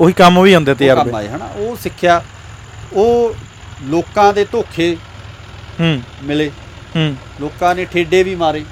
[0.00, 1.44] ਉਹੀ ਕੰਮ ਵੀ ਹੁੰਦੇ ਉਹ ਕੰਮ ਤਜਰਬੇ ਆਏ ਹਨਾ?
[1.56, 2.22] ਉਹ ਸਿੱਖਿਆ
[2.92, 3.34] ਉਹ
[3.82, 4.96] ਲੋਕਾਂ ਦੇ ਧੋਖੇ
[5.80, 6.50] ਹੂੰ। ਮਿਲੇ।
[6.96, 8.64] ਹੂੰ। ਲੋਕਾਂ ਨੇ ਠੇਡੇ ਵੀ ਮਾਰੇ।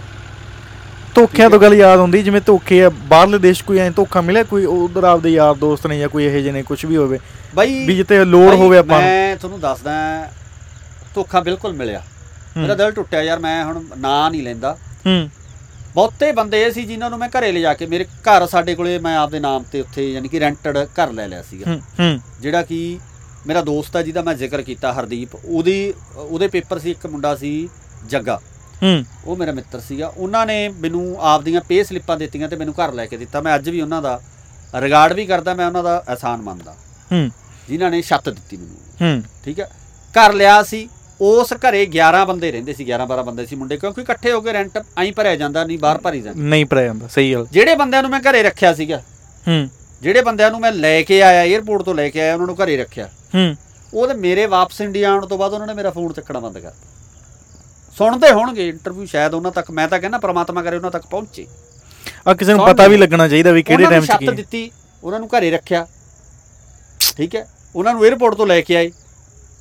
[1.14, 4.64] ਧੋਖਿਆਂ ਤੋਂ ਗੱਲ ਯਾਦ ਆਉਂਦੀ ਜਿਵੇਂ ਧੋਖੇ ਆ ਬਾਹਰਲੇ ਦੇਸ਼ ਕੋਈ ਐ ਧੋਖਾ ਮਿਲਿਆ ਕੋਈ
[4.64, 7.18] ਉਧਰ ਆਪਦੇ ਯਾਰ ਦੋਸਤ ਨੇ ਜਾਂ ਕੋਈ ਇਹੋ ਜਿਹੇ ਨੇ ਕੁਝ ਵੀ ਹੋਵੇ
[7.54, 9.90] ਬਾਈ ਵੀ ਜਿੱਤੇ ਲੋੜ ਹੋਵੇ ਆਪਾਂ ਨੂੰ। ਮੈਂ ਤੁਹਾਨੂੰ ਦੱਸਦਾ
[11.14, 12.02] ਧੋਖਾ ਬਿਲਕੁਲ ਮਿਲਿਆ।
[12.56, 15.30] ਮੇਰਾ ਦਿਲ ਟੁੱਟਿਆ ਯਾਰ ਮੈਂ ਹੁਣ ਨਾਂ ਨਹੀਂ ਲੈਂਦਾ। ਹੂੰ।
[15.98, 19.16] ਬਹੁਤੇ ਬੰਦੇ ਇਹ ਸੀ ਜਿਨ੍ਹਾਂ ਨੂੰ ਮੈਂ ਘਰੇ ਲਿਜਾ ਕੇ ਮੇਰੇ ਘਰ ਸਾਡੇ ਕੋਲੇ ਮੈਂ
[19.16, 21.70] ਆਪਦੇ ਨਾਮ ਤੇ ਉੱਥੇ ਯਾਨੀ ਕਿ ਰੈਂਟਡ ਘਰ ਲੈ ਲਿਆ ਸੀਗਾ।
[22.40, 22.98] ਜਿਹੜਾ ਕਿ
[23.46, 27.68] ਮੇਰਾ ਦੋਸਤ ਆ ਜਿਹਦਾ ਮੈਂ ਜ਼ਿਕਰ ਕੀਤਾ ਹਰਦੀਪ। ਉਹਦੀ ਉਹਦੇ ਪੇਪਰ ਸੀ ਇੱਕ ਮੁੰਡਾ ਸੀ
[28.06, 28.40] ਜੱਗਾ।
[28.82, 32.92] ਹੂੰ। ਉਹ ਮੇਰਾ ਮਿੱਤਰ ਸੀਗਾ। ਉਹਨਾਂ ਨੇ ਮੈਨੂੰ ਆਪਦੀਆਂ ਪੇ ਸਲਿੱਪਾਂ ਦਿੱਤੀਆਂ ਤੇ ਮੈਨੂੰ ਘਰ
[32.92, 34.20] ਲੈ ਕੇ ਦਿੱਤਾ। ਮੈਂ ਅੱਜ ਵੀ ਉਹਨਾਂ ਦਾ
[34.80, 36.72] ਰਿਗਾਰਡ ਵੀ ਕਰਦਾ ਮੈਂ ਉਹਨਾਂ ਦਾ ਅਹਿਸਾਨ ਮੰਨਦਾ।
[37.12, 37.30] ਹੂੰ।
[37.68, 39.70] ਜਿਨ੍ਹਾਂ ਨੇ ਛੱਤ ਦਿੱਤੀ ਮੈਨੂੰ। ਹੂੰ। ਠੀਕ ਹੈ?
[40.12, 40.88] ਘਰ ਲਿਆ ਸੀ।
[41.20, 44.52] ਉਸ ਘਰੇ 11 ਬੰਦੇ ਰਹਿੰਦੇ ਸੀ 11 12 ਬੰਦੇ ਸੀ ਮੁੰਡੇ ਕਿਉਂਕਿ ਇਕੱਠੇ ਹੋ ਕੇ
[44.52, 48.02] ਰੈਂਟ ਐਂ ਭਰਿਆ ਜਾਂਦਾ ਨਹੀਂ ਬਾਹਰ ਭਰੀ ਜਾਂਦਾ। ਨਹੀਂ ਪੜਿਆ ਜਾਂਦਾ ਸਹੀ ਗੱਲ। ਜਿਹੜੇ ਬੰਦਿਆਂ
[48.02, 48.98] ਨੂੰ ਮੈਂ ਘਰੇ ਰੱਖਿਆ ਸੀਗਾ
[49.48, 49.68] ਹੂੰ।
[50.02, 52.76] ਜਿਹੜੇ ਬੰਦਿਆਂ ਨੂੰ ਮੈਂ ਲੈ ਕੇ ਆਇਆ 에ਅਰਪੋਰਟ ਤੋਂ ਲੈ ਕੇ ਆਇਆ ਉਹਨਾਂ ਨੂੰ ਘਰੇ
[52.76, 53.56] ਰੱਖਿਆ। ਹੂੰ।
[53.94, 56.76] ਉਹ ਤੇ ਮੇਰੇ ਵਾਪਸ ਇੰਡੀਆ ਆਉਣ ਤੋਂ ਬਾਅਦ ਉਹਨਾਂ ਨੇ ਮੇਰਾ ਫੋਨ ਚੱਕਣਾ ਬੰਦ ਕਰਤਾ।
[57.98, 61.46] ਸੁਣਦੇ ਹੋਣਗੇ ਇੰਟਰਵਿਊ ਸ਼ਾਇਦ ਉਹਨਾਂ ਤੱਕ ਮੈਂ ਤਾਂ ਕਹਿੰਦਾ ਪ੍ਰਮਾਤਮਾ ਕਰੇ ਉਹਨਾਂ ਤੱਕ ਪਹੁੰਚੇ।
[62.28, 64.32] ਆ ਕਿਸੇ ਨੂੰ ਪਤਾ ਵੀ। ਲੱਗਣਾ ਚਾਹੀਦਾ ਵੀ ਕਿਹੜੇ ਉਹਨਾਂ ਟਾਈਮ ਨੂੰ 'ਚ ਕੀ ਹੈ।
[64.32, 64.70] ਦਿੱਤੀ
[65.04, 65.86] ਉਹਨਾਂ ਨੂੰ ਘਰੇ ਰੱਖਿਆ।
[67.16, 67.48] ਠੀਕ ਹੈ?
[67.76, 68.92] ਉਹਨਾਂ ਨੂੰ 에ਅਰਪੋਰਟ ਤੋਂ ਲੈ ਕੇ ਆਏ।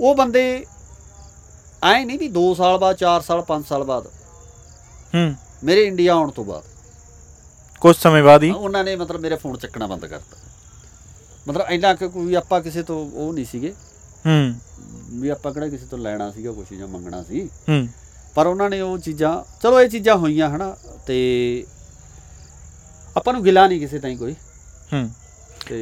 [0.02, 0.66] ਉਹ ਬੰਦੇ
[1.84, 4.06] ਆਏ ਨਹੀਂ ਵੀ 2 ਸਾਲ ਬਾਅਦ 4 ਸਾਲ 5 ਸਾਲ ਬਾਅਦ।
[5.16, 6.64] ਹੂੰ। ਮੇਰੇ ਇੰਡੀਆ ਆਉਣ ਤੋਂ ਬਾਅਦ।
[7.80, 10.38] ਕੁਝ ਸਮੇਂ ਬਾਅਦ ਹੀ ਉਹਨਾਂ ਨੇ ਮਤਲਬ ਮੇਰੇ ਫੋਨ ਚੱਕਣਾ ਬੰਦ ਕਰਤਾ।
[11.48, 13.74] ਮਤਲਬ ਇੰਨਾ ਕਿ ਕੋਈ ਆਪਾਂ ਕਿਸੇ ਤੋਂ ਉਹ ਨਹੀਂ ਸੀਗੇ।
[14.26, 14.56] ਹੂੰ।
[15.10, 17.88] ਵੀ ਆਪਾਂ ਕਿਹੜਾ ਕਿਸੇ ਤੋਂ ਲੈਣਾ ਸੀਗਾ ਕੁਛ ਜਾਂ ਮੰਗਣਾ ਸੀ। ਹੂੰ।
[18.36, 21.66] ਪਰ ਉਹਨਾਂ ਨੇ ਉਹ ਚੀਜ਼ਾਂ ਚਲੋ ਇਹ ਚੀਜ਼ਾਂ ਹੋਈਆਂ ਹਨਾ ਤੇ
[23.18, 24.34] ਆਪਾਂ ਨੂੰ ਗਿਲਾ ਨਹੀਂ ਕਿਸੇ ਤਾਈਂ ਕੋਈ।
[24.94, 25.10] ਹੂੰ।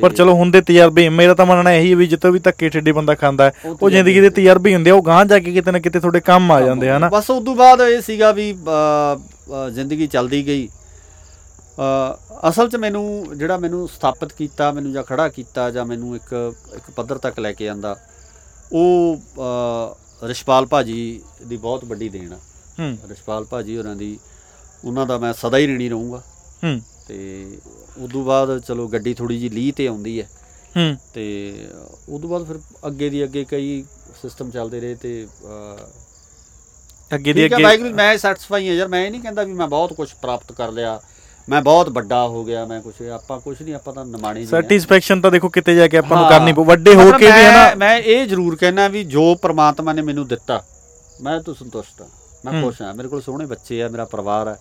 [0.01, 3.15] ਪਰ ਚਲੋ ਹੁੰਦੇ ਤਜਰਬੇ ਮੇਰਾ ਤਾਂ ਮੰਨਣਾ ਇਹੀ ਹੈ ਵੀ ਜਿੱਥੇ ਵੀ ਧੱਕੇ ਠੇਡੇ ਬੰਦਾ
[3.15, 5.99] ਖਾਂਦਾ ਹੈ, ਉਹ ਜ਼ਿੰਦਗੀ ਦੇ ਤਜਰਬੇ ਹੁੰਦੇ ਆ ਉਹ ਗਾਂਹ ਜਾ ਕੇ ਕਿਤੇ ਨਾ ਕਿਤੇ
[5.99, 7.09] ਤੁਹਾਡੇ ਕੰਮ ਆ ਜਾਂਦੇ ਆ ਹਨਾ?
[7.09, 12.75] ਬਸ ਉਸ ਤੋਂ ਬਾਅਦ ਇਹ ਸੀਗਾ ਵੀ ਅ, ਅ, ਜ਼ਿੰਦਗੀ ਚੱਲਦੀ ਗਈ। ਅ, ਅਸਲ 'ਚ
[12.75, 17.39] ਮੈਨੂੰ ਜਿਹੜਾ ਮੈਨੂੰ ਸਥਾਪਿਤ ਕੀਤਾ ਮੈਨੂੰ ਜਾਂ ਖੜਾ ਕੀਤਾ ਜਾਂ ਮੈਨੂੰ ਇੱਕ ਇੱਕ ਪੱਧਰ ਤੱਕ
[17.39, 17.95] ਲੈ ਕੇ ਆਂਦਾ
[18.71, 19.17] ਉਹ
[20.23, 22.37] ਅ, ਰਿਸ਼ਪਾਲ ਭਾਜੀ ਦੀ ਬਹੁਤ ਵੱਡੀ ਦੇਣ ਆ।
[22.79, 24.19] ਹੂੰ। ਰਿਸ਼ਪਾਲ ਭਾਜੀ ਹੋਰਾਂ ਦੀ
[24.85, 26.23] ਉਹਨਾਂ ਦਾ ਮੈਂ ਸਦਾ ਹੀ ਰਣੀ ਰਹੂੰਗਾ।
[26.63, 27.47] ਹੂੰ। ਤੇ
[27.97, 30.27] ਉਦੋਂ ਬਾਅਦ ਚਲੋ ਗੱਡੀ ਥੋੜੀ ਜੀ ਲੀਹ ਤੇ ਆਉਂਦੀ ਹੈ
[30.75, 31.25] ਹੂੰ ਤੇ
[32.09, 33.83] ਉਦੋਂ ਬਾਅਦ ਫਿਰ ਅੱਗੇ ਦੀ ਅੱਗੇ ਕਈ
[34.21, 35.25] ਸਿਸਟਮ ਚੱਲਦੇ ਰਹੇ ਤੇ
[37.11, 39.67] ਅੱਗੇ ਦੀ ਹੈ ਅੱਗੇ ਵਾਹਿਗੁਰੂ ਮੈਂ ਸੈਟੀਸਫਾਈ ਹਾਂ ਯਾਰ ਮੈਂ ਇਹ ਨਹੀਂ ਕਹਿੰਦਾ ਵੀ ਮੈਂ
[39.67, 40.99] ਬਹੁਤ ਕੁਝ ਪ੍ਰਾਪਤ ਕਰ ਲਿਆ
[41.47, 44.61] ਮੈਂ ਬਹੁਤ ਵੱਡਾ ਹੋ ਗਿਆ ਮੈਂ ਕੁਝ ਆਪਾਂ ਕੁਝ ਨਹੀਂ ਆਪਾਂ ਤਾਂ ਨਿਮਾਣੇ ਜਿਹੇ ਹਾਂ।
[44.61, 47.31] ਸੈਟੀਸਫੈਕਸ਼ਨ ਤਾਂ ਦੇਖੋ ਕਿਤੇ ਜਾ ਕੇ ਆਪਾਂ ਨੂੰ ਹਾਂ। ਕਰਨੀ ਪਊ ਵੱਡੇ ਹੋ ਕੇ ਵੀ
[47.31, 50.61] ਮੈਂ- ਹਨਾ ਮੈਂ ਇਹ ਜ਼ਰੂਰ ਕਹਿਣਾ ਵੀ ਜੋ ਪ੍ਰਮਾਤਮਾ ਨੇ ਮੈਨੂੰ ਦਿੱਤਾ
[51.21, 52.07] ਮੈਂ ਤਾਂ ਸੰਤੁਸ਼ਟ ਹਾਂ
[52.45, 54.57] ਮੈਂ ਹੂੰ। ਖੁਸ਼ ਹਾਂ ਮੇਰੇ ਕੋਲ ਸੋਹਣੇ ਬੱਚੇ ਆ ਮੇਰਾ ਪਰਿਵਾਰ ਹੈ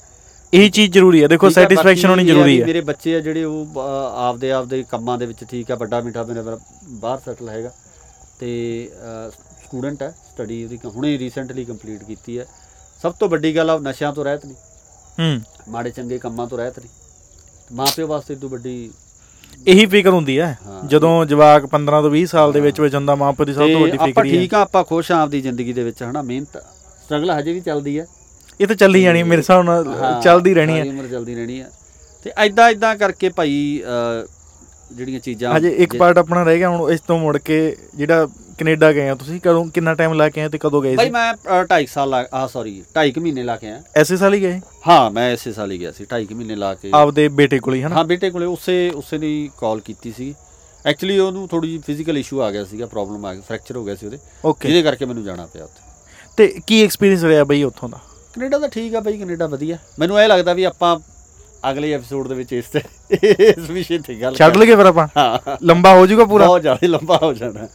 [0.54, 3.16] ਇਹੀ ਚੀਜ਼ ਜ਼ਰੂਰੀ ਹੈ। ਦੇਖੋ ਠੀਕ ਹੈ, ਸੈਟੀਸਫੈਕਸ਼ਨ ਬਾਕੀ ਹੋਣੀ ਆ ਜ਼ਰੂਰੀ ਹੈ। ਮੇਰੇ ਬੱਚੇ
[3.16, 3.78] ਆ ਜਿਹੜੇ ਉਹ ਅ,
[4.16, 7.72] ਆਪਦੇ ਆਪਦੇ ਕੰਮਾਂ ਦੇ ਵਿੱਚ ਠੀਕ ਆ ਵੱਡਾ ਮਿੱਠਾ ਮੇਰਾ ਬਾਹਰ ਸੈਟਲ ਹੈਗਾ।
[8.40, 8.90] ਤੇ
[9.66, 12.46] ਸਟੂਡੈਂਟ ਹੈ ਸਟੱਡੀ ਉਹਦੀ ਕ- ਹੁਣੇ ਰੀਸੈਂਟਲੀ ਕੰਪਲੀਟ ਕੀਤੀ ਹੈ।
[13.02, 14.56] ਸਭ ਤੋਂ ਵੱਡੀ ਗੱਲ ਆ ਉਹ ਨਸ਼ਿਆਂ ਤੋਂ ਰਹਿਤ ਨਹੀਂ।
[15.20, 16.88] ਹੂੰ। ਮਾੜੇ ਚੰਗੇ ਕੰਮਾਂ ਤੋਂ ਰਹਿਤ ਨਹੀਂ।
[17.72, 18.90] ਮਾਪਿਓ ਵਾਸਤੇ ਤੋਂ ਵੱਡੀ
[19.66, 23.14] ਇਹੀ ਫਿਕਰ ਹੁੰਦੀ ਹੈ। ਹਾਂ। ਜਦੋਂ ਜਵਾਕ 15 ਤੋਂ 20 ਸਾਲ ਦੇ ਵਿੱਚ ਵਿੱਚ ਹੁੰਦਾ
[23.14, 25.12] ਮਾਂ ਪਿਓ ਦੀ ਸਭ ਤੋਂ ਤੇ ਵੱਡੀ ਆਪਾਂ ਫਿਕਰ ਹੀ ਹੈ। ਠੀਕ ਆ ਆਪਾਂ ਖੁਸ਼
[25.12, 26.22] ਆ ਆਪਦੀ ਜ਼ਿੰਦਗੀ ਦੇ ਵਿੱਚ ਹਨਾ?
[26.22, 26.56] ਮਿਹਨਤ
[27.04, 28.06] ਸਟਰਗਲ ਹਜੇ ਵੀ ਚੱਲਦੀ ਹੈ।
[28.60, 29.84] ਇਹ ਤਾਂ ਚੱਲੀ ਜਾਣੀ ਮੇਰੇ ਹਿਸਾਬ ਨਾਲ
[30.24, 31.70] ਚੱਲਦੀ ਰਹਿਣੀ ਹੈ ਉਮਰ ਚੱਲਦੀ ਰਹਿਣੀ ਹੈ
[32.24, 33.82] ਤੇ ਐਦਾਂ ਐਦਾਂ ਕਰਕੇ ਭਾਈ
[34.92, 38.26] ਜਿਹੜੀਆਂ ਚੀਜ਼ਾਂ ਹਜੇ ਇੱਕ ਪਾਰਟ ਆਪਣਾ ਰਹਿ ਗਿਆ ਹੁਣ ਇਸ ਤੋਂ ਮੁੜ ਕੇ ਜਿਹੜਾ
[38.58, 41.10] ਕੈਨੇਡਾ ਗਏ ਆ ਤੁਸੀਂ ਕਦੋਂ ਕਿੰਨਾ ਟਾਈਮ ਲਾ ਕੇ ਆਏ ਤੇ ਕਦੋਂ ਗਏ ਭਾਈ ਸੀ?
[41.12, 44.60] ਮੈਂ 2.5 ਸਾਲ ਆ ਸੌਰੀ 2.5 ਮਹੀਨੇ ਲਾ ਕੇ ਆਇਆ। ਐਸੇ ਸਾਲ ਹੀ ਗਏ?
[44.88, 47.82] ਹਾਂ ਮੈਂ ਇਸੇ ਸਾਲ ਹੀ ਗਿਆ ਸੀ 2.5 ਮਹੀਨੇ ਲਾ ਕੇ। ਆਪਦੇ ਬੇਟੇ ਕੋਲ ਹੀ
[47.82, 47.94] ਹਨਾ?
[47.96, 50.34] ਹਾਂ ਬੇਟੇ ਕੋਲੇ ਉਸੇ ਉਸੇ ਨੇ ਕਾਲ ਕੀਤੀ ਸੀ।
[50.84, 53.94] ਐਕਚੁਅਲੀ ਉਹਨੂੰ ਥੋੜੀ ਜਿਹੀ ਫਿਜ਼ੀਕਲ ਇਸ਼ੂ ਆ ਗਿਆ ਸੀਗਾ ਪ੍ਰੋਬਲਮ ਆ ਗਈ ਫ੍ਰੈਕਚਰ ਹੋ ਗਿਆ
[53.94, 54.18] ਸੀ ਉਹਦੇ।
[54.62, 55.92] ਜਿਹਦੇ ਕਰਕੇ ਮੈਨੂੰ ਜਾਣਾ ਪਿਆ ਉੱਥੇ।
[56.36, 58.00] ਤੇ ਕੀ ਐਕਸਪੀਰੀਅੰਸ ਰਿਹਾ ਬਈ ਉੱਥੋਂ ਦਾ?
[58.34, 60.96] ਕੈਨੇਡਾ ਤਾਂ ਠੀਕ ਆ ਬਾਈ ਕੈਨੇਡਾ ਵਧੀਆ। ਮੈਨੂੰ ਇਹ ਲੱਗਦਾ ਵੀ ਆਪਾਂ
[61.70, 62.80] ਅਗਲੇ ਐਪੀਸੋਡ ਦੇ ਵਿੱਚ ਇਸ ਤੇ
[63.48, 65.06] ਇਸ ਵਿਸ਼ੇ ਤੇ ਗੱਲ ਛੱਡ ਲਈਏ ਫਿਰ ਆਪਾਂ?
[65.16, 67.68] ਹਾਂ। ਲੰਬਾ ਹੋ ਜਾਊਗਾ ਪੂਰਾ। ਬਹੁਤ ਜ਼ਿਆਦਾ ਲੰਬਾ ਹੋ ਜਾਣਾ।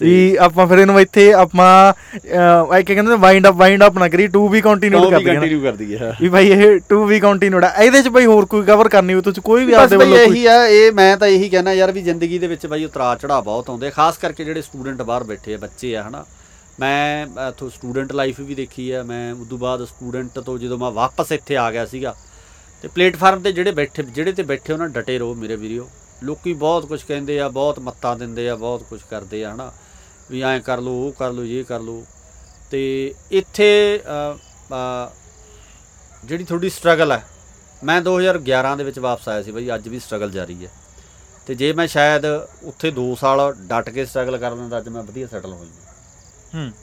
[0.00, 0.14] ਵੀ
[0.46, 1.92] ਆਪਾਂ ਫਿਰ ਇਹਨੂੰ ਇੱਥੇ ਆਪਾਂ
[2.82, 5.60] ਕੀ ਕਹਿੰਦੇ ਨੇ ਵਾਈਂਡ ਅਪ ਵਾਈਂਡ ਅਪ ਨਾ ਕਰੀ 2 ਵੀ ਕੰਟੀਨਿਊ ਕਰ ਦਈਏ। ਕੰਟੀਨਿਊ
[5.62, 8.88] ਕਰਦੀ ਹੈ। ਵੀ ਭਾਈ ਇਹ 2 ਵੀ ਕੰਟੀਨਿਊ ਆ। ਇਹਦੇ ਚ ਭਾਈ ਹੋਰ ਕੋਈ ਕਵਰ
[8.88, 11.48] ਕਰਨੀ ਹੋ ਤੁਸੀਂ ਕੋਈ ਵੀ ਬਸ ਆਪਦੇ ਵੱਲੋਂ ਕੋਈ ਇਹੀ ਆ ਇਹ ਮੈਂ ਤਾਂ ਇਹੀ
[11.48, 15.02] ਕਹਿਣਾ ਯਾਰ ਵੀ ਜ਼ਿੰਦਗੀ ਦੇ ਵਿੱਚ ਬਈ ਉਤਰਾ ਚੜਾ ਬਹੁਤ ਆਉਂਦੇ ਖਾਸ ਕਰਕੇ ਜਿਹੜੇ ਸਟੂਡੈਂਟ
[15.02, 16.24] ਬਾਹਰ ਬੈਠੇ ਆ ਬੱਚੇ ਆ ਹਨਾ।
[16.80, 21.32] ਮੈਂ ਇਥੋਂ ਸਟੂਡੈਂਟ ਲਾਈਫ ਵੀ ਦੇਖੀ ਆ। ਮੈਂ ਉਦੋਂ ਬਾਅਦ ਸਟੂਡੈਂਟ ਤੋਂ ਜਦੋਂ ਮੈਂ ਵਾਪਸ
[21.32, 22.14] ਇੱਥੇ ਆ ਗਿਆ ਸੀਗਾ
[22.84, 25.88] ਤੇ ਪਲੇਟਫਾਰਮ ਤੇ ਜਿਹੜੇ ਬੈਠੇ ਜਿਹੜੇ ਤੇ ਬੈਠੇ ਉਹਨਾਂ ਡਟੇ ਰਹੋ ਮੇਰੇ ਵੀਡੀਓ
[26.24, 29.72] ਲੋਕੀ ਬਹੁਤ ਕੁਝ ਕਹਿੰਦੇ ਆ ਬਹੁਤ ਮੱਤਾਂ ਦਿੰਦੇ ਆ ਬਹੁਤ ਕੁਝ ਕਰਦੇ ਆ ਹਨਾ।
[30.30, 32.04] ਵੀ ਐਂ ਕਰ ਲਓ ਉਹ ਕਰ ਲਓ ਇਹ ਕਰ ਲਓ।
[32.70, 32.82] ਤੇ
[33.30, 33.68] ਇੱਥੇ
[33.98, 34.36] ਅ,
[34.72, 35.10] ਅ,
[36.24, 37.22] ਜਿਹੜੀ ਤੁਹਾਡੀ ਸਟਰਗਲ ਹੈ
[37.84, 40.70] ਮੈਂ 2011 ਦੇ ਵਿੱਚ ਵਾਪਸ ਆਇਆ ਸੀ ਬਈ ਅੱਜ ਵੀ ਸਟਰਗਲ ਜਾਰੀ ਹੈ
[41.46, 42.24] ਤੇ ਜੇ ਮੈਂ ਸ਼ਾਇਦ
[42.62, 45.85] ਉੱਥੇ 2 ਸਾਲ ਡਟ ਕੇ ਸਟਰਗਲ ਕਰ ਲੈਂਦਾ ਅੱਜ ਮੈਂ ਵਧੀਆ ਸੈਟਲ ਹੋ ਜਾਂਦਾ ਹੂੰ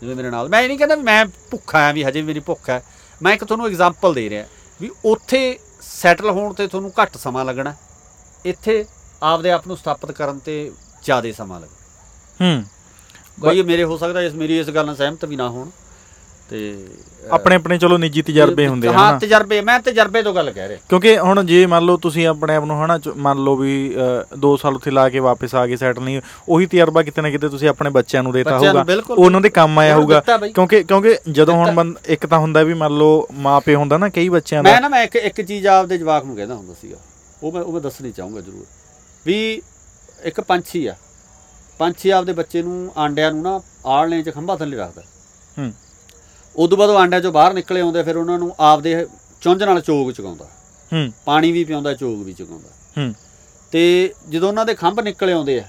[0.01, 2.83] ਜਿਵੇਂ ਮੇਰੇ ਨਾਲ। ਮੈਂ ਇਹ ਨਹੀਂ ਕਹਿੰਦਾ ਮੈਂ ਭੁੱਖਾ ਆ ਵੀ ਹਜੇ ਮੇਰੀ ਭੁੱਖ ਹੈ।
[3.21, 4.45] ਮੈਂ ਇੱਕ ਤੁਹਾਨੂੰ ਐਗਜ਼ਾਮਪਲ ਦੇ ਰਿਹਾ।
[4.81, 7.73] ਵੀ ਉੱਥੇ ਸੈਟਲ ਹੋਣ ਤੇ ਤੁਹਾਨੂੰ ਘੱਟ ਸਮਾਂ ਲੱਗਣਾ
[8.45, 8.85] ਇੱਥੇ
[9.23, 10.71] ਆਪਦੇ ਆਪ ਨੂੰ ਸਥਾਪਿਤ ਕਰਨ ਤੇ
[11.03, 12.63] ਜ਼ਿਆਦਾ ਸਮਾਂ ਲੱਗਣਾ ਹੂੰ।
[13.41, 15.69] ਕੋਈ ਮੇਰੇ ਹੋ ਸਕਦਾ ਇਸ ਮੇਰੀ ਇਸ ਗੱਲ ਨਾਲ ਸਹਿਮਤ ਵੀ ਨਾ ਹੋਣ।
[16.49, 16.75] ਤੇ
[17.31, 19.17] ਆਪਣੇ ਆਪਣੇ ਚਲੋ ਨਿੱਜੀ ਤਜਰਬੇ ਹੁੰਦੇ ਆ ਹਾਂ ਹਨਾ?
[19.19, 22.63] ਤਜਰਬੇ ਮੈਂ ਤਜਰਬੇ ਤੋਂ ਗੱਲ ਕਹਿ ਰਿਹਾ। ਕਿਉਂਕਿ ਹੁਣ ਜੇ ਮੰਨ ਲਓ ਤੁਸੀਂ ਆਪਣੇ ਆਪ
[22.65, 23.73] ਨੂੰ ਹਨਾ ਮੰਨ ਲਓ ਵੀ
[24.45, 27.49] 2 ਸਾਲ ਉੱਥੇ ਲਾ ਕੇ ਵਾਪਸ ਆ ਗਏ ਸੈਟਲ ਨਹੀਂ ਉਹੀ ਤਜਰਬਾ ਕਿਤੇ ਨਾ ਕਿਤੇ
[27.49, 30.21] ਤੁਸੀਂ ਆਪਣੇ ਬੱਚਿਆਂ ਨੂੰ ਦੇਤਾ ਹੋਊਗਾ। ਉਹਨਾਂ ਦੇ ਕੰਮ ਆਇਆ ਹੋਊਗਾ।
[30.53, 34.63] ਕਿਉਂਕਿ ਕਿਉਂਕਿ ਜਦੋਂ ਹੁਣ ਇੱਕ ਤਾਂ ਹੁੰਦਾ ਵੀ ਮੰਨ ਲਓ ਮਾਪੇ ਹੁੰਦਾ ਨਾ ਕਈ ਬੱਚਿਆਂ
[34.63, 36.97] ਦਾ। ਮੈਂ ਨਾ ਮੈਂ ਇੱਕ ਇੱਕ ਚੀਜ਼ ਆਪਦੇ ਜਵਾਕ ਨੂੰ ਕਹਿੰਦਾ ਹੁੰਦਾ ਸੀਗਾ।
[37.43, 38.65] ਉਹ ਮੈਂ ਉਹ ਮੈਂ ਦੱਸਣੀ ਚਾਹੂੰਗਾ ਜ਼ਰੂਰ।
[39.25, 39.61] ਵੀ
[40.23, 40.95] ਇੱਕ ਪੰਛੀ ਆ।
[41.79, 45.01] ਪੰਛੀ ਆਪਦੇ ਬੱਚੇ ਨੂੰ ਆਂਡਿਆਂ ਨੂੰ ਨਾ ਆਲਣੇ 'ਚ ਖੰਭਾ ਥੱਲੇ ਰੱਖਦਾ।
[45.59, 45.71] ਹੂੰ।
[46.55, 49.07] ਉਦੋਂ ਬਾਅਦ ਉਹ ਆਂਡਿਆਂ 'ਚੋਂ ਬਾਹਰ ਨਿਕਲੇ ਆਉਂਦੇ ਫਿਰ ਉਹਨਾਂ ਨੂੰ ਆਪਦੇ
[49.41, 50.45] ਚੁੰਝ ਨਾਲ ਚੋਗ ਚੁਕਾਉਂਦਾ
[50.93, 53.13] ਹੂੰ। ਪਾਣੀ ਵੀ ਪਿਆਉਂਦਾ ਚੋਗ ਵੀ ਚੁਕਾਉਂਦਾ ਹੂੰ।
[53.71, 55.63] ਤੇ ਜਦੋਂ ਉਹਨਾਂ ਦੇ ਖੰਭ ਨਿਕਲੇ ਆਉਂਦੇ ਆ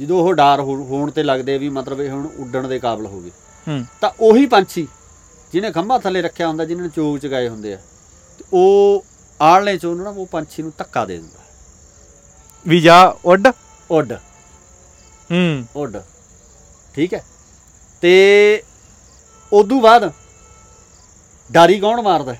[0.00, 3.30] ਜਦੋਂ ਉਹ ਡਾਰ ਹੋਣ ਤੇ ਲੱਗਦੇ ਵੀ ਮਤਲਬ ਇਹ ਹੁਣ ਉੱਡਣ ਦੇ ਕਾਬਿਲ ਹੋ ਗਏ
[3.68, 4.88] ਹੂੰ। ਤਾਂ ਉਹੀ ਪੰਛੀ
[5.52, 7.78] ਜਿਹਨੇ ਖੰਭਾ ਥੱਲੇ ਰੱਖਿਆ ਹੁੰਦਾ ਜਿਨ੍ਹਾਂ ਨੇ ਚੋਗ ਚਗਾਏ ਹੁੰਦੇ ਆ
[8.52, 9.04] ਉਹ
[9.40, 11.38] ਆਲਣੇ 'ਚ ਉਹਨਾਂ ਨੂੰ ਉਹ ਪੰਛੀ ਨੂੰ ਧੱਕਾ ਦੇ ਦਿੰਦਾ।
[12.66, 13.48] ਵੀ ਜਾ ਉੱਡ।
[13.90, 14.12] ਉੱਡ।
[15.30, 15.96] ਹੂੰ। ਉੱਡ।
[16.94, 17.24] ਠੀਕ ਹੈ?
[18.00, 18.62] ਤੇ
[19.52, 20.12] ਉਦੋਂ ਬਾਅਦ
[21.50, 22.34] ਡਾਰੀ ਕੌਣ ਮਾਰਦਾ?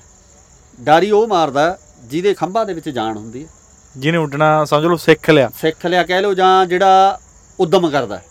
[0.81, 3.49] ਡਾਰੀ ਉਹ ਮਾਰਦਾ ਜਿਹਦੇ ਖੰਭਾਂ ਦੇ ਵਿੱਚ ਜਾਨ ਹੁੰਦੀ ਹੈ।
[3.97, 7.19] ਜਿਹਨੇ ਉੱਡਣਾ ਸਮਝ ਲਓ ਸਿੱਖ ਲਿਆ। ਸਿੱਖ ਲਿਆ ਕਹਿ ਲਓ ਜਾਂ ਜਿਹੜਾ
[7.59, 8.23] ਉਦਮ ਕਰਦਾ ਹੈ,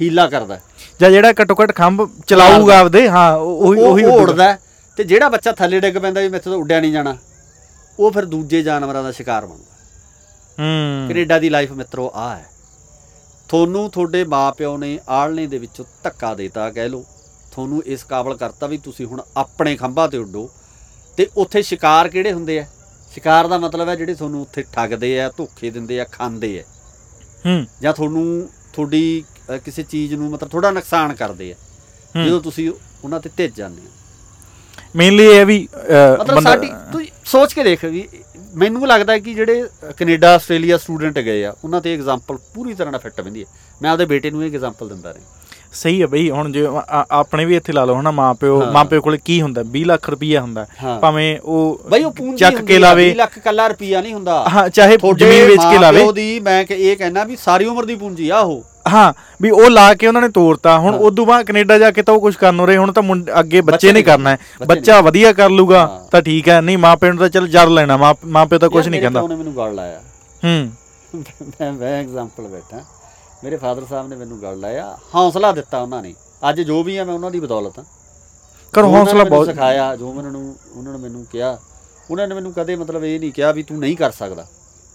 [0.00, 0.58] ਹੀਲਾ ਕਰਦਾ।
[1.00, 4.04] ਜਾਂ ਜਿਹੜਾ ਘੱਟੋ ਘੱਟ ਖੰਭ ਚਲਾਊਗਾ ਆਪਦੇ ਹਾਂ ਉਹ- ਉਹੀ
[4.40, 4.58] ਹੈ
[4.96, 7.16] ਤੇ ਜਿਹੜਾ ਬੱਚਾ ਥੱਲੇ ਡਿੱਗ ਪੈਂਦਾ ਵੀ ਮੈਥੋਂ ਤਾਂ ਉੱਡਿਆ ਨਹੀਂ ਜਾਣਾ
[7.98, 9.70] ਉਹ ਫਿਰ ਦੂਜੇ ਜਾਨਵਰਾਂ ਦਾ ਸ਼ਿਕਾਰ ਬਣਦਾ
[10.58, 12.46] ਹੂੰ। ਕੈਨੇਡਾ ਦੀ ਲਾਈਫ ਮਿੱਤਰੋ ਆ ਹੈ।
[13.48, 17.04] ਤੁਹਾਨੂੰ ਤੁਹਾਡੇ ਮਾਪਿਓ ਨੇ ਆਲਣੇ ਦੇ ਵਿੱਚੋਂ ਧੱਕਾ ਦੇਤਾ ਕਹਿ ਲਓ।
[17.52, 20.50] ਤੁਹਾਨੂੰ ਇਸ ਕਾਬਲ ਕਰਤਾ ਵੀ ਤੁਸੀਂ ਹੁਣ ਆਪਣੇ ਖੰਭਾਂ ਤੇ ਉੱਡੋ।
[21.16, 22.66] ਤੇ ਉੱਥੇ ਸ਼ਿਕਾਰ ਕਿਹੜੇ ਹੁੰਦੇ ਆ?
[23.14, 26.62] ਸ਼ਿਕਾਰ ਦਾ ਮਤਲਬ ਹੈ ਜਿਹੜੇ ਤੁਹਾਨੂੰ ਉੱਥੇ ਠੱਗਦੇ ਆ ਧੋਖੇ ਦਿੰਦੇ ਆ ਖਾਂਦੇ ਆ।
[27.46, 29.24] ਹੂੰ। ਜਾਂ ਤੁਹਾਨੂੰ ਤੁਹਾਡੀ
[29.64, 32.70] ਕਿਸੇ ਚੀਜ਼ ਨੂੰ ਮਤਲਬ ਥੋੜਾ ਨੁਕਸਾਨ ਕਰਦੇ ਆ। ਜਦੋਂ ਤੁਸੀਂ
[33.04, 33.90] ਉਹਨਾਂ ਤੇ ਭਿੱਜ ਜਾਂਦੇ ਹੋ।
[34.96, 35.66] ਮੇਨਲੀ ਇਹ ਵੀ
[36.20, 38.08] ਮਤਲਬ ਸਾਡੀ ਤੂੰ ਸੋਚ ਕੇ ਦੇਖ ਵੀ
[38.54, 39.62] ਮੈਨੂੰ ਲੱਗਦਾ ਕਿ ਜਿਹੜੇ
[39.98, 43.46] ਕੈਨੇਡਾ ਆਸਟ੍ਰੇਲੀਆ ਸਟੂਡੈਂਟ ਗਏ ਆ ਉਹਨਾਂ ਤੇ ਐਗਜ਼ਾਮਪਲ ਪੂਰੀ ਤਰ੍ਹਾਂ ਨਾਲ ਫਿੱਟ ਬੰਦੀ ਹੈ।
[43.82, 45.24] ਮੈਂ ਆਪਦੇ ਬੇਟੇ ਨੂੰ ਇਹ ਐਗਜ਼ਾਮਪਲ ਦਿੰਦਾ ਰਿਹਾ।
[45.72, 46.66] ਸਹੀ ਹੈ ਬਈ ਹੁਣ ਜੇ
[47.10, 49.62] ਆਪਣੇ ਵੀ ਇੱਥੇ ਲਾ ਲਓ ਹਨਾ ਮਾਪਿਓ। ਮਾਪਿਓ ਕੋਲੇ ਕੀ ਹੁੰਦਾ?
[49.72, 50.66] 20 ਲੱਖ ਰੁਪਈਆ ਹੁੰਦਾ।
[51.00, 54.68] ਭਾਵੇਂ ਉਹ ਬਈ ਉਹ ਪੂੰਜੀ ਚੱਕ ਕੇ ਲਾਵੇ। 20 ਲੱਖ ਕੱਲਾ ਰੁਪਿਆ ਨਹੀਂ ਹੁੰਦਾ। ਹਾਂ
[54.68, 57.94] ਚਾਹੇ ਜ਼ਮੀਨ ਵੇਚ ਕੇ ਲਾਵੇ। ਮਾਂ-ਪਿਓ ਦੀ ਮੈਂ ਕਿ ਇਹ ਕਹਿਣਾ ਵੀ ਸਾਰੀ ਉਮਰ ਦੀ
[57.94, 58.62] ਪੂੰਜੀ ਆ ਉਹ।
[58.92, 59.12] ਹਾਂ
[59.42, 62.20] ਵੀ ਉਹ ਲਾ ਕੇ ਉਹਨਾਂ ਨੇ ਤੋੜਤਾ ਹੁਣ। ਉਦੋਂ ਬਾਅਦ ਕੈਨੇਡਾ ਜਾ ਕੇ ਤਾਂ ਉਹ
[62.20, 63.02] ਕੁਝ ਕਰਨ ਰਹੇ ਹੁਣ ਤਾਂ
[63.40, 67.20] ਅੱਗੇ ਬੱਚੇ ਨੇ ਕਰਨਾ ਹੈ। ਬੱਚੇ ਵਧੀਆ ਕਰ ਲੂਗਾ। ਤਾਂ ਠੀਕ ਹੈ। ਨਹੀਂ ਮਾਪਿਆਂ ਨੂੰ
[67.20, 70.00] ਤਾਂ ਚੱਲ ਜਰ ਲੈਣਾ ਮਾਂ ਮਾਪਿਓ ਤਾਂ ਕੁਝ ਨਹੀਂ ਕਹਿੰਦਾ। ਪਿਓ ਨੇ ਮੈਨੂੰ ਗੱਲ ਲਾਇਆ।
[70.44, 70.70] ਹੂੰ।
[71.60, 72.82] ਮੈਂ ਮੈਂ ਐਗਜ਼ਾਮਪਲ ਬੈਠਾ।
[73.44, 76.14] ਮੇਰੇ ਫਾਦਰ ਸਾਹਿਬ ਨੇ ਮੈਨੂੰ ਗੱਲ ਲਾਇਆ ਹੌਸਲਾ ਦਿੱਤਾ ਉਹਨਾਂ ਨੇ।
[76.50, 77.84] ਅੱਜ ਜੋ ਵੀ ਆ ਮੈਂ ਉਹਨਾਂ ਦੀ ਬਦੌਲਤ ਹਾਂ।
[78.72, 81.58] ਕਰੋ ਨੇ ਹੌਸਲਾ ਮੈਨੂੰ ਬਹੁਤ ਸਿਖਾਇਆ ਜੋ ਉਹਨਾਂ ਨੂੰ ਉਹਨਾਂ ਨੇ ਮੈਨੂੰ ਕਿਹਾ।
[82.10, 84.42] ਉਹਨਾਂ ਨੇ ਮੈਨੂੰ ਕਦੇ ਮਤਲਬ ਇਹ ਨਹੀਂ ਕਿਹਾ ਵੀ ਤੂੰ ਨਹੀਂ ਕਰ ਸਕਦਾ।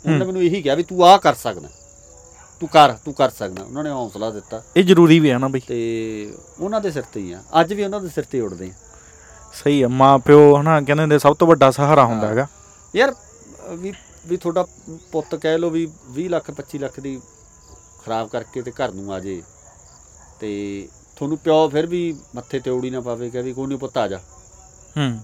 [0.06, 1.70] ਉਹਨਾਂ ਨੇ ਮੈਨੂੰ ਇਹੀ ਕਿਹਾ ਵੀ ਤੂੰ ਆਹ ਕਰ ਸਕਦਾ।
[2.60, 5.60] ਤੂੰ ਕਰ ਤੂੰ ਕਰ ਸਕਦਾ। ਉਹਨਾਂ ਨੇ ਹੌਸਲਾ ਦਿੱਤਾ। ਇਹ ਜ਼ਰੂਰੀ ਵੀ ਹੈ ਨਾ ਬਈ।
[5.60, 8.66] ਤੇ ਉਹਨਾਂ ਦੇ ਸਿਰ ਤੇ ਹੀ ਆ। ਅੱਜ ਵੀ ਉਹਨਾਂ ਦੇ ਸਿਰ ਤੇ ਹੀ ਉੱਡਦੇ
[8.66, 8.74] ਆ।
[9.64, 12.48] ਸਹੀ ਹੈ ਮਾਪਿਓ ਹਨਾ ਕਹਿੰਦੇ ਹੁੰਦੇ ਸਭ ਤੋਂ ਵੱਡਾ ਸਹਾਰਾ ਹੁੰਦਾ। ਹੈਗਾ।
[12.96, 13.16] ਯਾਰ
[13.70, 13.94] ਵੀ
[14.28, 14.66] ਵੀ ਤੁਹਾਡਾ
[15.12, 17.22] ਪੁੱਤ ਕਹਿ ਲਓ ਵੀ 20 ਲੱਖ 25 ਲੱਖ ਦੀ
[18.08, 19.42] ਖਰਾਬ ਕਰਕੇ ਤੇ ਘਰ ਨੂੰ ਆ ਜੇ।
[20.40, 20.50] ਤੇ
[21.16, 22.02] ਤੁਹਾਨੂੰ ਪਿਓ ਫਿਰ ਵੀ
[22.36, 24.18] ਮੱਥੇ ਤੇ ਔੜੀ ਨਾ ਪਾਵੇ ਕਿ ਵੀ ਕੋਈ ਨਹੀਂ ਪੁੱਤ ਆ ਜਾ।
[24.98, 25.20] ਹੂੰ।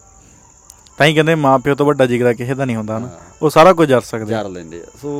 [0.97, 3.09] ਤਾਂ ਹੀ ਕਹਿੰਦੇ ਮਾਪਿਓ ਤੋਂ ਵੱਡਾ ਜਿਗਰਾ ਕਿਸੇ ਦਾ ਨਹੀਂ ਹੁੰਦਾ ਨਾ।
[3.41, 5.11] ਉਹ ਸਾਰਾ ਕੁਝ ਜਰ ਸਕਦੇ। ਜਰ ਲੈਂਦੇ ਆ। ਸੋ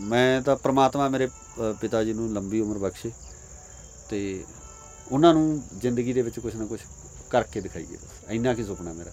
[0.00, 1.28] ਮੈਂ ਤਾਂ ਪ੍ਰਮਾਤਮਾ ਮੇਰੇ
[1.80, 3.10] ਪਿਤਾ ਜੀ ਨੂੰ ਲੰਬੀ ਉਮਰ ਬਖਸ਼ੇ
[4.10, 4.44] ਤੇ
[5.12, 6.80] ਉਹਨਾਂ ਨੂੰ ਜ਼ਿੰਦਗੀ ਦੇ ਵਿੱਚ ਕੁਝ ਨਾ ਕੁਝ
[7.30, 9.10] ਕਰਕੇ ਦਿਖਾਈਏ ਬਸ। ਇੰਨਾ ਕੀ ਸੁਪਨਾ ਮੇਰਾ।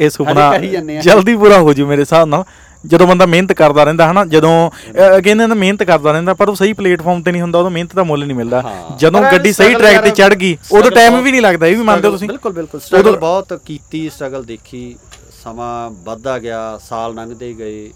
[0.00, 0.58] ਇਹ ਸੁਪਨਾ।
[1.02, 2.44] ਜਲਦੀ ਪੂਰਾ ਹੋ ਜੂ ਮੇਰੇ ਹਿਸਾਬ ਨਾਲ।
[2.84, 6.54] ਜਦੋਂ ਬੰਦਾ ਮਿਹਨਤ ਕਰਦਾ ਰਹਿੰਦਾ ਹਨਾ ਜਦੋਂ ਅਹ, ਕਹਿੰਦੇ ਨੇ ਮਿਹਨਤ ਕਰਦਾ ਰਹਿੰਦਾ ਪਰ ਉਹ
[6.54, 8.62] ਸਹੀ ਪਲੇਟਫਾਰਮ ਤੇ ਨਹੀਂ ਹੁੰਦਾ ਉਦੋਂ ਮਿਹਨਤ ਦਾ ਮੁੱਲ ਨਹੀਂ ਮਿਲਦਾ।
[8.98, 12.06] ਜਦੋਂ ਗੱਡੀ ਸਹੀ ਟਰੈਕ ਤੇ ਚੜ ਗਈ ਉਦੋਂ ਟਾਈਮ ਵੀ ਨਹੀਂ ਲੱਗਦਾ ਇਹ ਵੀ ਮੰਨਦੇ
[12.08, 14.96] ਹੋ ਤੁਸੀਂ ਬਿਲਕੁਲ ਬਿਲਕੁਲ ਸਟਰਗਲ ਬਹੁਤ ਕੀਤੀ ਸਟਰਗਲ ਦੇਖੀ
[15.44, 17.90] ਸਮਾਂ ਵੱਧਦਾ ਗਿਆ ਸਾਲ ਲੰਘਦੇ ਗਏ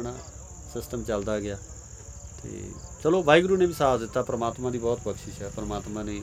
[0.00, 0.12] ਹਨਾ
[0.72, 1.56] ਸਿਸਟਮ ਚੱਲਦਾ ਗਿਆ
[2.42, 2.50] ਤੇ
[3.02, 6.20] ਚਲੋ ਵਾਹਿਗੁਰੂ ਨੇ ਵੀ ਸਾਥ ਦਿੱਤਾ ਪ੍ਰਮਾਤਮਾ ਦੀ ਬਹੁਤ ਬਖਸ਼ਿਸ਼ ਹੈ ਪ੍ਰਮਾਤਮਾ ਨੇ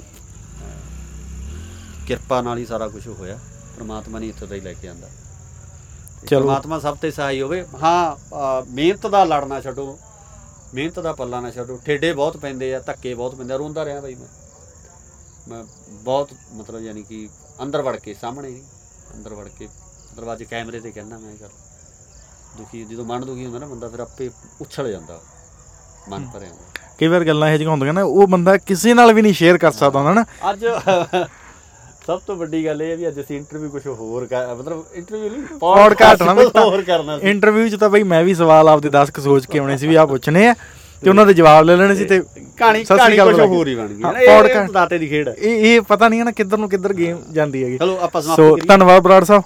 [2.08, 3.40] ਕਿਰਪਾ ਨਾਲ ਹੀ ਸਾਰਾ ਕੁਝ ਹੋਇਆ
[3.76, 5.08] ਪ੍ਰਮਾਤਮਾ ਨੇ ਇੱਥੇ ਤਾਂ ਹੀ ਲੈ ਕੇ ਆਂਦਾ।
[6.30, 9.97] ਪ੍ਰਮਾਤਮਾ ਸਭ ਤੇ ਸਹਾਈ ਹੋਵੇ। ਹਾਂ ਮਿਹਨਤ ਦਾ ਲੜਨਾ ਛੱਡੋ।
[10.73, 14.01] ਮਿਹਨਤ ਦਾ ਪੱਲਾ ਨਾ ਛੱਡੋ। ਠੇਡੇ ਬਹੁਤ ਪੈਂਦੇ ਆ ਧੱਕੇ ਬਹੁਤ ਪੈਂਦੇ ਆ। ਰੋਂਦਾ ਰਿਹਾ
[14.01, 14.28] ਬਾਈ ਮੈਂ।
[15.47, 17.28] ਮੈਂ ਬਹੁਤ ਮਤਲਬ ਯਾਨੀ ਕਿ
[17.63, 18.63] ਅੰਦਰ ਵੜ ਕੇ ਸਾਹਮਣੇ ਨਹੀਂ
[19.15, 19.67] ਅੰਦਰ ਵੜ ਕੇ
[20.15, 21.49] ਦਰਵਾਜ਼ੇ ਕੈਮਰੇ ਤੇ ਕਹਿੰਦਾ ਮੈਂ ਗੱਲ।
[22.57, 24.30] ਦੁਖੀ ਜਦੋਂ ਮਨ ਦੁਖੀ ਹੁੰਦਾ ਨਾ ਬੰਦਾ ਫਿਰ ਆਪੇ
[24.61, 25.19] ਉਛਲ ਜਾਂਦਾ।
[26.09, 26.49] ਮਨ ਭਰਿਆ।
[26.97, 29.71] ਕਈ ਵਾਰ ਗੱਲਾਂ ਇਹ ਜਿਹੀਆਂ ਹੁੰਦੀਆਂ ਨਾ ਉਹ ਬੰਦਾ ਕਿਸੇ ਨਾਲ ਵੀ ਨਹੀਂ ਸ਼ੇਅਰ ਕਰ
[29.71, 30.65] ਸਕਦਾ ਹੁੰਦਾ ਨਾ। ਅੱਜ
[32.08, 35.30] ਸਭ ਤੋਂ ਵੱਡੀ ਗੱਲ ਇਹ ਹੈ ਵੀ ਅੱਜ ਅਸੀਂ ਇੰਟਰਵਿਊ ਕੁਝ ਹੋਰ ਕਰ ਮਤਲਬ ਇੰਟਰਵਿਊ
[35.30, 38.89] ਨਹੀਂ Podcast ਨਾ ਤਾਂ- ਹੋਰ ਕਰਨਾ ਸੀ। ਇੰਟਰਵਿਊ 'ਚ ਤਾਂ ਬਈ ਮੈਂ ਵੀ ਸਵਾਲ ਆਪਦੇ
[38.89, 40.53] 10 ਕੁ ਸੋਚ ਕੇ ਆਉਣੇ ਸੀ ਵੀ ਆ ਪੁੱਛਣੇ ਆ
[41.03, 42.20] ਤੇ ਉਹਨਾਂ ਦੇ ਜਵਾਬ ਲੈ ਲੈਣੇ ਸੀ ਤੇ
[42.58, 46.20] ਕਹਾਣੀ ਕਹਾਣੀ ਕੁਝ। ਹੋਰ ਹੀ ਬਣ ਗਈ। podcast- ਦਾਤੇ ਦੀ ਖੇਡ ਇਹ ਇਹ ਪਤਾ ਨਹੀਂ
[46.20, 49.24] ਹੈ ਨਾ ਕਿੱਧਰ ਨੂੰ ਕਿੱਧਰ ਗੇਮ ਜਾਂਦੀ ਹੈਗੀ। ਚਲੋ ਆਪਾਂ ਸੋ ਸਮਾਪਤ ਕਰੀਏ। ਧੰਨਵਾਦ ਬਰਾੜ
[49.24, 49.43] ਸਾਹਿਬ।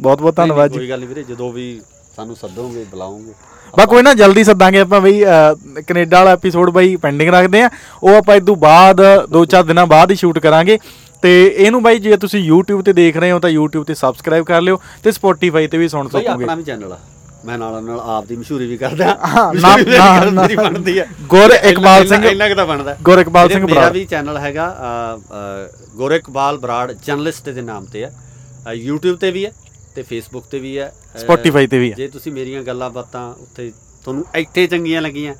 [0.00, 1.80] ਬਹੁਤ ਬਹੁਤ ਧੰਨਵਾਦ ਜੀ। ਕੋਈ ਗੱਲ ਨਹੀਂ ਵੀਰੇ ਜਦੋਂ ਵੀ
[2.16, 3.32] ਸਾਨੂੰ ਸੱਦੋਗੇ ਬੁਲਾਓਗੇ।
[3.78, 5.22] ਬਾ ਕੋਈ ਨਾ ਜਲਦੀ ਸੱਦਾਂਗੇ ਆਪਾਂ ਬਈ
[5.86, 7.70] ਕੈਨੇਡਾ ਵਾਲਾ ਐਪੀਸੋਡ ਬਈ ਪੈਂਡਿੰਗ ਰੱਖਦੇ ਆ।
[8.02, 9.00] ਉਹ ਆਪਾਂ ਇਦੋਂ ਬਾਅਦ
[9.30, 10.78] 2-4 ਦਿਨਾਂ ਬਾਅਦ ਹੀ ਸ਼ੂਟ ਕਰਾਂਗੇ।
[11.22, 14.60] ਤੇ ਇਹਨੂੰ ਬਾਈ ਜੇ ਤੁਸੀਂ YouTube ਤੇ ਦੇਖ ਰਹੇ ਹੋ ਤਾਂ YouTube ਤੇ ਸਬਸਕ੍ਰਾਈਬ ਕਰ
[14.60, 16.98] ਲਿਓ ਤੇ Spotify ਤੇ ਵੀ ਸੁਣ ਬਈ ਸਕੋਗੇ। ਆਪਣਾ ਵੀ ਚੈਨਲ ਆ।
[17.44, 19.06] ਮੈਂ ਨਾਲ ਨਾਲ ਆਪ ਦੀ ਮਸ਼ਹੂਰੀ ਵੀ ਕਰਦਾ।
[19.54, 22.66] ਮਸ਼ਹੂਰੀ ਮੇਰੀ ਨਾ- ਗੱਲ ਮੇਰੀ ਬਣਦੀ ਹੈ ਗੁਰ ਇੰਨਾ- ਇਕਬਾਲ ਸਿੰਘ ਇੰਨਾ- ਇੰਨਾ ਕੁ ਤਾਂ
[22.66, 26.92] ਬਣਦਾ। ਗੁਰ ਇਕਬਾਲ ਵੀਰੇ, ਸਿੰਘ ਮੇਰਾ ਬਰਾੜ। ਵੀ ਚੈਨਲ ਹੈਗਾ ਅ, ਅ, ਗੁਰ ਇਕਬਾਲ ਬਰਾੜ
[26.92, 28.12] ਜਰਨਲਿਸਟ ਦੇ ਨਾਮ ਤੇ ਹੈ
[28.72, 29.52] ਅ, YouTube ਤੇ ਵੀ ਹੈ
[29.94, 33.28] ਤੇ Facebook ਤੇ ਵੀ ਹੈ ਅ, Spotify ਤੇ ਵੀ ਹੈ ਜੇ ਤੁਸੀਂ ਮੇਰੀਆਂ ਗੱਲਾਂ ਬਾਤਾਂ
[33.34, 33.72] ਉੱਥੇ
[34.04, 35.34] ਤੁਹਾਨੂੰ ਇੱਥੇ ਚੰਗੀਆਂ ਲੱਗੀਆਂ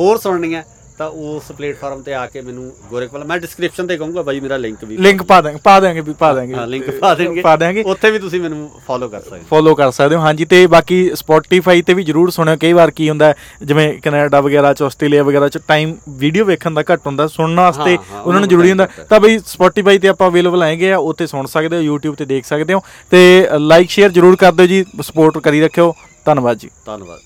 [0.00, 0.62] ਹੋਰ ਸੁਣਨੀਆਂ
[0.98, 4.84] ਤਾਂ ਉਸ ਪਲੇਟਫਾਰਮ ਤੇ ਆ ਕੇ ਮੈਨੂੰ ਗੋਰੇਕਵਾਲ ਮੈਂ ਡਿਸਕ੍ਰਿਪਸ਼ਨ ਤੇ ਕਹੂੰਗਾ ਬਾਈ ਮੇਰਾ ਲਿੰਕ
[4.84, 7.82] ਵੀ ਲਿੰਕ ਪਾ ਦਾਂਗੇ ਪਾ ਦਾਂਗੇ ਵੀ ਪਾ ਦਾਂਗੇ ਹਾਂ ਲਿੰਕ ਪਾ ਦੇਣਗੇ। ਪਾ ਦਾਂਗੇ
[7.86, 10.98] ਉੱਥੇ ਵੀ ਤੁਸੀਂ ਮੈਨੂੰ ਫੋਲੋ ਕਰ ਸਕਦੇ ਹੋ। ਫੋਲੋ ਕਰ ਸਕਦੇ ਹੋ ਹਾਂਜੀ ਤੇ ਬਾਕੀ
[11.12, 13.32] Spotify ਤੇ ਵੀ ਜਰੂਰ ਸੁਣਿਓ। ਕਈ ਵਾਰ ਕੀ ਹੁੰਦਾ
[13.62, 17.96] ਜਿਵੇਂ ਕੈਨੇਡਾ ਵਗੈਰਾ ਚ ਆਸਟ੍ਰੇਲੀਆ ਵਗੈਰਾ ਚ ਟਾਈਮ ਵੀਡੀਓ ਵੇਖਣ ਦਾ ਘੱਟ ਹੁੰਦਾ ਸੁਣਨ ਵਾਸਤੇ
[18.24, 21.76] ਉਹਨਾਂ ਨੂੰ ਜ਼ਰੂਰੀ ਹੁੰਦਾ। ਤਾਂ ਬਈ Spotify ਤੇ ਆਪਾਂ ਅਵੇਲੇਬਲ ਆਏਗੇ ਆ ਉੱਥੇ ਸੁਣ ਸਕਦੇ
[21.76, 22.80] ਹੋ YouTube ਤੇ ਦੇਖ ਸਕਦੇ ਹੋ।
[23.10, 25.94] ਤੇ ਲਾਈਕ ਸ਼ੇਅਰ ਜਰੂਰ ਕਰ ਦਿਓ ਜੀ ਸਪੋਰਟ ਕਰੀ ਰੱਖਿਓ।
[26.26, 27.20] ਧੰਨਵਾਦ ਜੀ। ਧੰਨਵਾਦ।